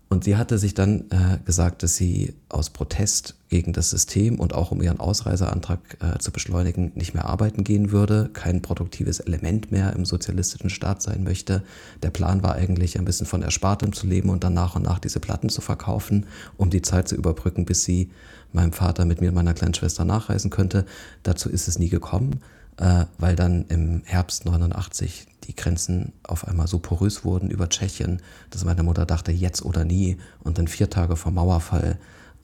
und 0.10 0.24
sie 0.24 0.38
hatte 0.38 0.58
sich 0.58 0.74
dann 0.74 1.06
äh, 1.10 1.38
gesagt, 1.44 1.84
dass 1.84 1.96
sie 1.96 2.34
aus 2.48 2.70
Protest 2.70 3.36
gegen 3.50 3.74
das 3.74 3.90
System 3.90 4.40
und 4.40 4.54
auch 4.54 4.72
um 4.72 4.82
ihren 4.82 5.02
Ausreiseantrag 5.02 5.80
äh, 6.00 6.18
zu 6.20 6.32
beschleunigen, 6.32 6.94
nicht 6.96 7.14
mehr 7.14 7.26
arbeiten 7.26 7.66
gehen 7.66 7.92
würde, 7.92 8.30
kein 8.32 8.62
produktives 8.62 9.20
Element 9.20 9.72
mehr 9.72 9.94
im 9.94 10.06
sozialistischen 10.06 10.70
Staat 10.70 11.02
sein 11.02 11.24
möchte. 11.24 11.62
Der 12.04 12.10
Plan 12.10 12.42
war 12.42 12.56
eigentlich, 12.56 12.98
ein 12.98 13.06
bisschen 13.06 13.26
von 13.26 13.42
Erspartem 13.42 13.92
zu 13.92 14.08
leben 14.08 14.30
und 14.30 14.46
dann 14.46 14.54
nach 14.54 14.76
und 14.78 14.84
nach 14.84 15.00
diese 15.00 15.20
Platten 15.20 15.50
zu 15.50 15.60
verkaufen, 15.60 16.26
um 16.56 16.70
die 16.70 16.82
Zeit 16.82 17.10
zu 17.10 17.16
überbrücken, 17.16 17.66
bis 17.66 17.84
sie 17.84 18.10
meinem 18.54 18.72
Vater 18.72 19.04
mit 19.04 19.20
mir 19.20 19.30
und 19.30 19.36
meiner 19.36 19.54
kleinen 19.54 19.74
Schwester 19.74 20.06
nachreisen 20.06 20.52
könnte. 20.52 20.86
Dazu 21.24 21.50
ist 21.50 21.68
es 21.68 21.80
nie 21.80 21.90
gekommen, 21.90 22.40
äh, 22.78 23.06
weil 23.18 23.36
dann 23.36 23.66
im 23.68 24.04
Herbst 24.06 24.46
89 24.46 25.28
die 25.48 25.56
Grenzen 25.56 26.14
auf 26.24 26.48
einmal 26.48 26.68
so 26.68 26.80
porös 26.80 27.24
wurden 27.24 27.50
über 27.50 27.70
Tschechien, 27.70 28.22
dass 28.50 28.66
meine 28.66 28.84
Mutter 28.84 29.06
dachte, 29.06 29.32
jetzt 29.32 29.64
oder 29.64 29.86
nie. 29.86 30.18
Und 30.44 30.58
dann 30.58 30.68
vier 30.68 30.90
Tage 30.90 31.16
vor 31.16 31.32
Mauerfall 31.32 31.98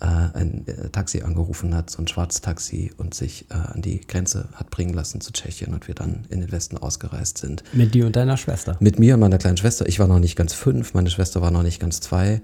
äh, 0.03 0.05
ein 0.05 0.67
äh, 0.67 0.89
Taxi 0.89 1.21
angerufen 1.21 1.73
hat, 1.73 1.89
so 1.89 2.01
ein 2.01 2.07
Schwarztaxi, 2.07 2.91
und 2.97 3.13
sich 3.13 3.45
äh, 3.49 3.53
an 3.53 3.81
die 3.81 4.01
Grenze 4.01 4.49
hat 4.53 4.69
bringen 4.69 4.93
lassen 4.93 5.21
zu 5.21 5.31
Tschechien 5.31 5.73
und 5.73 5.87
wir 5.87 5.95
dann 5.95 6.25
in 6.29 6.41
den 6.41 6.51
Westen 6.51 6.77
ausgereist 6.77 7.37
sind. 7.37 7.63
Mit 7.73 7.93
dir 7.93 8.05
und 8.05 8.15
deiner 8.15 8.37
Schwester? 8.37 8.75
Mit 8.79 8.99
mir 8.99 9.13
und 9.13 9.21
meiner 9.21 9.37
kleinen 9.37 9.57
Schwester. 9.57 9.87
Ich 9.87 9.99
war 9.99 10.07
noch 10.07 10.19
nicht 10.19 10.35
ganz 10.35 10.53
fünf, 10.53 10.93
meine 10.93 11.09
Schwester 11.09 11.41
war 11.41 11.51
noch 11.51 11.63
nicht 11.63 11.79
ganz 11.79 12.01
zwei. 12.01 12.41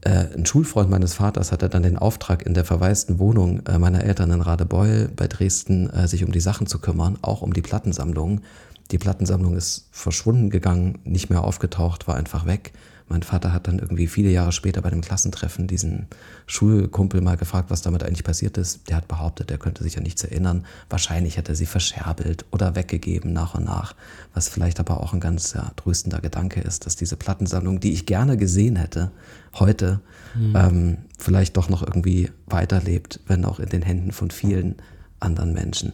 Äh, 0.00 0.26
ein 0.34 0.46
Schulfreund 0.46 0.88
meines 0.88 1.14
Vaters 1.14 1.52
hatte 1.52 1.68
dann 1.68 1.82
den 1.82 1.98
Auftrag, 1.98 2.46
in 2.46 2.54
der 2.54 2.64
verwaisten 2.64 3.18
Wohnung 3.18 3.66
äh, 3.66 3.78
meiner 3.78 4.04
Eltern 4.04 4.30
in 4.30 4.40
Radebeul 4.40 5.10
bei 5.14 5.28
Dresden 5.28 5.90
sich 6.06 6.24
um 6.24 6.32
die 6.32 6.40
Sachen 6.40 6.66
zu 6.66 6.78
kümmern, 6.78 7.18
auch 7.20 7.42
um 7.42 7.52
die 7.52 7.62
Plattensammlung. 7.62 8.40
Die 8.92 8.98
Plattensammlung 8.98 9.56
ist 9.56 9.88
verschwunden 9.90 10.50
gegangen, 10.50 10.98
nicht 11.04 11.30
mehr 11.30 11.42
aufgetaucht, 11.42 12.06
war 12.06 12.16
einfach 12.16 12.46
weg. 12.46 12.72
Mein 13.08 13.22
Vater 13.22 13.52
hat 13.52 13.66
dann 13.66 13.78
irgendwie 13.78 14.06
viele 14.06 14.30
Jahre 14.30 14.52
später 14.52 14.80
bei 14.80 14.90
dem 14.90 15.00
Klassentreffen 15.00 15.66
diesen 15.66 16.06
Schulkumpel 16.46 17.20
mal 17.20 17.36
gefragt, 17.36 17.70
was 17.70 17.82
damit 17.82 18.02
eigentlich 18.02 18.24
passiert 18.24 18.56
ist. 18.56 18.88
Der 18.88 18.96
hat 18.96 19.08
behauptet, 19.08 19.50
er 19.50 19.58
könnte 19.58 19.82
sich 19.82 19.96
an 19.96 20.02
nichts 20.02 20.24
erinnern. 20.24 20.64
Wahrscheinlich 20.88 21.36
hat 21.36 21.48
er 21.48 21.54
sie 21.54 21.66
verscherbelt 21.66 22.44
oder 22.50 22.74
weggegeben 22.74 23.32
nach 23.32 23.54
und 23.54 23.64
nach. 23.64 23.94
Was 24.34 24.48
vielleicht 24.48 24.78
aber 24.78 25.00
auch 25.00 25.12
ein 25.12 25.20
ganz 25.20 25.52
ja, 25.52 25.72
tröstender 25.76 26.20
Gedanke 26.20 26.60
ist, 26.60 26.86
dass 26.86 26.96
diese 26.96 27.16
Plattensammlung, 27.16 27.80
die 27.80 27.92
ich 27.92 28.06
gerne 28.06 28.36
gesehen 28.36 28.76
hätte, 28.76 29.10
heute 29.58 30.00
mhm. 30.34 30.56
ähm, 30.56 30.98
vielleicht 31.18 31.56
doch 31.56 31.68
noch 31.68 31.82
irgendwie 31.82 32.30
weiterlebt, 32.46 33.20
wenn 33.26 33.44
auch 33.44 33.58
in 33.58 33.68
den 33.68 33.82
Händen 33.82 34.12
von 34.12 34.30
vielen 34.30 34.76
anderen 35.20 35.52
Menschen. 35.52 35.92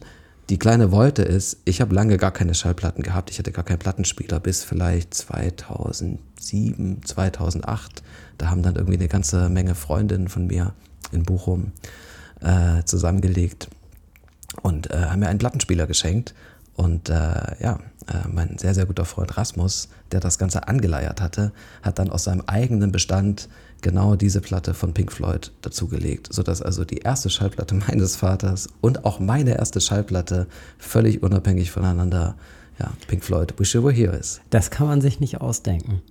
Die 0.49 0.57
kleine 0.57 0.91
Wolte 0.91 1.21
ist, 1.21 1.57
ich 1.65 1.79
habe 1.79 1.93
lange 1.93 2.17
gar 2.17 2.31
keine 2.31 2.55
Schallplatten 2.55 3.03
gehabt. 3.03 3.29
Ich 3.29 3.37
hatte 3.37 3.51
gar 3.51 3.63
keinen 3.63 3.77
Plattenspieler 3.77 4.39
bis 4.39 4.63
vielleicht 4.63 5.13
2007, 5.13 7.03
2008. 7.05 8.03
Da 8.39 8.49
haben 8.49 8.63
dann 8.63 8.75
irgendwie 8.75 8.97
eine 8.97 9.07
ganze 9.07 9.49
Menge 9.49 9.75
Freundinnen 9.75 10.27
von 10.27 10.47
mir 10.47 10.73
in 11.11 11.23
Bochum 11.23 11.71
äh, 12.41 12.83
zusammengelegt 12.83 13.69
und 14.63 14.89
äh, 14.89 15.05
haben 15.05 15.19
mir 15.19 15.29
einen 15.29 15.39
Plattenspieler 15.39 15.85
geschenkt. 15.85 16.33
Und 16.75 17.09
äh, 17.09 17.13
ja, 17.61 17.79
äh, 18.07 18.27
mein 18.31 18.57
sehr, 18.57 18.73
sehr 18.73 18.87
guter 18.87 19.05
Freund 19.05 19.37
Rasmus, 19.37 19.89
der 20.11 20.19
das 20.19 20.37
Ganze 20.37 20.67
angeleiert 20.67 21.21
hatte, 21.21 21.51
hat 21.81 21.99
dann 21.99 22.09
aus 22.09 22.23
seinem 22.23 22.43
eigenen 22.47 22.91
Bestand 22.91 23.49
genau 23.81 24.15
diese 24.15 24.41
Platte 24.41 24.73
von 24.73 24.93
Pink 24.93 25.11
Floyd 25.11 25.51
dazugelegt, 25.61 26.31
sodass 26.31 26.61
also 26.61 26.83
die 26.85 26.97
erste 26.97 27.29
Schallplatte 27.29 27.75
meines 27.87 28.15
Vaters 28.15 28.69
und 28.81 29.05
auch 29.05 29.19
meine 29.19 29.57
erste 29.57 29.81
Schallplatte 29.81 30.47
völlig 30.77 31.23
unabhängig 31.23 31.71
voneinander, 31.71 32.35
ja, 32.79 32.91
Pink 33.07 33.23
Floyd, 33.23 33.53
Wish 33.57 33.75
You 33.75 33.83
Were 33.83 33.93
Here 33.93 34.15
ist. 34.15 34.41
Das 34.49 34.71
kann 34.71 34.87
man 34.87 35.01
sich 35.01 35.19
nicht 35.19 35.41
ausdenken. 35.41 36.01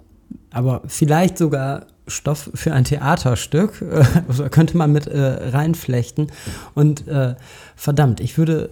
Aber 0.50 0.82
vielleicht 0.86 1.38
sogar 1.38 1.86
Stoff 2.06 2.50
für 2.54 2.72
ein 2.72 2.84
Theaterstück 2.84 3.82
äh, 3.82 4.48
könnte 4.48 4.76
man 4.76 4.92
mit 4.92 5.06
äh, 5.06 5.18
reinflechten. 5.18 6.30
Und 6.74 7.06
äh, 7.06 7.34
verdammt, 7.76 8.20
ich 8.20 8.38
würde 8.38 8.70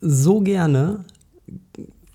so 0.00 0.40
gerne 0.40 1.04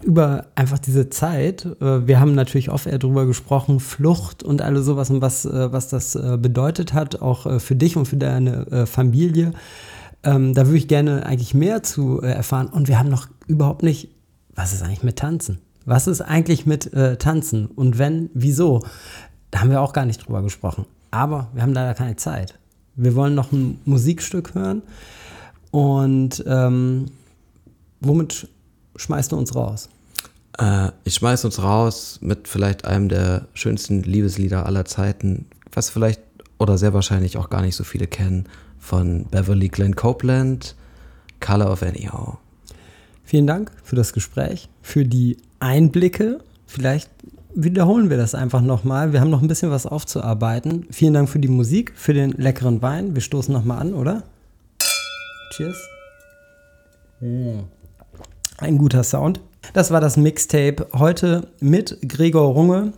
über 0.04 0.48
einfach 0.56 0.80
diese 0.80 1.10
Zeit, 1.10 1.66
äh, 1.82 2.08
wir 2.08 2.20
haben 2.20 2.36
natürlich 2.36 2.70
oft 2.70 2.86
eher 2.86 3.00
drüber 3.00 3.26
gesprochen, 3.26 3.80
Flucht 3.80 4.44
und 4.44 4.62
alles 4.62 4.86
sowas 4.86 5.10
und 5.10 5.22
was, 5.22 5.46
äh, 5.46 5.72
was 5.72 5.88
das 5.88 6.16
äh, 6.16 6.38
bedeutet 6.40 6.94
hat, 6.94 7.22
auch 7.22 7.60
für 7.60 7.76
dich 7.76 7.98
und 7.98 8.06
für 8.06 8.18
deine 8.18 8.86
Familie. 8.86 9.54
Ähm, 10.24 10.54
da 10.54 10.66
würde 10.66 10.78
ich 10.78 10.88
gerne 10.88 11.26
eigentlich 11.26 11.54
mehr 11.54 11.84
zu 11.84 12.22
erfahren. 12.22 12.68
Und 12.68 12.88
wir 12.88 13.00
haben 13.00 13.10
noch 13.10 13.28
überhaupt 13.48 13.84
nicht, 13.84 14.10
was 14.56 14.74
ist 14.74 14.84
eigentlich 14.84 15.04
mit 15.04 15.18
Tanzen? 15.18 15.60
Was 15.86 16.08
ist 16.08 16.22
eigentlich 16.22 16.66
mit 16.66 16.92
Tanzen? 17.20 17.66
Und 17.66 17.98
wenn, 17.98 18.30
wieso? 18.34 18.84
Da 19.52 19.60
haben 19.60 19.70
wir 19.70 19.82
auch 19.82 19.94
gar 19.94 20.06
nicht 20.06 20.26
drüber 20.26 20.42
gesprochen. 20.42 20.86
Aber 21.12 21.50
wir 21.54 21.62
haben 21.62 21.74
leider 21.74 21.94
keine 21.94 22.16
Zeit. 22.16 22.58
Wir 22.96 23.16
wollen 23.16 23.36
noch 23.36 23.52
ein 23.52 23.80
Musikstück 23.86 24.56
hören. 24.56 24.82
Und 25.72 26.44
ähm, 26.48 27.08
womit 28.00 28.48
schmeißt 28.96 29.32
du 29.32 29.38
uns 29.38 29.56
raus? 29.56 29.90
Äh, 30.58 30.90
ich 31.04 31.16
schmeiß 31.16 31.46
uns 31.46 31.62
raus 31.62 32.20
mit 32.22 32.48
vielleicht 32.48 32.86
einem 32.86 33.10
der 33.10 33.48
schönsten 33.54 34.04
Liebeslieder 34.04 34.66
aller 34.66 34.86
Zeiten, 34.86 35.46
was 35.72 35.90
vielleicht 35.90 36.22
oder 36.60 36.78
sehr 36.78 36.94
wahrscheinlich 36.94 37.38
auch 37.38 37.50
gar 37.50 37.62
nicht 37.62 37.76
so 37.76 37.84
viele 37.84 38.08
kennen, 38.08 38.48
von 38.80 39.26
Beverly 39.26 39.70
Glenn 39.70 39.96
Copeland, 39.96 40.76
Color 41.40 41.72
of 41.72 41.84
Anyhow. 41.84 42.38
Vielen 43.24 43.48
Dank 43.48 43.72
für 43.84 43.96
das 43.96 44.14
Gespräch, 44.14 44.70
für 44.82 45.06
die 45.06 45.38
Einblicke. 45.60 46.40
Vielleicht 46.68 47.10
wiederholen 47.56 48.10
wir 48.10 48.18
das 48.18 48.36
einfach 48.36 48.62
nochmal. 48.62 49.14
Wir 49.14 49.22
haben 49.22 49.30
noch 49.30 49.42
ein 49.42 49.48
bisschen 49.48 49.72
was 49.72 49.86
aufzuarbeiten. 49.86 50.86
Vielen 50.92 51.14
Dank 51.14 51.30
für 51.30 51.40
die 51.40 51.48
Musik, 51.48 51.94
für 51.96 52.14
den 52.14 52.32
leckeren 52.32 52.82
Wein. 52.82 53.16
Wir 53.16 53.22
stoßen 53.22 53.54
nochmal 53.54 53.80
an, 53.80 53.94
oder? 53.94 54.24
Cheers. 55.56 55.78
Mm. 57.22 57.60
Ein 58.64 58.78
guter 58.78 59.04
Sound. 59.04 59.42
Das 59.74 59.92
war 59.92 60.00
das 60.00 60.16
Mixtape 60.16 60.88
heute 60.94 61.50
mit 61.60 61.98
Gregor 62.08 62.54
Runge. 62.54 62.94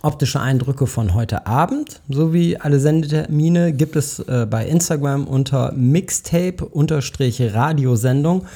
Optische 0.00 0.40
Eindrücke 0.40 0.86
von 0.86 1.12
heute 1.12 1.46
Abend 1.46 2.00
sowie 2.08 2.56
alle 2.56 2.80
Sendetermine 2.80 3.74
gibt 3.74 3.94
es 3.94 4.20
äh, 4.20 4.46
bei 4.48 4.66
Instagram 4.66 5.26
unter 5.26 5.72
Mixtape-Radiosendung. 5.72 8.46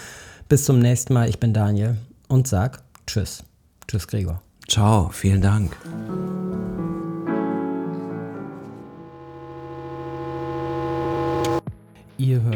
Bis 0.49 0.65
zum 0.65 0.79
nächsten 0.79 1.13
Mal. 1.13 1.29
Ich 1.29 1.39
bin 1.39 1.53
Daniel 1.53 1.99
und 2.29 2.49
sag 2.49 2.81
Tschüss. 3.07 3.45
Tschüss, 3.87 4.09
Gregor. 4.09 4.41
Ciao, 4.67 5.11
vielen 5.13 5.43
Dank. 5.43 5.77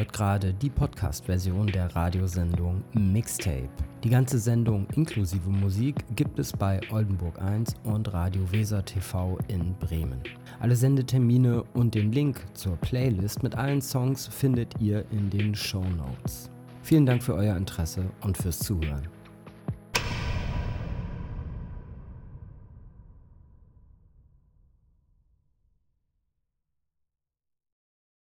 Hört 0.04 0.12
gerade 0.12 0.52
die 0.52 0.68
Podcast-Version 0.68 1.68
der 1.68 1.94
Radiosendung 1.96 2.84
Mixtape. 2.92 3.70
Die 4.02 4.10
ganze 4.10 4.38
Sendung 4.38 4.86
inklusive 4.96 5.48
Musik 5.48 5.96
gibt 6.14 6.38
es 6.38 6.52
bei 6.52 6.78
Oldenburg 6.90 7.40
1 7.40 7.74
und 7.84 8.12
Radio 8.12 8.42
Weser 8.52 8.84
TV 8.84 9.38
in 9.48 9.74
Bremen. 9.78 10.20
Alle 10.60 10.76
Sendetermine 10.76 11.64
und 11.72 11.94
den 11.94 12.12
Link 12.12 12.44
zur 12.52 12.76
Playlist 12.76 13.42
mit 13.42 13.54
allen 13.54 13.80
Songs 13.80 14.26
findet 14.26 14.78
ihr 14.78 15.06
in 15.10 15.30
den 15.30 15.54
Show 15.54 15.84
Notes. 15.96 16.50
Vielen 16.82 17.06
Dank 17.06 17.22
für 17.22 17.34
euer 17.34 17.56
Interesse 17.56 18.04
und 18.20 18.36
fürs 18.36 18.58
Zuhören. 18.58 19.13